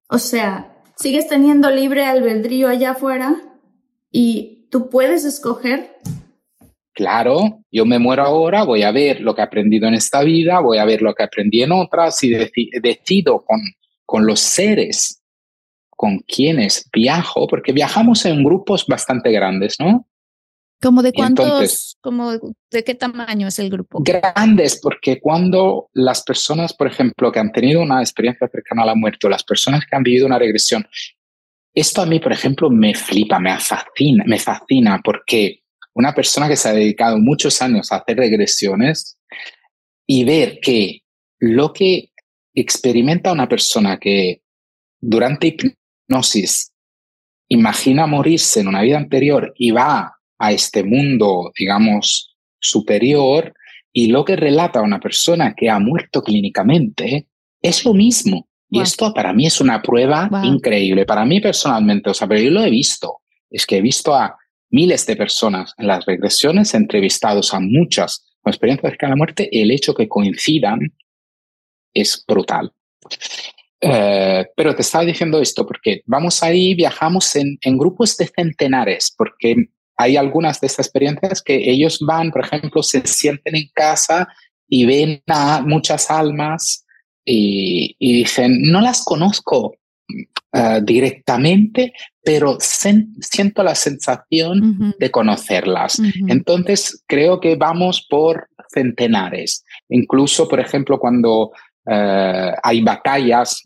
O 0.09 0.17
sea, 0.17 0.77
sigues 0.95 1.27
teniendo 1.27 1.69
libre 1.69 2.05
albedrío 2.05 2.69
allá 2.69 2.91
afuera 2.91 3.35
y 4.11 4.67
tú 4.71 4.89
puedes 4.89 5.25
escoger 5.25 5.97
Claro, 6.95 7.59
yo 7.69 7.85
me 7.85 7.99
muero 7.99 8.23
ahora, 8.23 8.63
voy 8.63 8.83
a 8.83 8.91
ver 8.91 9.19
lo 9.19 9.35
que 9.35 9.41
he 9.41 9.43
aprendido 9.43 9.85
en 9.85 9.95
esta 9.95 10.23
vida, 10.23 10.61
voy 10.61 10.77
a 10.77 10.85
ver 10.85 11.01
lo 11.01 11.13
que 11.13 11.23
aprendí 11.23 11.61
en 11.61 11.73
otras 11.73 12.23
y 12.23 12.29
decido 12.29 13.43
con, 13.43 13.59
con 14.05 14.25
los 14.25 14.39
seres 14.39 15.21
con 15.89 16.19
quienes 16.19 16.89
viajo, 16.93 17.47
porque 17.47 17.73
viajamos 17.73 18.25
en 18.25 18.43
grupos 18.45 18.85
bastante 18.87 19.29
grandes, 19.31 19.75
¿no? 19.77 20.07
¿Como 20.81 21.01
de 21.01 21.11
cuántos, 21.11 21.97
como 21.99 22.31
de 22.31 22.83
qué 22.85 22.95
tamaño 22.95 23.47
es 23.47 23.59
el 23.59 23.69
grupo? 23.69 23.99
Grandes, 24.01 24.79
porque 24.81 25.19
cuando 25.19 25.89
las 25.93 26.23
personas, 26.23 26.73
por 26.73 26.87
ejemplo, 26.87 27.31
que 27.31 27.39
han 27.39 27.51
tenido 27.51 27.81
una 27.81 28.01
experiencia 28.01 28.47
cercana 28.49 28.83
a 28.83 28.87
la 28.87 28.95
muerte 28.95 29.27
o 29.27 29.29
las 29.29 29.43
personas 29.43 29.85
que 29.85 29.95
han 29.95 30.03
vivido 30.03 30.25
una 30.25 30.39
regresión, 30.39 30.87
esto 31.73 32.01
a 32.01 32.05
mí, 32.05 32.19
por 32.19 32.31
ejemplo, 32.31 32.69
me 32.69 32.93
flipa, 32.93 33.39
me 33.39 33.57
fascina, 33.57 34.23
me 34.27 34.39
fascina 34.39 35.01
porque 35.03 35.64
una 35.95 36.13
persona 36.13 36.47
que 36.47 36.55
se 36.55 36.69
ha 36.69 36.73
dedicado 36.73 37.17
muchos 37.17 37.61
años 37.61 37.91
a 37.91 37.97
hacer 37.97 38.17
regresiones 38.17 39.17
y 40.05 40.23
ver 40.23 40.59
que 40.61 41.01
lo 41.39 41.73
que 41.73 42.11
experimenta 42.53 43.31
una 43.31 43.47
persona 43.47 43.97
que 43.97 44.41
durante 44.99 45.47
hipnosis 45.47 46.71
imagina 47.49 48.07
morirse 48.07 48.59
en 48.59 48.67
una 48.67 48.81
vida 48.81 48.97
anterior 48.97 49.53
y 49.57 49.71
va 49.71 50.17
a 50.37 50.51
este 50.51 50.83
mundo, 50.83 51.51
digamos, 51.57 52.35
superior, 52.59 53.53
y 53.93 54.07
lo 54.07 54.25
que 54.25 54.35
relata 54.35 54.81
una 54.81 54.99
persona 54.99 55.53
que 55.55 55.69
ha 55.69 55.79
muerto 55.79 56.21
clínicamente 56.21 57.27
es 57.61 57.85
lo 57.85 57.93
mismo. 57.93 58.47
Y 58.69 58.81
esto 58.81 59.13
para 59.13 59.31
mí 59.31 59.45
es 59.45 59.61
una 59.61 59.81
prueba 59.81 60.29
increíble. 60.43 61.05
Para 61.05 61.23
mí 61.23 61.39
personalmente, 61.39 62.09
o 62.09 62.13
sea, 62.13 62.27
pero 62.27 62.41
yo 62.41 62.51
lo 62.51 62.61
he 62.61 62.69
visto. 62.69 63.21
Es 63.49 63.65
que 63.65 63.77
he 63.77 63.81
visto 63.81 64.13
a 64.13 64.37
miles 64.69 65.05
de 65.05 65.15
personas 65.15 65.73
en 65.77 65.87
las 65.87 66.05
regresiones, 66.05 66.73
entrevistados 66.73 67.53
a 67.53 67.59
muchas 67.59 68.25
con 68.41 68.51
experiencias 68.51 68.93
de 68.99 69.07
la 69.07 69.15
muerte, 69.15 69.49
el 69.51 69.71
hecho 69.71 69.93
que 69.93 70.07
coincidan 70.07 70.79
es 71.93 72.23
brutal. 72.27 72.71
Eh, 73.81 74.45
pero 74.55 74.75
te 74.75 74.81
estaba 74.81 75.03
diciendo 75.03 75.39
esto 75.39 75.65
porque 75.65 76.01
vamos 76.05 76.41
ahí, 76.43 76.73
viajamos 76.75 77.35
en, 77.35 77.57
grupos 77.77 78.17
de 78.17 78.27
centenares, 78.27 79.13
porque 79.17 79.55
hay 79.97 80.17
algunas 80.17 80.59
de 80.59 80.67
estas 80.67 80.87
experiencias 80.87 81.41
que 81.41 81.69
ellos 81.69 81.99
van, 81.99 82.31
por 82.31 82.45
ejemplo, 82.45 82.83
se 82.83 83.05
sienten 83.05 83.55
en 83.55 83.69
casa 83.73 84.27
y 84.67 84.85
ven 84.85 85.23
a 85.27 85.61
muchas 85.61 86.09
almas 86.11 86.85
y 87.23 87.95
dicen, 87.99 88.61
no 88.63 88.81
las 88.81 89.03
conozco, 89.03 89.75
eh, 90.57 90.79
directamente, 90.83 91.93
pero 92.23 92.57
siento 92.61 93.61
la 93.61 93.75
sensación 93.75 94.95
de 94.97 95.11
conocerlas. 95.11 96.01
Entonces, 96.27 97.03
creo 97.07 97.41
que 97.41 97.57
vamos 97.57 98.07
por 98.09 98.47
centenares. 98.73 99.65
Incluso, 99.89 100.47
por 100.47 100.61
ejemplo, 100.61 100.97
cuando 100.97 101.51
eh, 101.85 102.51
hay 102.63 102.81
batallas 102.81 103.63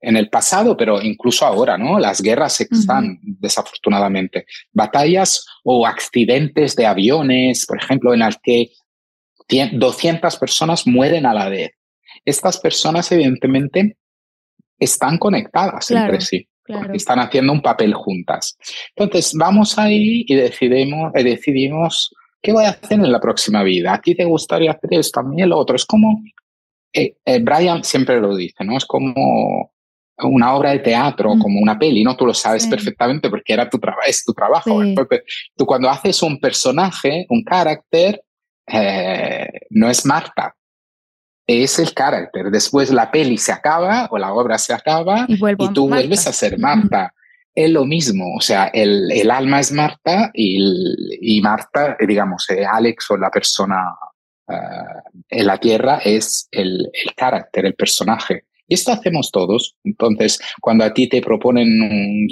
en, 0.00 0.16
el 0.16 0.28
pasado, 0.28 0.76
pero 0.76 1.00
incluso 1.00 1.46
ahora, 1.46 1.78
¿no? 1.78 2.00
Las 2.00 2.20
guerras 2.20 2.60
están, 2.60 3.18
desafortunadamente. 3.22 4.46
Batallas 4.72 5.46
o 5.62 5.86
accidentes 5.86 6.74
de 6.74 6.86
aviones, 6.86 7.64
por 7.64 7.78
ejemplo, 7.80 8.12
en 8.12 8.20
las 8.20 8.36
que 8.42 8.70
200 9.48 10.36
personas 10.36 10.86
mueren 10.86 11.26
a 11.26 11.34
la 11.34 11.48
vez. 11.48 11.70
Estas 12.24 12.58
personas, 12.58 13.10
evidentemente, 13.12 13.96
están 14.78 15.18
conectadas 15.18 15.90
entre 15.90 16.20
sí. 16.20 16.48
Están 16.92 17.20
haciendo 17.20 17.52
un 17.52 17.62
papel 17.62 17.94
juntas. 17.94 18.58
Entonces, 18.96 19.32
vamos 19.34 19.78
ahí 19.78 20.24
y 20.26 20.34
decidimos, 20.34 21.12
y 21.14 21.22
decidimos 21.22 22.12
qué 22.42 22.52
voy 22.52 22.64
a 22.64 22.70
hacer 22.70 22.98
en 22.98 23.12
la 23.12 23.20
próxima 23.20 23.62
vida. 23.62 23.94
¿A 23.94 24.00
ti 24.00 24.14
te 24.14 24.24
gustaría 24.24 24.72
hacer 24.72 24.94
esto? 24.94 25.20
A 25.20 25.22
mí 25.22 25.40
lo 25.42 25.58
otro. 25.58 25.76
Es 25.76 25.84
como, 25.84 26.22
eh, 26.92 27.14
eh, 27.24 27.38
Brian 27.40 27.84
siempre 27.84 28.20
lo 28.20 28.34
dice, 28.34 28.64
¿no? 28.64 28.76
Es 28.76 28.84
como 28.84 29.70
una 30.18 30.54
obra 30.54 30.70
de 30.70 30.78
teatro, 30.80 31.34
mm. 31.34 31.38
como 31.38 31.60
una 31.60 31.78
peli, 31.78 32.02
¿no? 32.02 32.16
Tú 32.16 32.26
lo 32.26 32.34
sabes 32.34 32.66
perfectamente 32.66 33.28
porque 33.28 33.52
era 33.52 33.68
tu 33.68 33.78
es 34.06 34.24
tu 34.24 34.32
trabajo. 34.32 34.80
tú 35.56 35.66
cuando 35.66 35.90
haces 35.90 36.22
un 36.22 36.40
personaje, 36.40 37.26
un 37.28 37.44
carácter, 37.44 38.22
eh, 38.66 39.48
no 39.70 39.88
es 39.88 40.04
Marta, 40.06 40.55
es 41.46 41.78
el 41.78 41.94
carácter. 41.94 42.50
Después 42.50 42.90
la 42.90 43.10
peli 43.10 43.38
se 43.38 43.52
acaba 43.52 44.08
o 44.10 44.18
la 44.18 44.32
obra 44.32 44.58
se 44.58 44.72
acaba 44.72 45.26
y, 45.28 45.38
tú 45.72 45.88
vuelves 45.88 46.26
a 46.26 46.32
ser 46.32 46.58
Marta. 46.58 47.12
Es 47.54 47.70
lo 47.70 47.86
mismo, 47.86 48.34
o 48.36 48.40
sea, 48.40 48.66
el, 48.66 49.10
el 49.10 49.30
alma 49.30 49.60
es 49.60 49.72
Marta 49.72 50.30
y, 50.34 50.58
y 51.22 51.40
Marta, 51.40 51.96
digamos, 52.06 52.50
eh, 52.50 52.66
Alex 52.66 53.10
o 53.10 53.16
la 53.16 53.30
persona 53.30 53.76
uh, 54.48 55.20
en 55.30 55.46
la 55.46 55.56
Tierra 55.56 55.98
es 56.04 56.48
el, 56.50 56.90
el 56.92 57.14
carácter, 57.14 57.64
el 57.64 57.74
personaje. 57.74 58.44
Y 58.68 58.74
esto 58.74 58.92
hacemos 58.92 59.30
todos. 59.30 59.76
Entonces, 59.84 60.38
cuando 60.60 60.84
a 60.84 60.92
ti 60.92 61.08
te 61.08 61.22
proponen 61.22 61.68
un 61.80 62.28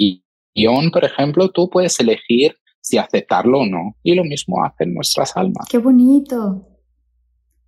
guion, 0.53 0.91
por 0.91 1.05
ejemplo, 1.05 1.49
tú 1.49 1.71
puedes 1.71 1.99
elegir 1.99 2.55
si 2.81 2.99
aceptarlo 2.99 3.61
o 3.61 3.65
no. 3.65 3.95
Y 4.03 4.13
lo 4.13 4.23
mismo 4.23 4.63
hacen 4.63 4.93
nuestras 4.93 5.35
almas. 5.35 5.67
Qué 5.69 5.79
bonito. 5.79 6.74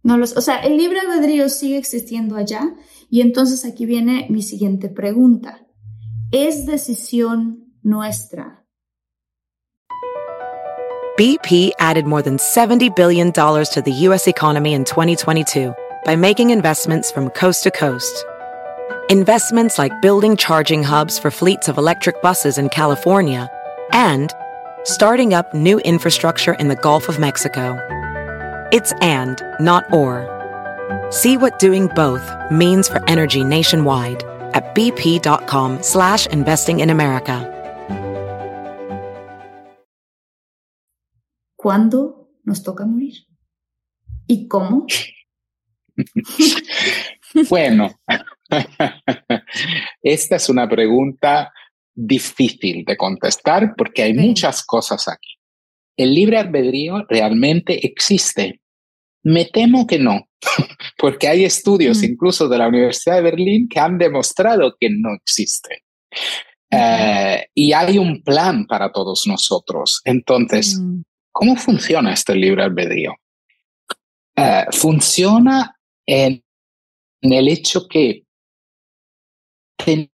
No 0.08 0.18
los, 0.18 0.38
o 0.38 0.42
sea, 0.42 0.60
el 0.60 0.78
libre 0.78 1.02
albedrío 1.02 1.50
sigue 1.50 1.78
existiendo 1.78 2.38
allá 2.38 2.62
y 3.10 3.20
entonces 3.20 3.66
aquí 3.66 3.86
viene 3.86 4.26
mi 4.30 4.42
siguiente 4.42 4.88
pregunta. 4.88 5.68
¿Es 6.32 6.66
decisión 6.66 7.74
nuestra? 7.84 8.64
BP 11.18 11.74
added 11.78 12.06
more 12.06 12.22
than 12.22 12.38
$70 12.38 12.96
billion 12.96 13.34
to 13.34 13.82
the 13.84 13.92
U.S. 14.08 14.30
economy 14.30 14.74
in 14.74 14.86
2022 14.86 15.74
by 16.06 16.16
making 16.16 16.52
investments 16.52 17.12
from 17.12 17.30
coast 17.32 17.64
to 17.64 17.72
coast. 17.72 18.26
Investments 19.10 19.78
like 19.78 20.02
building 20.02 20.38
charging 20.38 20.84
hubs 20.84 21.20
for 21.20 21.30
fleets 21.30 21.68
of 21.68 21.78
electric 21.78 22.22
buses 22.22 22.58
in 22.58 22.70
California 22.70 23.50
and 23.92 24.32
starting 24.86 25.34
up 25.34 25.54
new 25.54 25.80
infrastructure 25.80 26.54
in 26.54 26.70
the 26.70 26.78
Gulf 26.78 27.10
of 27.10 27.20
Mexico. 27.20 27.78
It's 28.70 28.92
and, 29.00 29.42
not 29.62 29.86
or. 29.94 30.28
See 31.10 31.38
what 31.38 31.58
doing 31.58 31.88
both 31.96 32.30
means 32.52 32.90
for 32.90 33.02
energy 33.08 33.42
nationwide 33.42 34.24
at 34.54 34.76
bp.com 34.76 35.82
slash 35.82 36.28
investing 36.28 36.82
in 36.82 36.90
America. 36.90 37.54
¿Cuándo 41.56 42.28
nos 42.44 42.62
toca 42.62 42.86
morir? 42.86 43.26
¿Y 44.28 44.50
cómo? 44.50 44.86
bueno, 47.50 47.98
esta 50.02 50.36
es 50.36 50.50
una 50.50 50.68
pregunta 50.68 51.54
difícil 51.96 52.84
de 52.84 52.98
contestar 52.98 53.76
porque 53.78 54.04
hay 54.04 54.14
sí. 54.14 54.20
muchas 54.20 54.66
cosas 54.66 55.08
aquí. 55.08 55.37
¿El 55.98 56.14
libre 56.14 56.38
albedrío 56.38 57.06
realmente 57.10 57.86
existe? 57.86 58.62
Me 59.24 59.46
temo 59.46 59.88
que 59.88 60.00
no, 60.00 60.30
porque 60.98 61.28
hay 61.28 61.44
estudios 61.44 62.00
mm. 62.00 62.06
incluso 62.06 62.48
de 62.48 62.58
la 62.58 62.68
Universidad 62.68 63.16
de 63.16 63.24
Berlín 63.24 63.68
que 63.68 63.80
han 63.80 63.98
demostrado 63.98 64.76
que 64.80 64.90
no 64.90 65.14
existe. 65.16 65.84
Eh, 66.70 67.48
y 67.54 67.74
hay 67.74 67.98
un 67.98 68.22
plan 68.24 68.66
para 68.68 68.92
todos 68.92 69.26
nosotros. 69.26 70.02
Entonces, 70.06 70.80
mm. 70.80 71.02
¿cómo 71.32 71.56
funciona 71.56 72.14
este 72.14 72.36
libre 72.36 72.64
albedrío? 72.64 73.16
Eh, 74.36 74.66
funciona 74.72 75.76
en, 76.06 76.44
en 77.22 77.34
el 77.34 77.48
hecho 77.48 77.88
que 77.88 78.24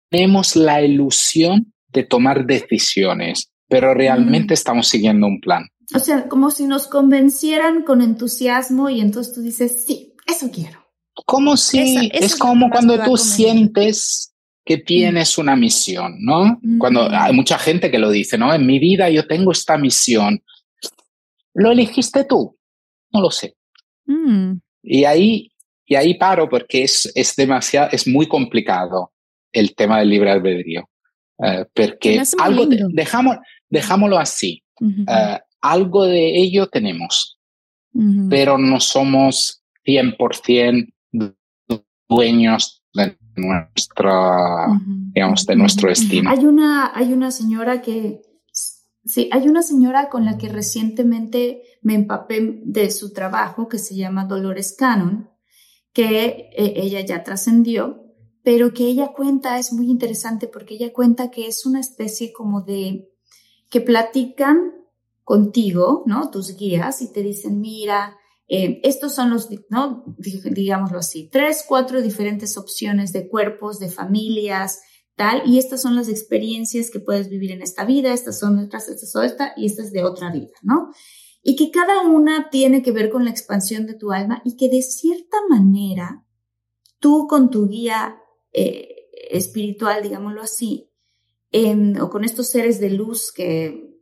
tenemos 0.09 0.55
la 0.55 0.81
ilusión 0.81 1.73
de 1.87 2.03
tomar 2.03 2.45
decisiones, 2.45 3.51
pero 3.67 3.93
realmente 3.93 4.53
mm. 4.53 4.55
estamos 4.55 4.87
siguiendo 4.87 5.27
un 5.27 5.39
plan. 5.39 5.67
O 5.95 5.99
sea, 5.99 6.27
como 6.29 6.51
si 6.51 6.65
nos 6.65 6.87
convencieran 6.87 7.83
con 7.83 8.01
entusiasmo 8.01 8.89
y 8.89 9.01
entonces 9.01 9.33
tú 9.33 9.41
dices, 9.41 9.83
sí, 9.85 10.13
eso 10.25 10.49
quiero. 10.51 10.79
Como 11.25 11.57
si, 11.57 12.09
es 12.13 12.35
como 12.35 12.69
cuando 12.69 13.01
tú 13.03 13.17
sientes 13.17 14.33
que 14.65 14.77
tienes 14.77 15.37
una 15.37 15.55
misión, 15.55 16.15
¿no? 16.19 16.59
Cuando 16.79 17.09
mm. 17.09 17.13
hay 17.13 17.33
mucha 17.33 17.59
gente 17.59 17.91
que 17.91 17.99
lo 17.99 18.09
dice, 18.09 18.37
¿no? 18.37 18.53
En 18.53 18.65
mi 18.65 18.79
vida 18.79 19.09
yo 19.09 19.27
tengo 19.27 19.51
esta 19.51 19.77
misión. 19.77 20.41
¿Lo 21.53 21.71
elegiste 21.71 22.23
tú? 22.23 22.57
No 23.11 23.21
lo 23.21 23.29
sé. 23.29 23.55
Mm. 24.05 24.53
Y 24.83 25.03
ahí 25.03 25.53
y 25.85 25.95
ahí 25.95 26.13
paro 26.15 26.49
porque 26.49 26.83
es, 26.83 27.11
es 27.13 27.35
demasiado, 27.35 27.89
es 27.91 28.07
muy 28.07 28.27
complicado 28.27 29.11
el 29.51 29.75
tema 29.75 29.99
del 29.99 30.09
libre 30.09 30.31
albedrío. 30.31 30.89
Eh, 31.43 31.65
porque 31.73 32.21
algo, 32.39 32.65
dejamos, 32.67 33.37
dejámoslo 33.69 34.17
así. 34.17 34.63
Eh, 34.81 35.39
algo 35.63 36.03
de 36.03 36.37
ello 36.37 36.67
tenemos, 36.67 37.39
pero 38.29 38.57
no 38.57 38.81
somos 38.81 39.63
100% 39.85 40.93
dueños 42.09 42.83
de 42.93 43.17
nuestra, 43.37 44.67
digamos, 45.13 45.45
de 45.45 45.55
nuestro 45.55 45.89
destino. 45.89 46.29
Hay 46.29 46.45
una, 46.45 46.91
hay 46.93 47.13
una 47.13 47.31
señora 47.31 47.81
que, 47.81 48.21
sí, 49.05 49.29
hay 49.31 49.47
una 49.47 49.63
señora 49.63 50.09
con 50.09 50.25
la 50.25 50.37
que 50.37 50.49
recientemente 50.49 51.63
me 51.81 51.95
empapé 51.95 52.61
de 52.65 52.91
su 52.91 53.13
trabajo 53.13 53.69
que 53.69 53.79
se 53.79 53.95
llama 53.95 54.25
Dolores 54.25 54.75
Cannon, 54.77 55.29
que 55.93 56.49
eh, 56.57 56.73
ella 56.75 57.01
ya 57.05 57.23
trascendió, 57.23 58.03
pero 58.43 58.73
que 58.73 58.83
ella 58.83 59.13
cuenta 59.13 59.59
es 59.59 59.71
muy 59.71 59.89
interesante 59.89 60.47
porque 60.47 60.75
ella 60.75 60.91
cuenta 60.91 61.31
que 61.31 61.47
es 61.47 61.65
una 61.65 61.79
especie 61.79 62.33
como 62.33 62.63
de 62.63 63.07
que 63.69 63.79
platican 63.79 64.82
contigo, 65.23 66.03
¿no? 66.05 66.29
Tus 66.29 66.55
guías 66.55 67.01
y 67.01 67.11
te 67.11 67.21
dicen, 67.21 67.59
mira, 67.59 68.17
eh, 68.47 68.79
estos 68.83 69.13
son 69.13 69.29
los, 69.29 69.49
¿no? 69.69 70.03
Digámoslo 70.17 70.99
así, 70.99 71.29
tres, 71.31 71.63
cuatro 71.67 72.01
diferentes 72.01 72.57
opciones 72.57 73.13
de 73.13 73.27
cuerpos, 73.27 73.79
de 73.79 73.89
familias, 73.89 74.81
tal, 75.15 75.43
y 75.45 75.59
estas 75.59 75.81
son 75.81 75.95
las 75.95 76.09
experiencias 76.09 76.89
que 76.89 76.99
puedes 76.99 77.29
vivir 77.29 77.51
en 77.51 77.61
esta 77.61 77.85
vida, 77.85 78.13
estas 78.13 78.39
son 78.39 78.57
otras, 78.59 78.89
estas 78.89 79.11
son 79.11 79.25
esta, 79.25 79.53
y 79.55 79.65
esta 79.67 79.83
es 79.83 79.91
de 79.91 80.03
otra 80.03 80.31
vida, 80.31 80.53
¿no? 80.61 80.89
y 81.43 81.57
que 81.57 81.71
cada 81.71 82.07
una 82.07 82.49
tiene 82.49 82.81
que 82.81 82.93
ver 82.93 83.09
con 83.09 83.25
la 83.25 83.31
expansión 83.31 83.85
de 83.85 83.95
tu 83.95 84.13
alma 84.13 84.41
y 84.45 84.55
que 84.55 84.69
de 84.69 84.81
cierta 84.81 85.37
manera 85.49 86.25
tú 86.99 87.27
con 87.27 87.51
tu 87.51 87.67
guía 87.67 88.17
eh, 88.53 89.09
espiritual, 89.29 90.01
digámoslo 90.01 90.41
así, 90.41 90.89
o 92.01 92.09
con 92.09 92.23
estos 92.23 92.47
seres 92.47 92.79
de 92.79 92.89
luz 92.89 93.31
que 93.31 93.92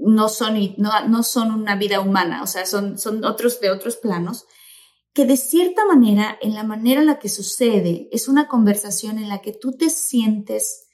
no 0.00 0.28
son, 0.28 0.56
no, 0.76 0.90
no 1.08 1.22
son 1.22 1.52
una 1.52 1.76
vida 1.76 2.00
humana, 2.00 2.42
o 2.42 2.46
sea, 2.46 2.66
son, 2.66 2.98
son 2.98 3.24
otros 3.24 3.60
de 3.60 3.70
otros 3.70 3.96
planos, 3.96 4.46
que 5.12 5.24
de 5.24 5.36
cierta 5.36 5.84
manera, 5.84 6.38
en 6.40 6.54
la 6.54 6.62
manera 6.62 7.00
en 7.00 7.06
la 7.06 7.18
que 7.18 7.28
sucede, 7.28 8.08
es 8.12 8.28
una 8.28 8.46
conversación 8.46 9.18
en 9.18 9.28
la 9.28 9.38
que 9.38 9.52
tú 9.52 9.72
te 9.72 9.90
sientes 9.90 10.86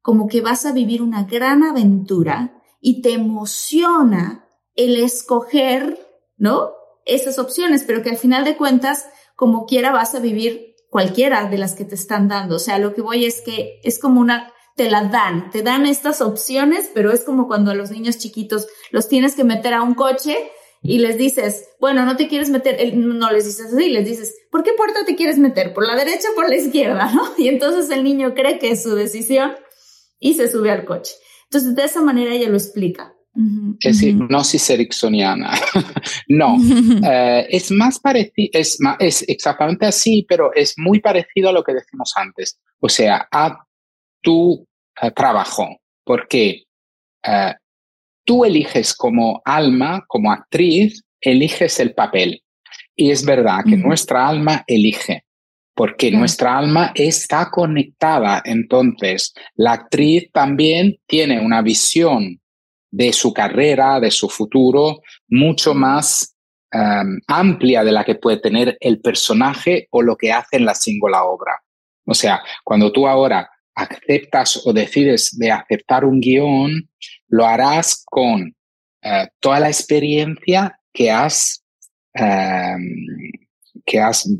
como 0.00 0.28
que 0.28 0.40
vas 0.40 0.64
a 0.66 0.72
vivir 0.72 1.02
una 1.02 1.24
gran 1.24 1.64
aventura 1.64 2.62
y 2.80 3.02
te 3.02 3.12
emociona 3.12 4.48
el 4.76 4.96
escoger, 5.02 5.98
¿no? 6.36 6.70
Esas 7.04 7.38
opciones, 7.38 7.82
pero 7.84 8.02
que 8.02 8.10
al 8.10 8.16
final 8.16 8.44
de 8.44 8.56
cuentas, 8.56 9.06
como 9.34 9.66
quiera, 9.66 9.90
vas 9.90 10.14
a 10.14 10.20
vivir 10.20 10.76
cualquiera 10.90 11.48
de 11.50 11.58
las 11.58 11.74
que 11.74 11.84
te 11.84 11.96
están 11.96 12.28
dando. 12.28 12.56
O 12.56 12.60
sea, 12.60 12.78
lo 12.78 12.94
que 12.94 13.02
voy 13.02 13.24
es 13.24 13.42
que 13.42 13.80
es 13.82 13.98
como 13.98 14.20
una, 14.20 14.52
te 14.76 14.90
la 14.90 15.04
dan, 15.04 15.50
te 15.50 15.62
dan 15.62 15.86
estas 15.86 16.20
opciones, 16.20 16.90
pero 16.94 17.10
es 17.10 17.24
como 17.24 17.48
cuando 17.48 17.70
a 17.70 17.74
los 17.74 17.90
niños 17.90 18.18
chiquitos 18.18 18.66
los 18.90 19.08
tienes 19.08 19.34
que 19.34 19.44
meter 19.44 19.74
a 19.74 19.82
un 19.82 19.94
coche 19.94 20.36
y 20.82 20.98
les 20.98 21.18
dices, 21.18 21.68
bueno, 21.80 22.04
no 22.04 22.16
te 22.16 22.28
quieres 22.28 22.50
meter, 22.50 22.94
no 22.94 23.32
les 23.32 23.46
dices 23.46 23.72
así, 23.72 23.88
les 23.88 24.06
dices, 24.06 24.36
¿por 24.50 24.62
qué 24.62 24.72
puerta 24.76 25.04
te 25.04 25.16
quieres 25.16 25.38
meter? 25.38 25.72
¿Por 25.72 25.86
la 25.86 25.96
derecha 25.96 26.28
o 26.30 26.34
por 26.34 26.48
la 26.48 26.56
izquierda? 26.56 27.10
¿no? 27.12 27.32
Y 27.38 27.48
entonces 27.48 27.90
el 27.90 28.04
niño 28.04 28.34
cree 28.34 28.58
que 28.58 28.70
es 28.70 28.82
su 28.82 28.94
decisión 28.94 29.52
y 30.20 30.34
se 30.34 30.50
sube 30.50 30.70
al 30.70 30.84
coche. 30.84 31.14
Entonces, 31.44 31.74
de 31.74 31.84
esa 31.84 32.02
manera 32.02 32.32
ella 32.32 32.48
lo 32.48 32.56
explica 32.56 33.16
es 33.80 34.02
hipnosis 34.02 34.70
ericksoniana. 34.70 35.52
no, 36.28 36.56
eh, 37.04 37.46
es 37.50 37.70
más 37.70 37.98
parecido, 37.98 38.50
es, 38.52 38.78
es 38.98 39.24
exactamente 39.28 39.86
así, 39.86 40.24
pero 40.28 40.52
es 40.54 40.74
muy 40.78 41.00
parecido 41.00 41.50
a 41.50 41.52
lo 41.52 41.62
que 41.62 41.74
decimos 41.74 42.12
antes, 42.16 42.58
o 42.80 42.88
sea, 42.88 43.28
a 43.30 43.65
tu 44.26 44.66
eh, 45.00 45.12
trabajo, 45.12 45.76
porque 46.04 46.64
eh, 47.22 47.54
tú 48.24 48.44
eliges 48.44 48.92
como 48.92 49.40
alma, 49.44 50.04
como 50.08 50.32
actriz, 50.32 51.04
eliges 51.20 51.78
el 51.78 51.94
papel. 51.94 52.42
Y 52.96 53.12
es 53.12 53.24
verdad 53.24 53.60
que 53.64 53.76
nuestra 53.76 54.26
alma 54.26 54.64
elige, 54.66 55.24
porque 55.76 56.10
nuestra 56.10 56.58
alma 56.58 56.90
está 56.96 57.50
conectada. 57.52 58.42
Entonces, 58.44 59.32
la 59.54 59.74
actriz 59.74 60.28
también 60.32 60.98
tiene 61.06 61.38
una 61.38 61.62
visión 61.62 62.40
de 62.90 63.12
su 63.12 63.32
carrera, 63.32 64.00
de 64.00 64.10
su 64.10 64.28
futuro, 64.28 65.02
mucho 65.28 65.72
más 65.72 66.34
em, 66.72 67.20
amplia 67.28 67.84
de 67.84 67.92
la 67.92 68.02
que 68.02 68.16
puede 68.16 68.38
tener 68.38 68.76
el 68.80 69.00
personaje 69.00 69.86
o 69.90 70.02
lo 70.02 70.16
que 70.16 70.32
hace 70.32 70.56
en 70.56 70.64
la 70.64 70.74
singular 70.74 71.22
obra. 71.24 71.62
O 72.04 72.14
sea, 72.14 72.42
cuando 72.64 72.90
tú 72.90 73.06
ahora 73.06 73.48
aceptas 73.76 74.62
o 74.64 74.72
decides 74.72 75.38
de 75.38 75.52
aceptar 75.52 76.04
un 76.04 76.20
guion, 76.20 76.88
lo 77.28 77.46
harás 77.46 78.02
con 78.06 78.56
eh, 79.02 79.28
toda 79.38 79.60
la 79.60 79.68
experiencia 79.68 80.80
que 80.92 81.10
has, 81.10 81.62
em, 82.14 83.06
que 83.84 84.00
has 84.00 84.26
eh, 84.26 84.32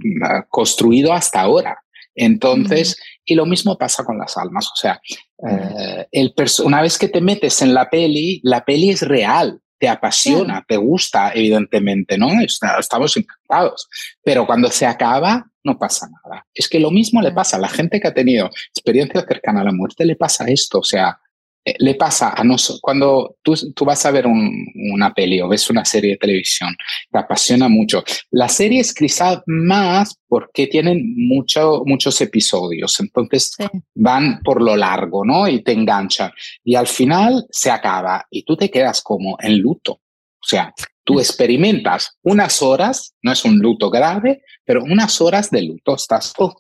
construido 0.49 1.13
hasta 1.13 1.43
ahora. 1.43 1.79
Entonces, 2.15 2.97
y 3.27 3.35
lo 3.35 3.45
mismo 3.45 3.77
pasa 3.77 4.03
con 4.03 4.19
las 4.19 4.39
almas. 4.39 4.67
O 4.69 4.77
sea, 4.77 5.01
eh, 5.47 6.07
el 6.11 6.35
una 6.65 6.81
vez 6.81 6.97
que 6.97 7.09
te 7.09 7.21
metes 7.21 7.61
en 7.61 7.75
la 7.75 7.91
peli, 7.91 8.41
la 8.43 8.65
peli 8.65 8.91
es 8.91 9.03
real, 9.03 9.61
te 9.79 9.89
apasiona, 9.89 10.65
te 10.67 10.79
gusta, 10.79 11.33
evidentemente, 11.35 12.17
¿no? 12.17 12.29
estamos 12.41 13.17
encantados. 13.19 13.89
Pero 14.25 14.47
cuando 14.47 14.71
se 14.71 14.87
acaba, 14.87 15.47
no 15.67 15.79
pasa 15.79 16.09
nada. 16.09 16.47
Es 16.55 16.69
que 16.69 16.81
lo 16.81 16.91
mismo 16.91 17.21
le 17.21 17.33
pasa 17.33 17.57
a 17.57 17.61
la 17.61 17.69
gente 17.69 18.01
que 18.01 18.09
ha 18.09 18.15
tenido 18.15 18.49
experiencia 18.75 19.25
cercana 19.27 19.61
a 19.61 19.65
la 19.65 19.73
muerte, 19.73 20.07
le 20.07 20.17
pasa 20.17 20.47
esto. 20.47 20.79
O 20.79 20.85
sea, 20.85 21.19
eh, 21.65 21.75
le 21.81 21.97
pasa 21.97 22.31
a 22.31 22.45
nosotros, 22.45 22.81
cuando 22.81 23.37
tú, 23.43 23.55
tú, 23.75 23.85
vas 23.85 24.07
a 24.07 24.13
ver 24.13 24.27
una 24.27 25.13
peli 25.13 25.41
o 25.41 25.49
ves 25.49 25.69
una 25.69 25.85
serie 25.85 26.13
de 26.13 26.17
televisión, 26.17 26.77
te 27.11 27.19
apasiona 27.19 27.69
mucho. 27.69 28.05
La 28.31 28.49
serie 28.49 28.81
es 28.81 28.95
quizás 28.95 29.41
más 29.47 30.17
porque 30.29 30.69
tienen 30.69 31.15
mucho, 31.17 31.83
muchos 31.85 32.21
episodios, 32.21 33.01
entonces 33.01 33.57
van 33.97 34.41
por 34.45 34.63
lo 34.63 34.77
largo, 34.77 35.25
¿no? 35.25 35.49
Y 35.49 35.65
te 35.65 35.73
enganchan. 35.73 36.31
Y 36.63 36.77
al 36.77 36.87
final 36.87 37.47
se 37.51 37.71
acaba 37.71 38.25
y 38.31 38.45
tú 38.45 38.57
te 38.57 38.71
quedas 38.71 39.03
como 39.03 39.37
en 39.41 39.59
luto. 39.59 39.93
O 39.93 40.49
sea, 40.49 40.73
tú 41.07 41.21
experimentas 41.21 42.19
unas 42.23 42.61
horas, 42.61 43.15
no 43.23 43.33
es 43.33 43.45
un 43.45 43.59
luto 43.59 43.89
grave, 43.89 44.43
pero 44.65 44.83
unas 44.83 45.21
horas 45.21 45.51
de 45.51 45.63
luto, 45.63 45.95
estás, 45.95 46.35
oh, 46.39 46.55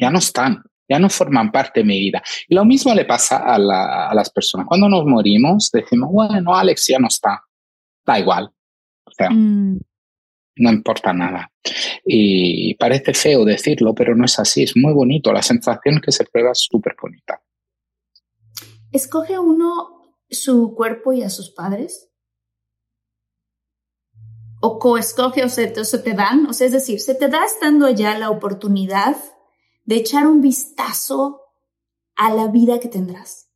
ya 0.00 0.10
no 0.10 0.18
están 0.18 0.62
ya 0.88 0.98
no 0.98 1.08
forman 1.08 1.50
parte 1.50 1.80
de 1.80 1.86
mi 1.86 1.98
vida. 1.98 2.22
Y 2.48 2.54
lo 2.54 2.64
mismo 2.64 2.94
le 2.94 3.04
pasa 3.04 3.38
a, 3.38 3.58
las 3.58 4.30
personas. 4.30 4.66
Cuando 4.66 4.88
nos 4.88 5.06
morimos, 5.06 5.70
decimos, 5.72 6.10
bueno, 6.12 6.54
Alex 6.54 6.88
ya 6.88 6.98
no 6.98 7.08
está, 7.08 7.42
da 8.04 8.18
igual. 8.18 8.50
O 9.04 9.10
sea, 9.10 9.30
mm. 9.30 9.80
no 10.56 10.70
importa 10.70 11.12
nada. 11.12 11.50
Y 12.04 12.74
parece 12.74 13.14
feo 13.14 13.44
decirlo, 13.44 13.94
pero 13.94 14.14
no 14.14 14.24
es 14.24 14.38
así, 14.38 14.64
es 14.64 14.76
muy 14.76 14.92
bonito. 14.92 15.32
La 15.32 15.42
sensación 15.42 16.00
que 16.00 16.12
se 16.12 16.24
prueba 16.24 16.52
es 16.52 16.58
súper 16.70 16.94
bonita. 17.00 17.40
¿Escoge 18.92 19.38
uno 19.38 20.02
su 20.28 20.74
cuerpo 20.74 21.12
y 21.12 21.22
a 21.22 21.30
sus 21.30 21.50
padres? 21.50 22.10
¿O 24.66 24.78
coescoge 24.78 25.44
o 25.44 25.50
se, 25.50 25.78
o 25.78 25.84
se 25.84 25.98
te 25.98 26.14
dan? 26.14 26.46
O 26.46 26.54
sea, 26.54 26.66
es 26.66 26.72
decir, 26.72 26.98
¿se 26.98 27.14
te 27.14 27.28
da 27.28 27.44
estando 27.44 27.84
allá 27.84 28.18
la 28.18 28.30
oportunidad 28.30 29.14
de 29.84 29.96
echar 29.96 30.26
un 30.26 30.40
vistazo 30.40 31.42
a 32.16 32.32
la 32.32 32.46
vida 32.46 32.80
que 32.80 32.88
tendrás? 32.88 33.50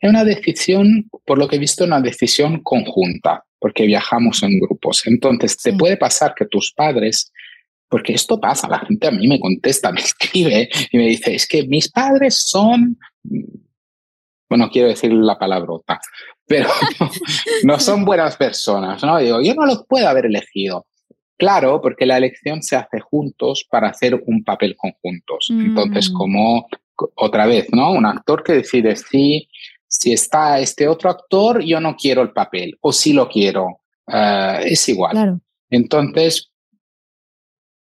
Es 0.00 0.08
una 0.08 0.24
decisión, 0.24 1.10
por 1.26 1.36
lo 1.36 1.46
que 1.46 1.56
he 1.56 1.58
visto, 1.58 1.84
una 1.84 2.00
decisión 2.00 2.62
conjunta, 2.62 3.44
porque 3.58 3.84
viajamos 3.84 4.42
en 4.42 4.58
grupos. 4.60 5.06
Entonces, 5.06 5.58
te 5.58 5.74
puede 5.74 5.98
pasar 5.98 6.34
que 6.34 6.46
tus 6.46 6.72
padres, 6.72 7.30
porque 7.86 8.14
esto 8.14 8.40
pasa, 8.40 8.66
la 8.66 8.78
gente 8.78 9.06
a 9.06 9.10
mí 9.10 9.28
me 9.28 9.38
contesta, 9.38 9.92
me 9.92 10.00
escribe 10.00 10.70
y 10.90 10.96
me 10.96 11.06
dice, 11.06 11.34
es 11.34 11.46
que 11.46 11.66
mis 11.66 11.90
padres 11.90 12.34
son, 12.34 12.98
bueno, 14.48 14.70
quiero 14.72 14.88
decir 14.88 15.12
la 15.12 15.38
palabrota, 15.38 16.00
pero 16.46 16.68
no, 17.64 17.78
son 17.78 18.04
buenas 18.04 18.36
personas, 18.36 19.02
¿no? 19.02 19.18
Digo, 19.18 19.40
yo 19.40 19.54
no 19.54 19.66
los 19.66 19.84
puedo 19.86 20.08
haber 20.08 20.26
elegido. 20.26 20.86
Claro, 21.36 21.80
porque 21.80 22.06
la 22.06 22.16
elección 22.16 22.62
se 22.62 22.76
hace 22.76 23.00
juntos 23.00 23.66
para 23.68 23.88
hacer 23.88 24.22
un 24.26 24.44
papel 24.44 24.76
conjuntos. 24.76 25.48
Entonces, 25.50 26.10
mm. 26.10 26.14
como 26.14 26.68
otra 27.16 27.46
vez, 27.46 27.66
¿no? 27.72 27.92
Un 27.92 28.06
actor 28.06 28.44
que 28.44 28.52
decide 28.52 28.94
si, 28.94 29.48
si 29.88 30.12
está 30.12 30.60
este 30.60 30.86
otro 30.86 31.10
actor, 31.10 31.62
yo 31.62 31.80
no 31.80 31.96
quiero 31.96 32.22
el 32.22 32.30
papel, 32.30 32.78
o 32.80 32.92
si 32.92 33.12
lo 33.12 33.28
quiero, 33.28 33.80
eh, 34.06 34.60
es 34.64 34.88
igual. 34.88 35.40
Entonces, 35.70 36.52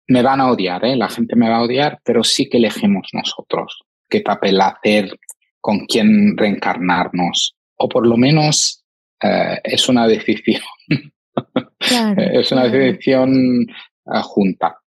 me 0.09 0.22
van 0.22 0.40
a 0.40 0.51
odiar, 0.51 0.84
¿eh? 0.84 0.96
la 0.96 1.09
gente 1.09 1.36
me 1.36 1.49
va 1.49 1.59
a 1.59 1.62
odiar, 1.62 2.01
pero 2.03 2.24
sí 2.24 2.49
que 2.49 2.57
elegimos 2.57 3.09
nosotros. 3.12 3.84
qué 4.09 4.22
papel 4.22 4.59
hacer, 4.61 5.11
con 5.61 5.84
quién 5.84 6.36
reencarnarnos, 6.36 7.57
o 7.78 7.88
por 7.88 8.06
lo 8.06 8.16
menos 8.16 8.84
eh, 9.22 9.60
es 9.64 9.88
una 9.88 10.06
decisión. 10.06 10.62
es 11.80 12.52
una 12.52 12.68
decisión 12.68 13.62
eh, 13.62 14.22
junta. 14.22 14.78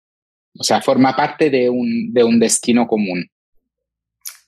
O 0.59 0.65
sea, 0.65 0.83
forma 0.83 1.15
parte 1.15 1.51
de 1.51 1.71
un, 1.71 2.13
de 2.13 2.25
un 2.25 2.39
destino 2.39 2.87
común. 2.87 3.31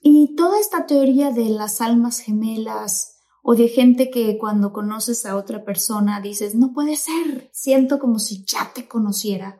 Y 0.01 0.35
toda 0.35 0.59
esta 0.59 0.85
teoría 0.85 1.31
de 1.31 1.49
las 1.49 1.79
almas 1.79 2.19
gemelas 2.19 3.21
o 3.41 3.55
de 3.55 3.69
gente 3.69 4.09
que 4.09 4.37
cuando 4.37 4.73
conoces 4.73 5.25
a 5.25 5.35
otra 5.35 5.63
persona 5.63 6.21
dices, 6.21 6.55
no 6.55 6.73
puede 6.73 6.97
ser, 6.97 7.49
siento 7.53 7.99
como 7.99 8.19
si 8.19 8.43
ya 8.45 8.71
te 8.73 8.87
conociera. 8.87 9.59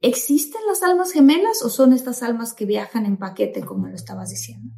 ¿Existen 0.00 0.60
las 0.68 0.82
almas 0.82 1.12
gemelas 1.12 1.62
o 1.62 1.70
son 1.70 1.92
estas 1.92 2.22
almas 2.22 2.54
que 2.54 2.66
viajan 2.66 3.04
en 3.06 3.16
paquete, 3.16 3.62
como 3.62 3.88
lo 3.88 3.94
estabas 3.94 4.30
diciendo? 4.30 4.72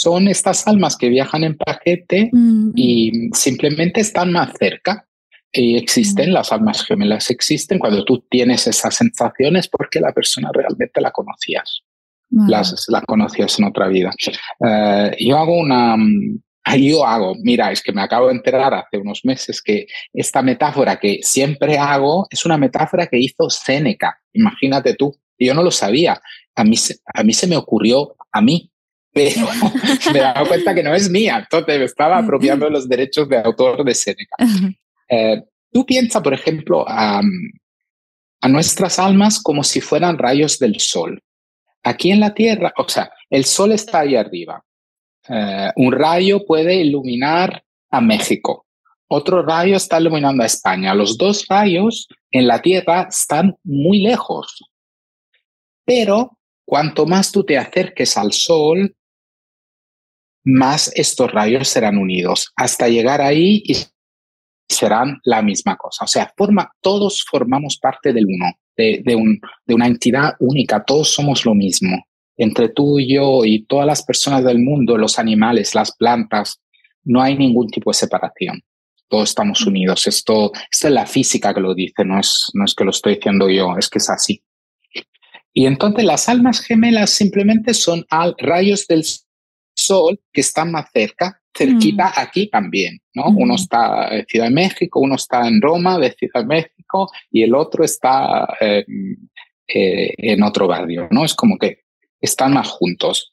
Son 0.00 0.28
estas 0.28 0.66
almas 0.66 0.96
que 0.96 1.08
viajan 1.08 1.44
en 1.44 1.56
paquete 1.56 2.30
mm. 2.32 2.70
y 2.74 3.30
simplemente 3.32 4.00
están 4.00 4.32
más 4.32 4.52
cerca. 4.58 5.06
Y 5.52 5.76
existen, 5.76 6.30
mm. 6.30 6.32
las 6.32 6.52
almas 6.52 6.84
gemelas 6.84 7.30
existen 7.30 7.78
cuando 7.78 8.04
tú 8.04 8.24
tienes 8.30 8.66
esas 8.66 8.94
sensaciones 8.94 9.68
porque 9.68 10.00
la 10.00 10.12
persona 10.12 10.50
realmente 10.52 11.00
la 11.00 11.10
conocías. 11.10 11.82
Las, 12.30 12.86
la 12.88 13.00
conocías 13.02 13.58
en 13.58 13.64
otra 13.64 13.88
vida. 13.88 14.12
Eh, 14.64 15.16
yo 15.18 15.36
hago 15.36 15.58
una, 15.58 15.96
yo 16.78 17.04
hago, 17.04 17.34
mira, 17.42 17.72
es 17.72 17.82
que 17.82 17.92
me 17.92 18.02
acabo 18.02 18.28
de 18.28 18.34
enterar 18.34 18.72
hace 18.72 18.98
unos 18.98 19.24
meses 19.24 19.60
que 19.60 19.86
esta 20.12 20.40
metáfora 20.40 20.98
que 20.98 21.18
siempre 21.22 21.76
hago 21.76 22.26
es 22.30 22.44
una 22.44 22.56
metáfora 22.56 23.06
que 23.08 23.18
hizo 23.18 23.50
Séneca, 23.50 24.20
imagínate 24.32 24.94
tú, 24.94 25.12
yo 25.38 25.54
no 25.54 25.62
lo 25.62 25.70
sabía, 25.70 26.20
a 26.54 26.64
mí, 26.64 26.76
a 27.14 27.22
mí 27.22 27.32
se 27.32 27.46
me 27.46 27.56
ocurrió, 27.56 28.14
a 28.30 28.40
mí, 28.40 28.69
pero 29.12 29.46
me 30.12 30.18
he 30.18 30.22
dado 30.22 30.46
cuenta 30.46 30.74
que 30.74 30.82
no 30.82 30.94
es 30.94 31.10
mía, 31.10 31.38
entonces 31.38 31.78
me 31.78 31.84
estaba 31.84 32.18
apropiando 32.18 32.68
los 32.70 32.88
derechos 32.88 33.28
de 33.28 33.38
autor 33.38 33.84
de 33.84 33.94
Séneca. 33.94 34.36
Eh, 35.08 35.42
tú 35.72 35.84
piensas, 35.84 36.22
por 36.22 36.34
ejemplo, 36.34 36.84
a, 36.86 37.20
a 38.40 38.48
nuestras 38.48 38.98
almas 38.98 39.42
como 39.42 39.64
si 39.64 39.80
fueran 39.80 40.18
rayos 40.18 40.58
del 40.58 40.78
sol. 40.80 41.22
Aquí 41.82 42.10
en 42.10 42.20
la 42.20 42.34
Tierra, 42.34 42.72
o 42.76 42.88
sea, 42.88 43.10
el 43.30 43.44
sol 43.44 43.72
está 43.72 44.00
ahí 44.00 44.14
arriba, 44.14 44.64
eh, 45.28 45.70
un 45.76 45.92
rayo 45.92 46.44
puede 46.46 46.76
iluminar 46.76 47.62
a 47.90 48.00
México, 48.00 48.66
otro 49.12 49.42
rayo 49.42 49.76
está 49.76 50.00
iluminando 50.00 50.44
a 50.44 50.46
España. 50.46 50.94
Los 50.94 51.18
dos 51.18 51.46
rayos 51.48 52.06
en 52.30 52.46
la 52.46 52.62
Tierra 52.62 53.08
están 53.10 53.56
muy 53.64 54.02
lejos. 54.02 54.62
Pero 55.84 56.38
cuanto 56.64 57.06
más 57.06 57.32
tú 57.32 57.42
te 57.42 57.58
acerques 57.58 58.16
al 58.16 58.32
Sol, 58.32 58.94
más 60.44 60.92
estos 60.94 61.30
rayos 61.30 61.68
serán 61.68 61.98
unidos 61.98 62.52
hasta 62.56 62.88
llegar 62.88 63.20
ahí 63.20 63.62
y 63.64 63.76
serán 64.68 65.20
la 65.24 65.42
misma 65.42 65.76
cosa. 65.76 66.04
O 66.04 66.08
sea, 66.08 66.32
forma, 66.36 66.70
todos 66.80 67.24
formamos 67.28 67.78
parte 67.78 68.12
del 68.12 68.26
uno, 68.26 68.46
de, 68.76 69.02
de 69.04 69.74
una 69.74 69.86
entidad 69.86 70.34
única, 70.38 70.84
todos 70.84 71.12
somos 71.12 71.44
lo 71.44 71.54
mismo 71.54 72.04
entre 72.40 72.70
tú 72.70 72.98
y 72.98 73.14
yo 73.14 73.44
y 73.44 73.66
todas 73.66 73.86
las 73.86 74.02
personas 74.02 74.42
del 74.42 74.60
mundo, 74.60 74.96
los 74.96 75.18
animales, 75.18 75.74
las 75.74 75.94
plantas, 75.94 76.58
no 77.04 77.20
hay 77.20 77.36
ningún 77.36 77.68
tipo 77.68 77.90
de 77.90 77.94
separación. 77.94 78.62
Todos 79.08 79.28
estamos 79.28 79.66
unidos. 79.66 80.06
Esto, 80.06 80.50
esto 80.72 80.88
es 80.88 80.94
la 80.94 81.04
física 81.04 81.52
que 81.52 81.60
lo 81.60 81.74
dice, 81.74 82.02
no 82.02 82.18
es, 82.18 82.50
no 82.54 82.64
es 82.64 82.74
que 82.74 82.84
lo 82.84 82.92
estoy 82.92 83.16
diciendo 83.16 83.50
yo, 83.50 83.76
es 83.76 83.90
que 83.90 83.98
es 83.98 84.08
así. 84.08 84.42
Y 85.52 85.66
entonces 85.66 86.02
las 86.02 86.30
almas 86.30 86.60
gemelas 86.60 87.10
simplemente 87.10 87.74
son 87.74 88.06
rayos 88.38 88.86
del 88.86 89.04
sol 89.90 90.20
que 90.32 90.40
están 90.40 90.70
más 90.70 90.90
cerca, 90.92 91.40
cerquita 91.52 92.08
mm. 92.08 92.12
aquí 92.16 92.48
también, 92.48 93.00
¿no? 93.14 93.26
Uno 93.28 93.56
está 93.56 94.08
en 94.16 94.24
Ciudad 94.26 94.46
de 94.46 94.54
México, 94.54 95.00
uno 95.00 95.16
está 95.16 95.48
en 95.48 95.60
Roma 95.60 95.98
de 95.98 96.12
Ciudad 96.12 96.42
de 96.42 96.46
México 96.46 97.10
y 97.30 97.42
el 97.42 97.54
otro 97.54 97.84
está 97.84 98.46
eh, 98.60 98.84
en 99.66 100.42
otro 100.42 100.66
barrio, 100.68 101.08
¿no? 101.10 101.24
Es 101.24 101.34
como 101.34 101.58
que 101.58 101.84
están 102.20 102.52
más 102.54 102.68
juntos. 102.68 103.32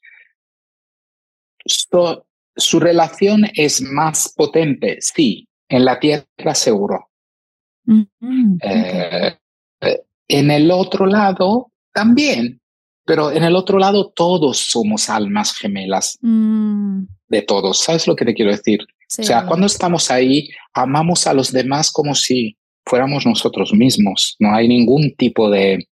su 2.56 2.80
relación 2.80 3.44
es 3.54 3.80
más 3.82 4.32
potente, 4.36 4.98
sí, 5.00 5.48
en 5.68 5.84
la 5.84 6.00
Tierra 6.00 6.54
seguro. 6.54 7.10
Eh, 8.62 9.36
eh, 9.80 10.00
en 10.28 10.50
el 10.50 10.70
otro 10.70 11.06
lado 11.06 11.72
también, 11.92 12.57
pero 13.08 13.32
en 13.32 13.42
el 13.42 13.56
otro 13.56 13.78
lado 13.78 14.12
todos 14.14 14.58
somos 14.58 15.08
almas 15.08 15.56
gemelas 15.56 16.18
mm. 16.20 17.04
de 17.28 17.40
todos. 17.40 17.78
¿Sabes 17.78 18.06
lo 18.06 18.14
que 18.14 18.26
te 18.26 18.34
quiero 18.34 18.50
decir? 18.50 18.80
O 18.82 19.22
sea, 19.22 19.46
cuando 19.46 19.64
estamos 19.64 20.10
ahí, 20.10 20.50
amamos 20.74 21.26
a 21.26 21.32
los 21.32 21.50
demás 21.50 21.90
como 21.90 22.14
si 22.14 22.58
fuéramos 22.84 23.24
nosotros 23.24 23.72
mismos. 23.72 24.36
No 24.38 24.54
hay 24.54 24.68
ningún 24.68 25.14
tipo 25.16 25.48
de, 25.48 25.88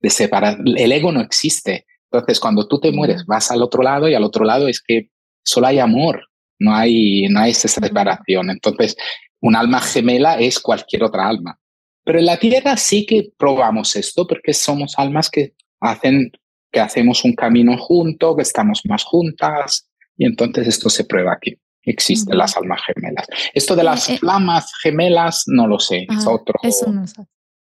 de 0.00 0.10
separación. 0.10 0.76
El 0.76 0.90
ego 0.90 1.12
no 1.12 1.20
existe. 1.20 1.86
Entonces, 2.10 2.40
cuando 2.40 2.66
tú 2.66 2.80
te 2.80 2.90
mueres, 2.90 3.24
vas 3.26 3.52
al 3.52 3.62
otro 3.62 3.84
lado 3.84 4.08
y 4.08 4.14
al 4.14 4.24
otro 4.24 4.44
lado 4.44 4.66
es 4.66 4.82
que 4.82 5.10
solo 5.44 5.68
hay 5.68 5.78
amor, 5.78 6.28
no 6.58 6.74
hay, 6.74 7.28
no 7.28 7.38
hay 7.38 7.52
esa 7.52 7.68
separación. 7.68 8.50
Entonces, 8.50 8.96
un 9.40 9.54
alma 9.54 9.80
gemela 9.80 10.40
es 10.40 10.58
cualquier 10.58 11.04
otra 11.04 11.28
alma. 11.28 11.60
Pero 12.02 12.18
en 12.18 12.26
la 12.26 12.38
Tierra 12.38 12.76
sí 12.76 13.06
que 13.06 13.30
probamos 13.38 13.94
esto 13.94 14.26
porque 14.26 14.52
somos 14.52 14.94
almas 14.96 15.30
que 15.30 15.54
hacen, 15.80 16.32
que 16.76 16.80
hacemos 16.80 17.24
un 17.24 17.32
camino 17.32 17.78
junto, 17.78 18.36
que 18.36 18.42
estamos 18.42 18.82
más 18.84 19.02
juntas 19.02 19.88
y 20.14 20.26
entonces 20.26 20.68
esto 20.68 20.90
se 20.90 21.04
prueba 21.04 21.32
aquí. 21.32 21.56
Existen 21.82 22.36
las 22.36 22.54
almas 22.54 22.82
gemelas. 22.84 23.26
Esto 23.54 23.74
de 23.74 23.82
las 23.82 24.10
eh, 24.10 24.18
flamas 24.18 24.70
gemelas 24.82 25.44
no 25.46 25.66
lo 25.66 25.78
sé, 25.78 26.06
es 26.10 26.26
otro. 26.26 26.58
Eso 26.62 26.92
no 26.92 27.06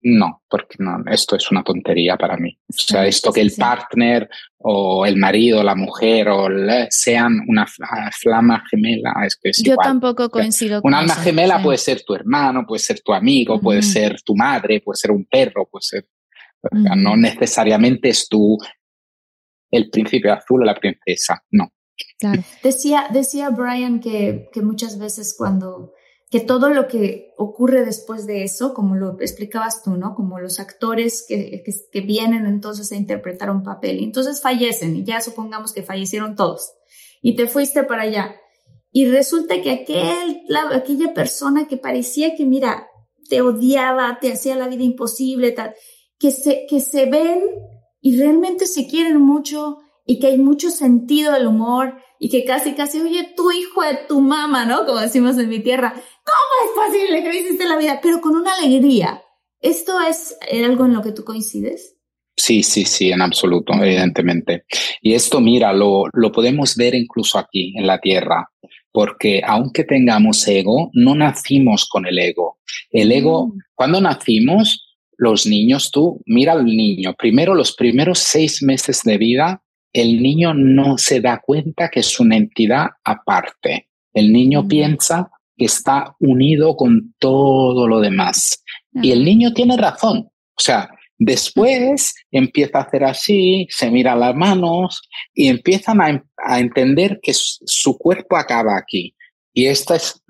no, 0.02 0.42
porque 0.48 0.76
no, 0.78 1.02
esto 1.10 1.36
es 1.36 1.50
una 1.50 1.64
tontería 1.64 2.16
para 2.16 2.36
mí. 2.36 2.56
O 2.68 2.72
sea, 2.72 3.06
esto 3.06 3.32
que 3.32 3.40
el 3.40 3.52
partner 3.52 4.28
o 4.58 5.04
el 5.04 5.16
marido, 5.16 5.62
la 5.64 5.74
mujer 5.74 6.28
o 6.28 6.48
sean 6.90 7.40
una 7.48 7.66
flama 7.66 8.62
gemela, 8.70 9.12
es 9.26 9.36
que 9.36 9.50
es 9.50 9.62
Yo 9.62 9.76
tampoco 9.76 10.30
coincido 10.30 10.80
con 10.80 10.92
Un 10.92 10.98
alma 10.98 11.16
gemela 11.16 11.60
puede 11.60 11.78
ser 11.78 12.02
tu 12.02 12.14
hermano, 12.14 12.64
puede 12.64 12.80
ser 12.80 13.00
tu 13.00 13.12
amigo, 13.12 13.60
puede 13.60 13.82
ser 13.82 14.22
tu 14.22 14.36
madre, 14.36 14.80
puede 14.80 14.96
ser 14.96 15.10
un 15.10 15.24
perro, 15.24 15.66
puede 15.68 15.82
ser... 15.82 16.06
No 16.96 17.16
necesariamente 17.16 18.08
es 18.08 18.28
tú 18.28 18.58
el 19.76 19.90
príncipe 19.90 20.30
azul 20.30 20.62
o 20.62 20.64
la 20.64 20.74
princesa, 20.74 21.42
no. 21.50 21.72
Claro. 22.18 22.42
Decía, 22.62 23.08
decía 23.10 23.50
Brian 23.50 24.00
que, 24.00 24.48
que 24.52 24.60
muchas 24.60 24.98
veces 24.98 25.34
cuando 25.36 25.92
que 26.30 26.40
todo 26.40 26.70
lo 26.70 26.88
que 26.88 27.32
ocurre 27.36 27.84
después 27.84 28.26
de 28.26 28.42
eso, 28.42 28.74
como 28.74 28.96
lo 28.96 29.16
explicabas 29.20 29.82
tú, 29.82 29.96
¿no? 29.96 30.14
Como 30.14 30.40
los 30.40 30.58
actores 30.58 31.24
que, 31.26 31.62
que, 31.92 32.00
vienen 32.00 32.46
entonces 32.46 32.90
a 32.90 32.96
interpretar 32.96 33.48
un 33.50 33.62
papel, 33.62 34.00
y 34.00 34.04
entonces 34.04 34.42
fallecen, 34.42 34.96
y 34.96 35.04
ya 35.04 35.20
supongamos 35.20 35.72
que 35.72 35.84
fallecieron 35.84 36.34
todos, 36.34 36.72
y 37.22 37.36
te 37.36 37.46
fuiste 37.46 37.84
para 37.84 38.02
allá, 38.02 38.34
y 38.90 39.06
resulta 39.06 39.62
que 39.62 39.70
aquel, 39.70 40.42
aquella 40.72 41.14
persona 41.14 41.68
que 41.68 41.76
parecía 41.76 42.34
que, 42.34 42.44
mira, 42.44 42.88
te 43.28 43.40
odiaba, 43.42 44.18
te 44.20 44.32
hacía 44.32 44.56
la 44.56 44.68
vida 44.68 44.82
imposible, 44.82 45.52
tal, 45.52 45.74
que 46.18 46.32
se, 46.32 46.66
que 46.68 46.80
se 46.80 47.06
ven 47.06 47.40
y 48.06 48.16
realmente 48.16 48.66
se 48.66 48.86
quieren 48.86 49.20
mucho 49.20 49.78
y 50.06 50.20
que 50.20 50.28
hay 50.28 50.38
mucho 50.38 50.70
sentido 50.70 51.32
del 51.32 51.48
humor 51.48 51.96
y 52.20 52.28
que 52.28 52.44
casi, 52.44 52.74
casi, 52.74 53.00
oye, 53.00 53.32
tu 53.36 53.50
hijo 53.50 53.82
de 53.82 53.98
tu 54.06 54.20
mamá, 54.20 54.64
¿no? 54.64 54.86
Como 54.86 55.00
decimos 55.00 55.36
en 55.38 55.48
mi 55.48 55.58
tierra, 55.58 55.92
¿cómo 55.92 56.86
es 56.86 56.92
posible 56.92 57.20
que 57.20 57.28
me 57.28 57.36
hiciste 57.36 57.66
la 57.66 57.76
vida? 57.76 57.98
Pero 58.00 58.20
con 58.20 58.36
una 58.36 58.54
alegría. 58.54 59.24
¿Esto 59.60 60.00
es 60.00 60.36
algo 60.52 60.84
en 60.84 60.94
lo 60.94 61.02
que 61.02 61.10
tú 61.10 61.24
coincides? 61.24 61.96
Sí, 62.36 62.62
sí, 62.62 62.84
sí, 62.84 63.10
en 63.10 63.22
absoluto, 63.22 63.72
evidentemente. 63.72 64.66
Y 65.02 65.14
esto, 65.14 65.40
mira, 65.40 65.72
lo, 65.72 66.04
lo 66.12 66.30
podemos 66.30 66.76
ver 66.76 66.94
incluso 66.94 67.40
aquí 67.40 67.76
en 67.76 67.88
la 67.88 67.98
Tierra, 67.98 68.48
porque 68.92 69.42
aunque 69.44 69.82
tengamos 69.82 70.46
ego, 70.46 70.90
no 70.92 71.16
nacimos 71.16 71.88
con 71.88 72.06
el 72.06 72.20
ego. 72.20 72.60
El 72.88 73.10
ego, 73.10 73.48
mm. 73.48 73.58
cuando 73.74 74.00
nacimos, 74.00 74.85
los 75.16 75.46
niños, 75.46 75.90
tú 75.90 76.22
mira 76.26 76.52
al 76.52 76.64
niño, 76.64 77.14
primero 77.14 77.54
los 77.54 77.74
primeros 77.74 78.18
seis 78.18 78.62
meses 78.62 79.02
de 79.02 79.18
vida, 79.18 79.62
el 79.92 80.22
niño 80.22 80.52
no 80.52 80.98
se 80.98 81.20
da 81.20 81.40
cuenta 81.40 81.88
que 81.88 82.00
es 82.00 82.20
una 82.20 82.36
entidad 82.36 82.88
aparte. 83.02 83.88
El 84.12 84.32
niño 84.32 84.64
mm. 84.64 84.68
piensa 84.68 85.30
que 85.56 85.64
está 85.64 86.14
unido 86.20 86.76
con 86.76 87.14
todo 87.18 87.88
lo 87.88 88.00
demás. 88.00 88.62
Y 88.92 89.12
el 89.12 89.24
niño 89.24 89.52
tiene 89.52 89.76
razón. 89.76 90.28
O 90.54 90.60
sea, 90.60 90.90
después 91.18 92.14
empieza 92.30 92.78
a 92.78 92.82
hacer 92.82 93.04
así, 93.04 93.66
se 93.70 93.90
mira 93.90 94.14
las 94.14 94.34
manos 94.34 95.02
y 95.34 95.48
empiezan 95.48 96.00
a, 96.00 96.58
entender 96.58 97.18
que 97.22 97.32
su 97.34 97.96
cuerpo 97.98 98.36
acaba 98.36 98.76
aquí. 98.76 99.14
Y 99.52 99.66
esto 99.66 99.94
es, 99.94 100.22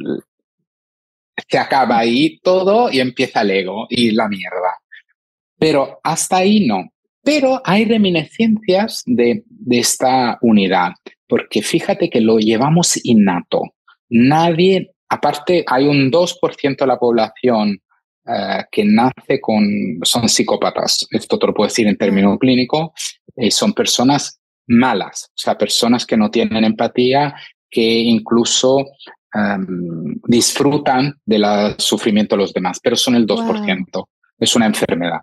se 1.49 1.59
acaba 1.59 1.99
ahí 1.99 2.39
todo 2.41 2.91
y 2.91 3.01
empieza 3.01 3.43
el 3.43 3.51
ego 3.51 3.87
y 3.91 4.11
la 4.12 4.28
mierda. 4.28 4.78
Pero 5.59 6.01
hasta 6.03 6.39
ahí 6.39 6.66
no. 6.66 6.91
Pero 7.22 7.61
hay 7.64 7.84
reminiscencias 7.84 9.03
de, 9.05 9.43
de 9.47 9.78
esta 9.78 10.39
unidad, 10.43 10.93
porque 11.26 11.61
fíjate 11.62 12.09
que 12.09 12.20
lo 12.20 12.39
llevamos 12.39 13.05
innato. 13.05 13.62
Nadie, 14.09 14.93
aparte, 15.09 15.64
hay 15.66 15.87
un 15.87 16.11
2% 16.11 16.76
de 16.76 16.87
la 16.87 16.99
población 16.99 17.80
eh, 18.28 18.64
que 18.72 18.84
nace 18.84 19.41
con, 19.41 19.64
son 20.03 20.28
psicópatas. 20.28 21.07
Esto 21.11 21.39
te 21.39 21.47
lo 21.47 21.55
puedo 21.55 21.68
decir 21.68 21.87
en 21.87 21.97
términos 21.97 22.39
clínicos. 22.41 22.91
Eh, 23.37 23.53
son 23.53 23.72
personas 23.72 24.41
malas, 24.66 25.30
o 25.30 25.39
sea, 25.39 25.57
personas 25.57 26.05
que 26.05 26.16
no 26.16 26.28
tienen 26.28 26.64
empatía, 26.64 27.37
que 27.70 27.82
incluso 27.82 28.84
disfrutan 30.27 31.18
del 31.24 31.45
sufrimiento 31.79 32.37
de 32.37 32.43
los 32.43 32.53
demás, 32.53 32.81
pero 32.83 32.97
son 32.97 33.16
el 33.16 33.27
2%. 33.27 34.09
Es 34.39 34.57
una 34.57 34.66
enfermedad. 34.66 35.20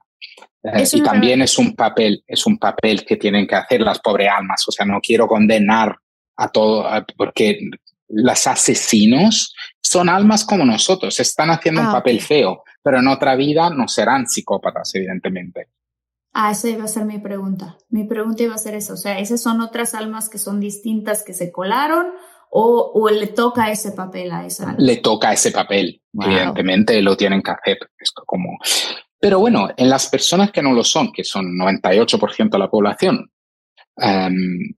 Eh, 0.64 0.84
y 0.94 1.02
también 1.02 1.42
es 1.42 1.58
un 1.58 1.76
papel, 1.76 2.24
es 2.26 2.46
un 2.46 2.58
papel 2.58 3.06
que 3.06 3.18
tienen 3.18 3.46
que 3.46 3.56
hacer 3.56 3.82
las 3.82 4.00
pobres 4.00 4.30
almas. 4.36 4.64
O 4.68 4.72
sea, 4.72 4.86
no 4.86 5.00
quiero 5.02 5.28
condenar 5.28 5.98
a 6.38 6.48
todo, 6.48 6.88
porque 7.18 7.70
los 8.08 8.48
asesinos 8.48 9.54
son 9.82 10.10
almas 10.10 10.46
como 10.46 10.66
nosotros, 10.66 11.20
están 11.20 11.50
haciendo 11.50 11.82
un 11.82 11.88
ah, 11.88 11.94
papel 11.94 12.22
feo, 12.22 12.64
pero 12.82 13.00
en 13.00 13.08
otra 13.08 13.36
vida 13.36 13.70
no 13.70 13.88
serán 13.88 14.28
psicópatas, 14.28 14.94
evidentemente. 14.96 15.68
Ah, 16.32 16.52
esa 16.52 16.70
iba 16.70 16.86
a 16.86 16.88
ser 16.88 17.06
mi 17.06 17.20
pregunta. 17.20 17.78
Mi 17.90 18.06
pregunta 18.06 18.44
iba 18.44 18.56
a 18.56 18.60
ser 18.60 18.74
eso. 18.74 18.94
O 18.94 18.98
sea, 18.98 19.20
¿esas 19.20 19.42
son 19.42 19.62
otras 19.62 19.94
almas 19.94 20.30
que 20.30 20.40
son 20.40 20.60
distintas 20.60 21.24
que 21.24 21.34
se 21.34 21.52
colaron 21.52 22.08
o, 22.56 22.92
o 22.94 23.10
le 23.10 23.28
toca 23.28 23.72
ese 23.72 23.94
papel 23.94 24.32
a 24.32 24.46
esa? 24.46 24.76
Le 24.78 24.98
toca 24.98 25.34
ese 25.34 25.52
papel, 25.52 26.00
evidentemente 26.14 27.02
lo 27.02 27.18
tienen 27.18 27.42
que 27.42 27.52
hacer. 27.52 27.80
Esto 27.98 28.22
como... 28.28 28.60
Pero 29.20 29.40
bueno, 29.40 29.70
en 29.76 29.90
las 29.90 30.08
personas 30.08 30.52
que 30.52 30.62
no 30.62 30.72
lo 30.72 30.84
son, 30.84 31.12
que 31.12 31.24
son 31.24 31.58
98% 31.58 32.52
de 32.52 32.60
la 32.60 32.70
población, 32.70 33.32
em, 33.98 34.76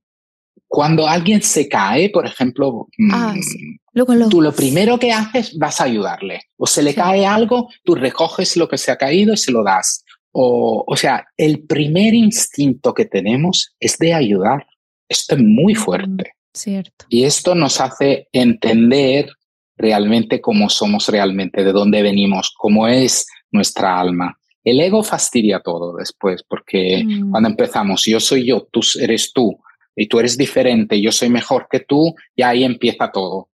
cuando 0.67 1.05
alguien 1.05 1.41
se 1.41 1.67
cae, 1.67 2.09
por 2.11 2.25
ejemplo, 2.25 2.87
ah, 3.11 3.33
mm, 3.35 4.29
tú 4.29 4.41
lo 4.41 4.53
primero 4.53 4.97
que 4.97 5.11
haces 5.11 5.57
vas 5.57 5.81
a 5.81 5.85
ayudarle. 5.85 6.43
O 6.57 6.67
se 6.67 6.81
le 6.81 6.93
cae 6.93 7.25
algo, 7.25 7.69
tú 7.83 7.95
recoges 7.95 8.55
lo 8.55 8.69
que 8.69 8.77
se 8.77 8.91
ha 8.91 8.97
caído 8.97 9.33
y 9.33 9.37
se 9.37 9.51
lo 9.51 9.63
das. 9.63 10.05
O, 10.31 10.85
o 10.87 10.95
sea, 10.95 11.25
el 11.35 11.65
primer 11.65 12.13
instinto 12.13 12.93
que 12.93 13.05
tenemos 13.05 13.75
es 13.81 13.97
de 13.97 14.13
ayudar. 14.13 14.65
Esto 15.09 15.35
es 15.35 15.41
muy 15.41 15.75
fuerte. 15.75 16.34
Cierto. 16.55 17.05
Y 17.09 17.25
esto 17.25 17.53
nos 17.53 17.81
hace 17.81 18.29
entender 18.31 19.29
realmente 19.77 20.39
cómo 20.39 20.69
somos 20.69 21.09
realmente, 21.09 21.63
de 21.63 21.73
dónde 21.73 22.01
venimos, 22.01 22.53
cómo 22.57 22.87
es 22.87 23.27
nuestra 23.51 23.99
alma. 23.99 24.37
El 24.63 24.79
ego 24.79 25.03
fastidia 25.03 25.59
todo 25.59 25.95
después, 25.97 26.43
porque 26.47 27.03
mm. 27.05 27.29
cuando 27.29 27.49
empezamos, 27.49 28.05
yo 28.05 28.19
soy 28.19 28.47
yo, 28.47 28.67
tú 28.71 28.79
eres 28.99 29.33
tú, 29.33 29.59
y 29.95 30.07
tú 30.07 30.19
eres 30.19 30.37
diferente, 30.37 30.99
yo 31.01 31.11
soy 31.11 31.29
mejor 31.29 31.67
que 31.69 31.81
tú, 31.81 32.15
y 32.35 32.41
ahí 32.41 32.63
empieza 32.63 33.11
todo. 33.11 33.49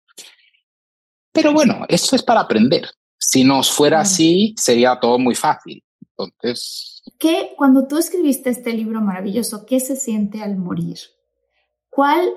Pero 1.31 1.53
bueno, 1.53 1.85
eso 1.87 2.15
es 2.15 2.23
para 2.23 2.41
aprender. 2.41 2.89
Si 3.17 3.43
nos 3.43 3.71
fuera 3.71 4.01
así, 4.01 4.53
sería 4.57 4.99
todo 4.99 5.19
muy 5.19 5.35
fácil. 5.35 5.83
Entonces... 6.01 7.01
¿Qué, 7.17 7.53
cuando 7.57 7.87
tú 7.87 7.97
escribiste 7.97 8.49
este 8.49 8.73
libro 8.73 9.01
maravilloso, 9.01 9.65
qué 9.65 9.79
se 9.79 9.95
siente 9.95 10.41
al 10.41 10.57
morir? 10.57 10.97
¿Cuál 11.89 12.33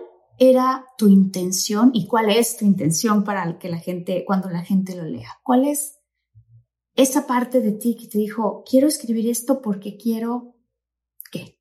era 0.50 0.84
tu 0.98 1.08
intención 1.08 1.92
y 1.94 2.08
cuál 2.08 2.28
es 2.28 2.56
tu 2.56 2.64
intención 2.64 3.22
para 3.22 3.60
que 3.60 3.68
la 3.68 3.78
gente, 3.78 4.24
cuando 4.26 4.50
la 4.50 4.64
gente 4.64 4.96
lo 4.96 5.04
lea? 5.04 5.38
¿Cuál 5.44 5.68
es 5.68 6.00
esa 6.96 7.28
parte 7.28 7.60
de 7.60 7.70
ti 7.70 7.96
que 7.96 8.08
te 8.08 8.18
dijo, 8.18 8.64
quiero 8.68 8.88
escribir 8.88 9.30
esto 9.30 9.62
porque 9.62 9.96
quiero 9.96 10.56
qué? 11.30 11.58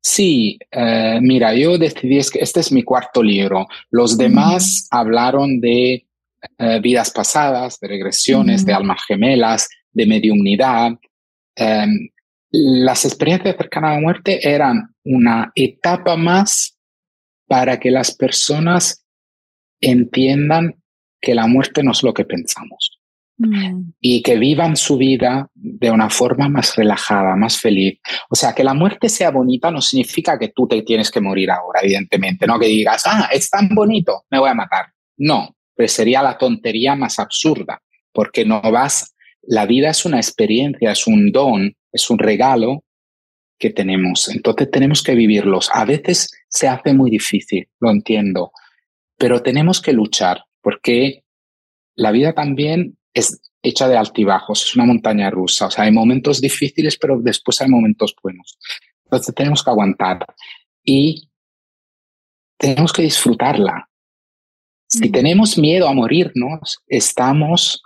Sí, 0.00 0.58
eh, 0.70 1.18
mira, 1.20 1.54
yo 1.54 1.76
decidí 1.76 2.18
que 2.32 2.38
este 2.38 2.60
es 2.60 2.72
mi 2.72 2.82
cuarto 2.82 3.22
libro. 3.22 3.66
Los 3.90 4.16
demás 4.16 4.88
hablaron 4.90 5.60
de 5.60 6.06
eh, 6.58 6.80
vidas 6.80 7.10
pasadas, 7.10 7.78
de 7.78 7.88
regresiones, 7.88 8.64
de 8.64 8.72
almas 8.72 9.02
gemelas, 9.06 9.68
de 9.92 10.06
mediumnidad. 10.06 10.92
Em, 11.54 12.08
las 12.52 13.04
experiencias 13.04 13.54
cercanas 13.54 13.90
a 13.90 13.94
la 13.96 14.00
muerte 14.00 14.48
eran 14.48 14.94
una 15.04 15.52
etapa 15.54 16.16
más 16.16 16.71
para 17.52 17.78
que 17.78 17.90
las 17.90 18.16
personas 18.16 19.04
entiendan 19.78 20.82
que 21.20 21.34
la 21.34 21.46
muerte 21.46 21.82
no 21.82 21.92
es 21.92 22.02
lo 22.02 22.14
que 22.14 22.24
pensamos. 22.24 22.98
Mm. 23.36 23.92
y 24.00 24.22
que 24.22 24.38
vivan 24.38 24.76
su 24.76 24.96
vida 24.96 25.48
de 25.54 25.90
una 25.90 26.08
forma 26.08 26.48
más 26.48 26.76
relajada, 26.76 27.34
más 27.34 27.58
feliz. 27.58 27.98
O 28.30 28.36
sea, 28.36 28.54
que 28.54 28.62
la 28.62 28.72
muerte 28.72 29.08
sea 29.08 29.30
bonita 29.30 29.70
no 29.70 29.80
significa 29.82 30.38
que 30.38 30.48
tú 30.48 30.66
te 30.66 30.80
tienes 30.82 31.10
que 31.10 31.20
morir 31.20 31.50
ahora, 31.50 31.80
evidentemente, 31.82 32.46
no 32.46 32.58
que 32.58 32.66
digas, 32.66 33.02
ah, 33.04 33.28
es 33.32 33.50
tan 33.50 33.68
bonito, 33.74 34.24
me 34.30 34.38
voy 34.38 34.48
a 34.48 34.54
matar. 34.54 34.86
No, 35.18 35.56
pues 35.76 35.92
sería 35.92 36.22
la 36.22 36.38
tontería 36.38 36.94
más 36.94 37.18
absurda, 37.18 37.82
porque 38.12 38.46
no 38.46 38.62
vas, 38.62 39.14
la 39.42 39.66
vida 39.66 39.90
es 39.90 40.06
una 40.06 40.18
experiencia, 40.18 40.92
es 40.92 41.06
un 41.06 41.32
don, 41.32 41.74
es 41.90 42.08
un 42.08 42.18
regalo 42.18 42.84
que 43.62 43.70
tenemos. 43.70 44.28
Entonces 44.28 44.72
tenemos 44.72 45.04
que 45.04 45.14
vivirlos. 45.14 45.70
A 45.72 45.84
veces 45.84 46.32
se 46.48 46.66
hace 46.66 46.92
muy 46.92 47.12
difícil, 47.12 47.68
lo 47.78 47.92
entiendo, 47.92 48.50
pero 49.16 49.40
tenemos 49.40 49.80
que 49.80 49.92
luchar 49.92 50.44
porque 50.60 51.22
la 51.94 52.10
vida 52.10 52.32
también 52.32 52.98
es 53.14 53.40
hecha 53.62 53.86
de 53.86 53.96
altibajos, 53.96 54.64
es 54.64 54.74
una 54.74 54.84
montaña 54.84 55.30
rusa. 55.30 55.66
O 55.66 55.70
sea, 55.70 55.84
hay 55.84 55.92
momentos 55.92 56.40
difíciles, 56.40 56.98
pero 56.98 57.20
después 57.20 57.60
hay 57.60 57.68
momentos 57.68 58.16
buenos. 58.20 58.58
Entonces 59.04 59.32
tenemos 59.32 59.62
que 59.62 59.70
aguantar 59.70 60.26
y 60.82 61.30
tenemos 62.58 62.92
que 62.92 63.02
disfrutarla. 63.02 63.88
Si 64.88 65.08
mm. 65.08 65.12
tenemos 65.12 65.56
miedo 65.56 65.86
a 65.86 65.94
morirnos, 65.94 66.80
estamos 66.88 67.80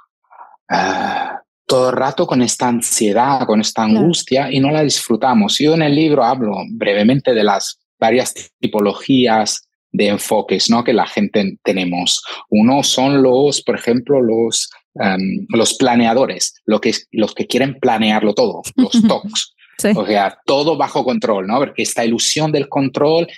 ah, 0.71 1.43
todo 1.67 1.91
el 1.91 1.97
rato 1.97 2.27
con 2.27 2.43
esta 2.43 2.69
ansiedad, 2.69 3.47
con 3.47 3.61
esta 3.61 3.83
angustia 3.83 4.51
y 4.51 4.61
no 4.61 4.71
la 4.71 4.83
disfrutamos. 4.83 5.59
Yo 5.59 5.75
en 5.75 5.83
el 5.83 5.95
libro 5.95 6.25
hablo 6.25 6.55
brevemente 6.71 7.35
de 7.35 7.45
las 7.45 7.79
varias 7.99 8.35
tipologías 8.61 9.69
de 9.91 10.09
enfoques 10.09 10.71
¿no? 10.71 10.85
que 10.85 10.93
la 10.93 11.07
gente 11.07 11.59
tenemos. 11.65 12.23
Uno 12.51 12.83
son 12.83 13.23
los, 13.23 13.63
por 13.63 13.77
ejemplo, 13.77 14.21
los 14.21 14.69
Em, 14.99 15.47
los 15.51 15.75
planeadores, 15.75 16.55
lo 16.65 16.81
que, 16.81 16.93
los 17.13 17.35
que 17.35 17.47
quieren 17.47 17.79
planearlo 17.79 18.33
todo, 18.33 18.63
los 18.77 19.03
TOCs. 19.03 19.55
O 19.95 20.07
sea, 20.07 20.39
todo 20.47 20.79
bajo 20.79 21.05
control, 21.05 21.47
¿no? 21.47 21.59
Porque 21.59 21.83
esta 21.83 22.05
ilusión 22.05 22.51
del 22.51 22.69
control 22.69 23.29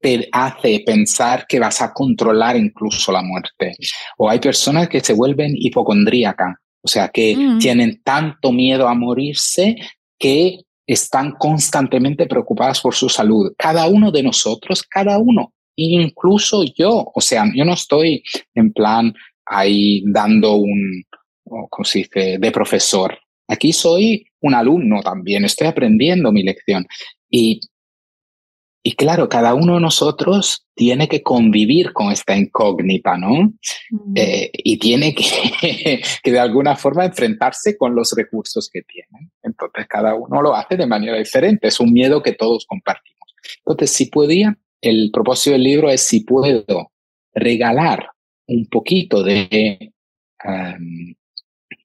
te 0.00 0.28
hace 0.32 0.82
pensar 0.84 1.46
que 1.46 1.60
vas 1.60 1.80
a 1.80 1.92
controlar 1.92 2.56
incluso 2.56 3.12
la 3.12 3.22
muerte. 3.22 3.76
O 4.18 4.28
hay 4.28 4.40
personas 4.40 4.88
que 4.88 5.00
se 5.00 5.12
vuelven 5.12 5.52
hipocondríacas, 5.54 6.56
o 6.86 6.88
sea, 6.88 7.08
que 7.08 7.34
mm. 7.36 7.58
tienen 7.58 8.00
tanto 8.04 8.52
miedo 8.52 8.86
a 8.86 8.94
morirse 8.94 9.74
que 10.16 10.60
están 10.86 11.32
constantemente 11.32 12.26
preocupadas 12.26 12.80
por 12.80 12.94
su 12.94 13.08
salud. 13.08 13.52
Cada 13.58 13.88
uno 13.88 14.12
de 14.12 14.22
nosotros, 14.22 14.84
cada 14.84 15.18
uno, 15.18 15.52
incluso 15.74 16.62
yo, 16.62 17.10
o 17.12 17.20
sea, 17.20 17.44
yo 17.52 17.64
no 17.64 17.74
estoy 17.74 18.22
en 18.54 18.72
plan 18.72 19.12
ahí 19.46 20.04
dando 20.06 20.54
un, 20.54 21.02
¿cómo 21.44 21.84
se 21.84 21.98
dice?, 21.98 22.38
de 22.38 22.50
profesor. 22.52 23.18
Aquí 23.48 23.72
soy 23.72 24.24
un 24.42 24.54
alumno 24.54 25.02
también, 25.02 25.44
estoy 25.44 25.66
aprendiendo 25.66 26.30
mi 26.30 26.44
lección. 26.44 26.86
Y, 27.28 27.58
y 28.86 28.92
claro, 28.92 29.28
cada 29.28 29.52
uno 29.52 29.74
de 29.74 29.80
nosotros 29.80 30.64
tiene 30.72 31.08
que 31.08 31.20
convivir 31.20 31.92
con 31.92 32.12
esta 32.12 32.36
incógnita, 32.36 33.16
¿no? 33.16 33.52
Eh, 34.14 34.48
y 34.52 34.78
tiene 34.78 35.12
que, 35.12 35.24
que 36.22 36.30
de 36.30 36.38
alguna 36.38 36.76
forma 36.76 37.04
enfrentarse 37.04 37.76
con 37.76 37.96
los 37.96 38.12
recursos 38.16 38.70
que 38.72 38.82
tiene. 38.82 39.32
Entonces, 39.42 39.88
cada 39.88 40.14
uno 40.14 40.40
lo 40.40 40.54
hace 40.54 40.76
de 40.76 40.86
manera 40.86 41.18
diferente. 41.18 41.66
Es 41.66 41.80
un 41.80 41.92
miedo 41.92 42.22
que 42.22 42.34
todos 42.34 42.64
compartimos. 42.64 43.34
Entonces, 43.58 43.90
si 43.90 44.06
podía, 44.06 44.56
el 44.80 45.10
propósito 45.12 45.54
del 45.54 45.64
libro 45.64 45.90
es 45.90 46.02
si 46.02 46.20
puedo 46.20 46.92
regalar 47.34 48.10
un 48.46 48.68
poquito 48.68 49.24
de, 49.24 49.90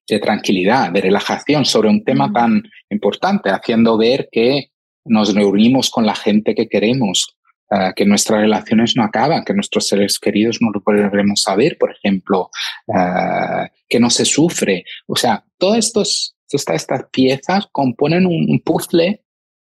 de 0.08 0.20
tranquilidad, 0.20 0.91
de 0.91 1.02
relajación 1.02 1.66
sobre 1.66 1.89
un 1.89 2.04
tema 2.04 2.32
tan 2.32 2.62
importante, 2.91 3.49
haciendo 3.49 3.97
ver 3.97 4.30
que 4.32 4.70
nos 5.06 5.34
reunimos 5.34 5.89
con 5.89 6.06
la 6.06 6.16
gente 6.16 6.56
que 6.56 6.68
queremos, 6.68 7.36
eh, 7.70 7.93
que 7.95 8.06
nuestras 8.06 8.41
relaciones 8.41 8.95
no 8.95 9.04
acaban, 9.04 9.45
que 9.45 9.54
nuestros 9.54 9.88
seres 9.88 10.20
queridos 10.20 10.58
no 10.62 10.72
lo 10.72 10.82
podremos 10.82 11.41
saber, 11.41 11.78
por 11.78 11.91
ejemplo, 11.91 12.49
eh, 12.88 13.70
que 13.88 13.99
no 13.99 14.10
se 14.10 14.26
sufre. 14.26 14.84
O 15.08 15.16
sea, 15.16 15.43
todas 15.58 15.80
estos, 15.80 16.36
estas 16.49 16.86
piezas 17.12 17.68
componen 17.72 18.26
un, 18.26 18.60
puzzle 18.60 19.24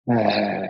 eh, 0.07 0.69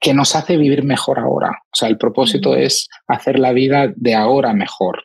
que 0.00 0.14
nos 0.14 0.34
hace 0.34 0.56
vivir 0.56 0.84
mejor 0.84 1.18
ahora. 1.18 1.50
O 1.72 1.76
sea, 1.76 1.88
el 1.88 1.98
propósito 1.98 2.54
es 2.54 2.88
hacer 3.06 3.38
la 3.38 3.52
vida 3.52 3.92
de 3.94 4.14
ahora 4.14 4.54
mejor. 4.54 5.04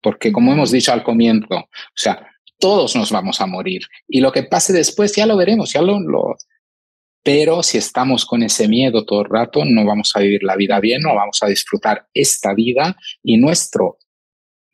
Porque 0.00 0.32
como 0.32 0.52
hemos 0.52 0.70
dicho 0.70 0.92
al 0.92 1.02
comienzo, 1.02 1.54
o 1.54 1.68
sea, 1.94 2.28
todos 2.58 2.94
nos 2.94 3.10
vamos 3.10 3.40
a 3.40 3.46
morir. 3.46 3.82
Y 4.06 4.20
lo 4.20 4.30
que 4.30 4.44
pase 4.44 4.72
después 4.72 5.14
ya 5.16 5.26
lo 5.26 5.36
veremos, 5.36 5.72
ya 5.72 5.82
lo, 5.82 5.98
Pero 7.22 7.62
si 7.62 7.78
estamos 7.78 8.26
con 8.26 8.42
ese 8.42 8.66
miedo 8.66 9.04
todo 9.04 9.22
el 9.22 9.30
rato, 9.30 9.64
no 9.64 9.84
vamos 9.84 10.12
a 10.14 10.20
vivir 10.20 10.42
la 10.42 10.56
vida 10.56 10.80
bien, 10.80 11.02
no 11.02 11.14
vamos 11.14 11.42
a 11.42 11.46
disfrutar 11.46 12.06
esta 12.12 12.52
vida 12.54 12.96
y 13.22 13.36
nuestro 13.36 13.98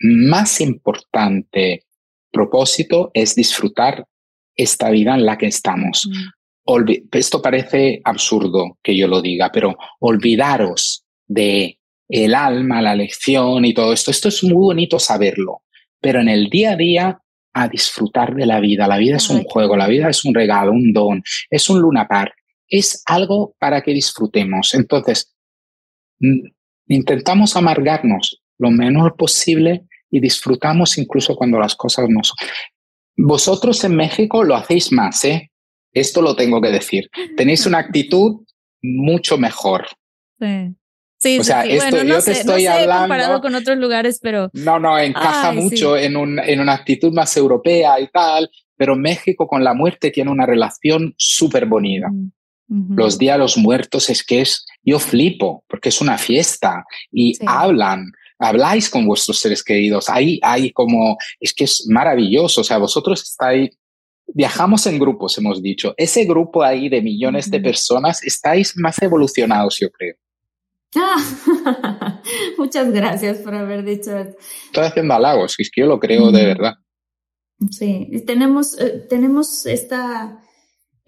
más 0.01 0.61
importante 0.61 1.85
propósito 2.31 3.11
es 3.13 3.35
disfrutar 3.35 4.07
esta 4.55 4.91
vida 4.91 5.15
en 5.15 5.27
la 5.27 5.37
que 5.37 5.47
estamos. 5.47 6.09
Esto 7.13 7.41
parece 7.41 8.01
absurdo 8.05 8.79
que 8.83 8.97
yo 8.97 9.09
lo 9.09 9.23
diga, 9.23 9.51
pero 9.53 9.77
olvidaros 10.01 11.05
de 11.27 11.79
el 12.09 12.35
alma, 12.35 12.81
la 12.81 12.95
lección 12.95 13.65
y 13.65 13.75
todo 13.75 13.93
esto. 13.93 14.11
Esto 14.11 14.29
es 14.29 14.43
muy 14.43 14.55
bonito 14.55 14.99
saberlo, 14.99 15.63
pero 16.01 16.21
en 16.21 16.29
el 16.29 16.49
día 16.49 16.73
a 16.73 16.77
día 16.77 17.23
a 17.53 17.69
disfrutar 17.69 18.35
de 18.35 18.47
la 18.47 18.61
vida. 18.61 18.87
La 18.87 18.99
vida 18.99 19.17
es 19.17 19.29
un 19.31 19.45
juego, 19.45 19.77
la 19.77 19.89
vida 19.89 20.09
es 20.09 20.25
un 20.25 20.35
regalo, 20.35 20.73
un 20.73 20.93
don, 20.93 21.23
es 21.51 21.69
un 21.71 21.81
lunapar, 21.81 22.33
es 22.69 23.03
algo 23.07 23.55
para 23.59 23.83
que 23.83 23.93
disfrutemos. 23.93 24.75
Entonces, 24.75 25.35
intentamos 26.87 27.57
amargarnos 27.57 28.43
lo 28.59 28.71
menos 28.71 29.13
posible 29.17 29.87
y 30.11 30.21
disfrutamos 30.21 30.99
incluso 30.99 31.37
cuando 31.37 31.59
las 31.59 31.75
cosas 31.75 32.07
no 32.09 32.23
son. 32.23 32.37
Vosotros 33.17 33.83
en 33.85 33.97
México 33.97 34.45
lo 34.45 34.55
hacéis 34.55 34.93
más, 34.93 35.25
¿eh? 35.25 35.51
Esto 35.93 36.23
lo 36.23 36.37
tengo 36.37 36.61
que 36.61 36.71
decir. 36.71 37.11
Tenéis 37.37 37.67
una 37.67 37.79
actitud 37.79 38.45
mucho 38.83 39.39
mejor. 39.39 39.87
Sí. 40.39 40.75
Sí, 41.21 41.41
o 41.41 41.43
sea, 41.43 41.65
esto, 41.65 41.91
bueno, 41.91 42.05
no 42.05 42.15
yo 42.15 42.23
te 42.23 42.31
estoy 42.31 42.65
no 42.65 42.71
sé 42.71 42.83
hablando. 42.83 43.03
comparado 43.03 43.41
con 43.41 43.55
otros 43.57 43.77
lugares, 43.77 44.21
pero. 44.23 44.51
No, 44.53 44.79
no, 44.79 44.97
encaja 45.01 45.51
mucho 45.51 45.97
en, 45.97 46.17
un, 46.17 46.39
en 46.39 46.61
una 46.61 46.75
actitud 46.75 47.13
más 47.13 47.37
europea 47.37 47.99
y 47.99 48.07
tal, 48.07 48.49
pero 48.77 48.95
México 48.95 49.49
con 49.49 49.65
la 49.65 49.75
muerte 49.75 50.13
tiene 50.13 50.31
una 50.31 50.47
relación 50.47 51.15
súper 51.19 51.67
bonita. 51.67 52.09
Los 52.69 53.17
días 53.17 53.37
de 53.37 53.39
los 53.39 53.57
muertos 53.57 54.11
es 54.11 54.23
que 54.23 54.43
es, 54.43 54.67
yo 54.85 54.99
flipo, 54.99 55.65
porque 55.69 55.89
es 55.89 56.03
una 56.03 56.19
fiesta 56.19 56.85
y 57.11 57.33
hablan, 57.47 58.13
habláis 58.39 58.91
con 58.91 59.07
vuestros 59.07 59.39
seres 59.39 59.65
queridos. 59.65 60.11
Hay, 60.11 60.39
hay 60.43 60.71
como, 60.73 61.17
es 61.41 61.55
que 61.55 61.65
es 61.65 61.87
maravilloso. 61.89 62.61
O 62.61 62.65
sea, 62.65 62.77
vosotros 62.77 63.23
estáis, 63.23 63.71
viajamos 64.27 64.87
en 64.87 64.99
grupos, 64.99 65.39
hemos 65.39 65.63
dicho. 65.63 65.95
Ese 65.97 66.25
grupo 66.25 66.63
ahí 66.63 66.91
de 66.91 67.01
millones 67.01 67.51
de 67.51 67.61
personas, 67.61 68.23
estáis 68.23 68.77
más 68.77 69.01
evolucionados, 69.01 69.79
yo 69.81 69.91
creo. 69.91 70.17
Ah, 70.95 72.23
muchas 72.59 72.91
gracias 72.93 73.39
por 73.39 73.55
haber 73.55 73.83
dicho 73.83 74.17
esto. 74.17 74.37
Estoy 74.67 74.85
haciendo 74.85 75.15
halagos, 75.15 75.55
es 75.59 75.71
que 75.71 75.81
yo 75.83 75.87
lo 75.87 75.99
creo 75.99 76.31
de 76.31 76.45
verdad. 76.45 76.75
Sí, 77.71 78.23
tenemos, 78.27 78.79
eh, 78.79 79.07
tenemos 79.09 79.67
esta, 79.67 80.41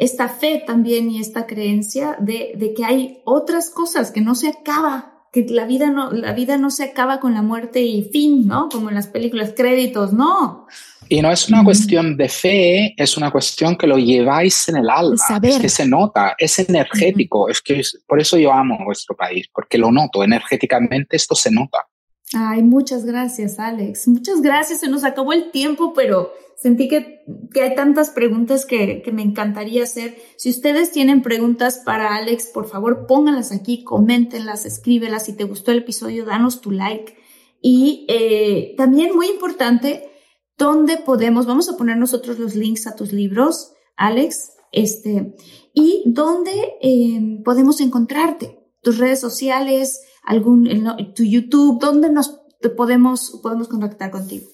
esta 0.01 0.29
fe 0.29 0.63
también 0.67 1.11
y 1.11 1.21
esta 1.21 1.47
creencia 1.47 2.17
de, 2.19 2.55
de 2.57 2.75
que 2.75 2.85
hay 2.85 3.21
otras 3.25 3.71
cosas 3.71 4.11
que 4.11 4.21
no 4.21 4.35
se 4.35 4.49
acaba 4.49 5.21
que 5.33 5.47
la 5.49 5.65
vida 5.65 5.91
no, 5.91 6.11
la 6.11 6.33
vida 6.33 6.57
no 6.57 6.71
se 6.71 6.85
acaba 6.85 7.21
con 7.21 7.35
la 7.35 7.43
muerte 7.43 7.83
y 7.83 8.03
fin, 8.03 8.49
¿no? 8.49 8.69
Como 8.69 8.89
en 8.89 8.97
las 8.97 9.07
películas 9.07 9.53
créditos, 9.57 10.13
no. 10.13 10.67
Y 11.09 11.23
no 11.23 11.31
es 11.31 11.49
una 11.49 11.65
cuestión 11.65 12.17
de 12.17 12.29
fe, 12.29 12.95
es 12.97 13.17
una 13.17 13.31
cuestión 13.31 13.77
que 13.77 13.87
lo 13.87 13.97
lleváis 13.97 14.69
en 14.69 14.77
el 14.77 14.91
alma, 14.91 15.41
es 15.43 15.59
que 15.59 15.69
se 15.69 15.87
nota, 15.87 16.35
es 16.39 16.59
energético, 16.59 17.49
es 17.49 17.61
que 17.61 17.83
por 18.07 18.21
eso 18.21 18.39
yo 18.39 18.53
amo 18.53 18.79
nuestro 18.85 19.17
país, 19.17 19.49
porque 19.53 19.79
lo 19.79 19.91
noto, 19.91 20.23
energéticamente 20.23 21.17
esto 21.17 21.35
se 21.35 21.51
nota. 21.51 21.87
Ay, 22.33 22.63
muchas 22.63 23.05
gracias, 23.05 23.59
Alex. 23.59 24.07
Muchas 24.07 24.41
gracias. 24.41 24.81
Se 24.81 24.89
nos 24.89 25.03
acabó 25.03 25.33
el 25.33 25.51
tiempo, 25.51 25.93
pero 25.95 26.31
sentí 26.57 26.89
que, 26.89 27.25
que 27.53 27.63
hay 27.63 27.75
tantas 27.75 28.11
preguntas 28.11 28.67
que, 28.67 29.03
que, 29.03 29.11
me 29.11 29.23
encantaría 29.23 29.83
hacer. 29.83 30.17
Si 30.37 30.51
ustedes 30.51 30.93
tienen 30.93 31.23
preguntas 31.23 31.83
para 31.85 32.15
Alex, 32.15 32.47
por 32.47 32.69
favor, 32.69 33.07
pónganlas 33.07 33.51
aquí, 33.51 33.83
coméntenlas, 33.83 34.65
escríbelas. 34.65 35.27
Si 35.27 35.33
te 35.33 35.45
gustó 35.45 35.73
el 35.73 35.79
episodio, 35.79 36.25
danos 36.25 36.61
tu 36.61 36.71
like. 36.71 37.17
Y 37.61 38.07
eh, 38.09 38.75
también 38.77 39.15
muy 39.15 39.27
importante, 39.27 40.09
¿dónde 40.57 40.99
podemos? 40.99 41.47
Vamos 41.47 41.69
a 41.69 41.77
poner 41.77 41.97
nosotros 41.97 42.39
los 42.39 42.55
links 42.55 42.87
a 42.87 42.97
tus 42.97 43.13
libros, 43.13 43.73
Alex, 43.97 44.53
este, 44.73 45.35
y 45.75 46.03
dónde 46.07 46.53
eh, 46.81 47.41
podemos 47.45 47.81
encontrarte, 47.81 48.59
tus 48.83 48.99
redes 48.99 49.21
sociales, 49.21 50.01
algún, 50.23 50.69
tu 51.15 51.25
YouTube, 51.25 51.81
¿dónde 51.81 52.11
nos 52.11 52.41
podemos, 52.77 53.41
podemos 53.43 53.69
contactar 53.69 54.11
contigo? 54.11 54.47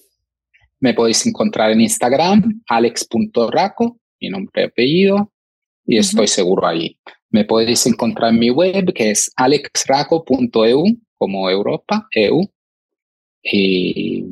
Me 0.79 0.93
podéis 0.93 1.25
encontrar 1.25 1.71
en 1.71 1.81
Instagram, 1.81 2.61
alex.raco, 2.67 3.99
mi 4.21 4.29
nombre 4.29 4.61
y 4.61 4.65
apellido, 4.65 5.33
y 5.85 5.97
estoy 5.97 6.27
seguro 6.27 6.67
ahí. 6.67 6.97
Me 7.29 7.45
podéis 7.45 7.85
encontrar 7.87 8.31
en 8.31 8.39
mi 8.39 8.49
web, 8.51 8.93
que 8.93 9.11
es 9.11 9.31
alexraco.eu, 9.35 10.85
como 11.17 11.49
Europa, 11.49 12.07
EU. 12.13 12.43
Y 13.43 14.23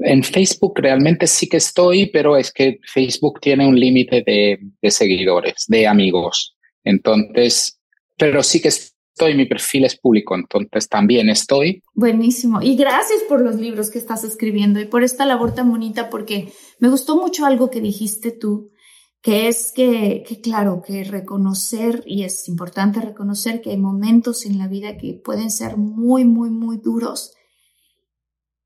en 0.00 0.22
Facebook 0.24 0.74
realmente 0.76 1.26
sí 1.26 1.48
que 1.48 1.58
estoy, 1.58 2.06
pero 2.06 2.36
es 2.36 2.52
que 2.52 2.78
Facebook 2.84 3.40
tiene 3.40 3.66
un 3.66 3.78
límite 3.78 4.22
de, 4.26 4.58
de, 4.80 4.90
seguidores, 4.90 5.66
de 5.68 5.86
amigos. 5.86 6.56
Entonces, 6.84 7.78
pero 8.16 8.42
sí 8.42 8.60
que 8.60 8.68
estoy 8.68 8.99
estoy, 9.12 9.34
mi 9.34 9.46
perfil 9.46 9.84
es 9.84 9.98
público, 9.98 10.34
entonces 10.34 10.88
también 10.88 11.28
estoy. 11.28 11.82
Buenísimo. 11.94 12.62
Y 12.62 12.76
gracias 12.76 13.22
por 13.28 13.40
los 13.40 13.56
libros 13.56 13.90
que 13.90 13.98
estás 13.98 14.24
escribiendo 14.24 14.80
y 14.80 14.86
por 14.86 15.04
esta 15.04 15.26
labor 15.26 15.54
tan 15.54 15.70
bonita, 15.70 16.10
porque 16.10 16.52
me 16.78 16.88
gustó 16.88 17.16
mucho 17.16 17.44
algo 17.44 17.70
que 17.70 17.80
dijiste 17.80 18.32
tú, 18.32 18.70
que 19.22 19.48
es 19.48 19.72
que, 19.72 20.24
que 20.26 20.40
claro, 20.40 20.82
que 20.82 21.04
reconocer, 21.04 22.02
y 22.06 22.22
es 22.24 22.48
importante 22.48 23.00
reconocer 23.00 23.60
que 23.60 23.70
hay 23.70 23.76
momentos 23.76 24.46
en 24.46 24.58
la 24.58 24.66
vida 24.66 24.96
que 24.96 25.20
pueden 25.22 25.50
ser 25.50 25.76
muy, 25.76 26.24
muy, 26.24 26.50
muy 26.50 26.78
duros. 26.78 27.34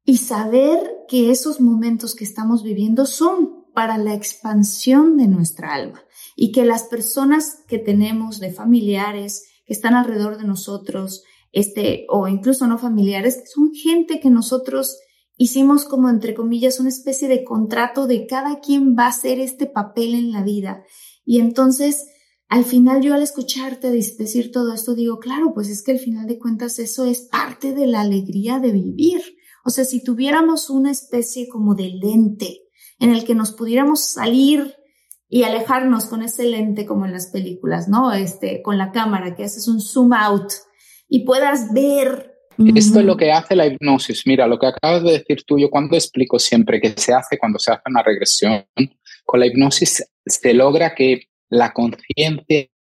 Y 0.05 0.19
saber 0.19 0.79
que 1.09 1.31
esos 1.31 1.61
momentos 1.61 2.15
que 2.15 2.25
estamos 2.25 2.63
viviendo 2.63 3.07
son 3.07 3.65
para 3.75 3.99
la 3.99 4.15
expansión 4.15 5.17
de 5.17 5.27
nuestra 5.27 5.75
alma 5.75 6.05
y 6.37 6.53
que 6.53 6.65
las 6.65 6.85
personas 6.85 7.65
que 7.67 7.79
tenemos 7.79 8.39
de 8.39 8.53
familiares, 8.53 9.47
que 9.65 9.73
están 9.73 9.95
alrededor 9.95 10.39
de 10.39 10.45
nosotros, 10.45 11.23
este, 11.53 12.07
o 12.09 12.29
incluso 12.29 12.67
no 12.67 12.79
familiares, 12.79 13.45
son 13.53 13.73
gente 13.73 14.21
que 14.21 14.31
nosotros 14.31 14.99
hicimos 15.37 15.85
como, 15.85 16.09
entre 16.09 16.35
comillas, 16.35 16.81
una 16.81 16.89
especie 16.89 17.29
de 17.29 17.45
contrato 17.45 18.07
de 18.07 18.27
cada 18.27 18.61
quien 18.61 18.97
va 18.97 19.05
a 19.05 19.09
hacer 19.09 19.41
este 19.41 19.67
papel 19.67 20.15
en 20.15 20.33
la 20.33 20.43
vida. 20.43 20.85
Y 21.25 21.41
entonces, 21.41 22.07
al 22.49 22.65
final 22.65 23.03
yo 23.03 23.15
al 23.15 23.23
escucharte 23.23 23.91
decir 23.91 24.53
todo 24.53 24.73
esto, 24.73 24.95
digo, 24.95 25.19
claro, 25.19 25.53
pues 25.55 25.69
es 25.69 25.83
que 25.83 25.93
al 25.93 25.99
final 25.99 26.27
de 26.27 26.39
cuentas 26.39 26.79
eso 26.79 27.05
es 27.05 27.23
parte 27.23 27.73
de 27.73 27.87
la 27.87 28.03
alegría 28.03 28.59
de 28.61 28.73
vivir. 28.73 29.21
O 29.65 29.71
sea, 29.71 29.85
si 29.85 30.03
tuviéramos 30.03 30.71
una 30.71 30.91
especie 30.91 31.49
como 31.49 31.75
de 31.75 31.89
lente 31.89 32.61
en 32.99 33.11
el 33.11 33.25
que 33.25 33.35
nos 33.35 33.53
pudiéramos 33.53 34.01
salir 34.01 34.75
y 35.35 35.43
alejarnos 35.43 36.07
con 36.07 36.23
ese 36.23 36.45
lente 36.45 36.87
como 36.87 37.07
en 37.07 37.13
las 37.13 37.27
películas, 37.27 37.89
¿no? 37.89 38.13
Este, 38.13 38.63
con 38.63 38.79
la 38.79 38.93
cámara, 38.93 39.35
que 39.35 39.43
haces 39.43 39.67
un 39.67 39.81
zoom 39.81 40.13
out 40.13 40.53
y 41.09 41.25
puedas 41.25 41.75
ver. 41.75 42.39
Esto 42.77 43.01
es 43.01 43.05
lo 43.05 43.17
que 43.17 43.33
hace 43.33 43.57
la 43.57 43.67
hipnosis. 43.67 44.29
Mira, 44.29 44.47
lo 44.47 44.61
que 44.61 44.69
acabas 44.69 45.03
de 45.03 45.11
decir 45.11 45.43
tú, 45.45 45.59
yo 45.59 45.71
cuando 45.71 45.97
explico 45.97 46.39
siempre 46.39 46.81
que 46.81 46.95
se 46.97 47.13
hace 47.13 47.37
cuando 47.37 47.59
se 47.59 47.73
hace 47.73 47.83
una 47.87 48.05
regresión, 48.05 48.65
con 49.25 49.41
la 49.41 49.47
hipnosis 49.47 50.09
se 50.25 50.55
logra 50.55 50.95
que 50.95 51.23
la 51.49 51.73
conciencia 51.73 52.71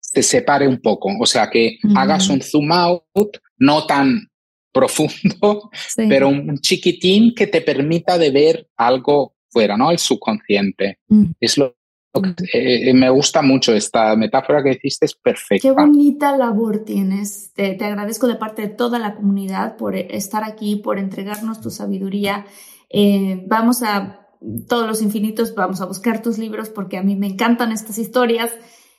se 0.00 0.22
separe 0.22 0.66
un 0.66 0.80
poco, 0.80 1.10
o 1.20 1.26
sea, 1.26 1.50
que 1.50 1.76
hagas 1.94 2.30
un 2.30 2.40
zoom 2.40 2.72
out, 2.72 3.36
no 3.58 3.84
tan 3.84 4.30
profundo, 4.72 5.70
pero 6.08 6.28
un 6.28 6.58
chiquitín 6.58 7.34
que 7.34 7.46
te 7.46 7.60
permita 7.60 8.16
de 8.16 8.30
ver 8.30 8.66
algo 8.78 9.35
fuera, 9.48 9.76
¿no? 9.76 9.90
El 9.90 9.98
subconsciente. 9.98 10.98
Mm. 11.08 11.24
Es 11.40 11.58
lo, 11.58 11.76
que 12.12 12.20
mm. 12.20 12.34
eh, 12.52 12.94
me 12.94 13.10
gusta 13.10 13.42
mucho 13.42 13.74
esta 13.74 14.16
metáfora 14.16 14.62
que 14.62 14.72
hiciste, 14.72 15.06
es 15.06 15.14
perfecta. 15.14 15.68
Qué 15.68 15.72
bonita 15.72 16.36
labor 16.36 16.84
tienes. 16.84 17.52
Te, 17.54 17.74
te, 17.74 17.84
agradezco 17.84 18.26
de 18.26 18.36
parte 18.36 18.62
de 18.62 18.68
toda 18.68 18.98
la 18.98 19.14
comunidad 19.14 19.76
por 19.76 19.96
estar 19.96 20.44
aquí, 20.44 20.76
por 20.76 20.98
entregarnos 20.98 21.60
tu 21.60 21.70
sabiduría. 21.70 22.46
Eh, 22.90 23.44
vamos 23.46 23.82
a 23.82 24.26
todos 24.68 24.86
los 24.86 25.02
infinitos, 25.02 25.54
vamos 25.54 25.80
a 25.80 25.86
buscar 25.86 26.22
tus 26.22 26.38
libros 26.38 26.68
porque 26.68 26.98
a 26.98 27.02
mí 27.02 27.16
me 27.16 27.26
encantan 27.26 27.72
estas 27.72 27.98
historias, 27.98 28.50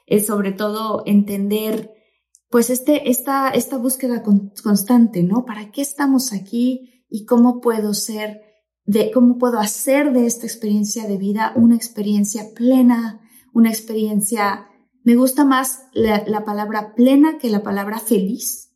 es 0.06 0.26
sobre 0.26 0.52
todo 0.52 1.04
entender 1.06 1.92
pues 2.50 2.70
este, 2.70 3.10
esta, 3.10 3.50
esta 3.50 3.78
búsqueda 3.78 4.24
constante, 4.24 5.22
¿no? 5.24 5.46
¿Para 5.46 5.72
qué 5.72 5.82
estamos 5.82 6.34
aquí 6.34 7.06
y 7.10 7.26
cómo 7.26 7.60
puedo 7.60 7.94
ser 7.94 8.42
de 8.88 9.12
cómo 9.12 9.38
puedo 9.38 9.60
hacer 9.60 10.14
de 10.14 10.26
esta 10.26 10.48
experiencia 10.48 11.06
de 11.08 11.18
vida 11.18 11.52
una 11.56 11.76
experiencia 11.76 12.46
plena, 12.56 13.20
una 13.54 13.70
experiencia, 13.70 14.70
me 15.04 15.16
gusta 15.16 15.44
más 15.44 15.84
la, 15.94 16.46
palabra 16.46 16.96
plena 16.96 17.38
que 17.38 17.50
la 17.50 17.64
palabra 17.64 18.00
feliz, 18.00 18.74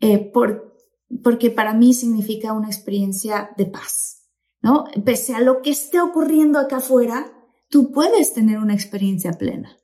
eh, 0.00 0.18
por, 0.18 0.76
porque 1.22 1.50
para 1.50 1.72
mí 1.72 1.94
significa 1.94 2.52
una 2.52 2.66
experiencia 2.66 3.50
de 3.56 3.66
paz, 3.66 4.28
¿no? 4.60 4.86
Pese 5.04 5.36
a 5.36 5.40
lo 5.40 5.62
que 5.62 5.70
esté 5.70 6.00
ocurriendo 6.00 6.58
acá 6.58 6.78
afuera, 6.78 7.32
tú 7.70 7.92
puedes 7.92 8.34
tener 8.34 8.58
una 8.58 8.74
experiencia 8.74 9.34
plena. 9.34 9.76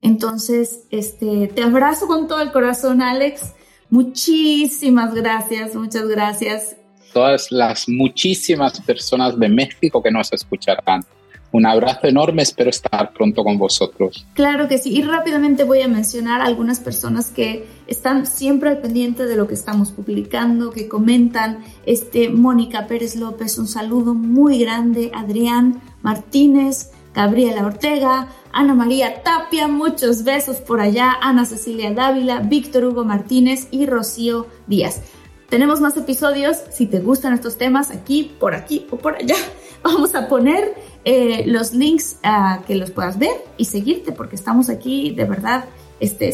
Entonces, 0.00 0.84
este, 0.90 1.48
te 1.48 1.62
abrazo 1.62 2.06
con 2.06 2.28
todo 2.28 2.40
el 2.40 2.52
corazón, 2.52 3.02
Alex. 3.02 3.54
Muchísimas 3.90 5.14
gracias, 5.14 5.74
muchas 5.74 6.06
gracias. 6.06 6.76
Todas 7.12 7.50
las 7.50 7.88
muchísimas 7.88 8.80
personas 8.80 9.38
de 9.38 9.48
México 9.48 10.02
que 10.02 10.10
nos 10.10 10.32
escucharán. 10.32 11.04
Un 11.50 11.64
abrazo 11.64 12.06
enorme, 12.06 12.42
espero 12.42 12.68
estar 12.68 13.12
pronto 13.14 13.42
con 13.42 13.56
vosotros. 13.56 14.26
Claro 14.34 14.68
que 14.68 14.76
sí, 14.76 14.94
y 14.94 15.02
rápidamente 15.02 15.64
voy 15.64 15.80
a 15.80 15.88
mencionar 15.88 16.42
algunas 16.42 16.78
personas 16.78 17.30
que 17.30 17.66
están 17.86 18.26
siempre 18.26 18.68
al 18.68 18.78
pendiente 18.78 19.24
de 19.24 19.34
lo 19.34 19.48
que 19.48 19.54
estamos 19.54 19.90
publicando, 19.90 20.70
que 20.70 20.88
comentan. 20.88 21.64
Este, 21.86 22.28
Mónica 22.28 22.86
Pérez 22.86 23.16
López, 23.16 23.58
un 23.58 23.66
saludo 23.66 24.12
muy 24.12 24.58
grande. 24.58 25.10
Adrián 25.14 25.80
Martínez, 26.02 26.90
Gabriela 27.14 27.64
Ortega, 27.64 28.28
Ana 28.52 28.74
María 28.74 29.22
Tapia, 29.22 29.68
muchos 29.68 30.24
besos 30.24 30.58
por 30.58 30.80
allá, 30.80 31.16
Ana 31.20 31.46
Cecilia 31.46 31.92
Dávila, 31.94 32.40
Víctor 32.40 32.84
Hugo 32.84 33.04
Martínez 33.04 33.68
y 33.70 33.86
Rocío 33.86 34.46
Díaz. 34.66 35.02
Tenemos 35.48 35.80
más 35.80 35.96
episodios, 35.96 36.58
si 36.70 36.86
te 36.86 37.00
gustan 37.00 37.32
estos 37.32 37.56
temas, 37.56 37.90
aquí, 37.90 38.36
por 38.38 38.54
aquí 38.54 38.86
o 38.90 38.96
por 38.96 39.16
allá. 39.16 39.36
Vamos 39.82 40.14
a 40.14 40.28
poner 40.28 40.74
eh, 41.04 41.44
los 41.46 41.72
links 41.72 42.18
a 42.22 42.62
que 42.66 42.74
los 42.74 42.90
puedas 42.90 43.18
ver 43.18 43.44
y 43.56 43.64
seguirte, 43.64 44.12
porque 44.12 44.36
estamos 44.36 44.68
aquí 44.68 45.14
de 45.14 45.24
verdad 45.24 45.64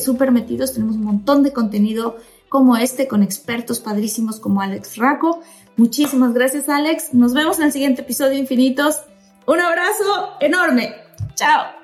súper 0.03 0.29
este, 0.29 0.31
metidos. 0.31 0.73
Tenemos 0.73 0.97
un 0.97 1.05
montón 1.05 1.43
de 1.43 1.53
contenido 1.53 2.17
como 2.49 2.77
este 2.77 3.07
con 3.07 3.23
expertos 3.23 3.81
padrísimos 3.81 4.41
como 4.41 4.61
Alex 4.61 4.97
Raco. 4.97 5.41
Muchísimas 5.77 6.35
gracias, 6.35 6.69
Alex. 6.69 7.15
Nos 7.15 7.35
vemos 7.35 7.59
en 7.59 7.67
el 7.67 7.73
siguiente 7.73 8.03
episodio 8.03 8.39
Infinitos. 8.39 9.01
Un 9.47 9.61
abrazo 9.61 10.35
enorme. 10.41 10.95
Chao. 11.35 11.84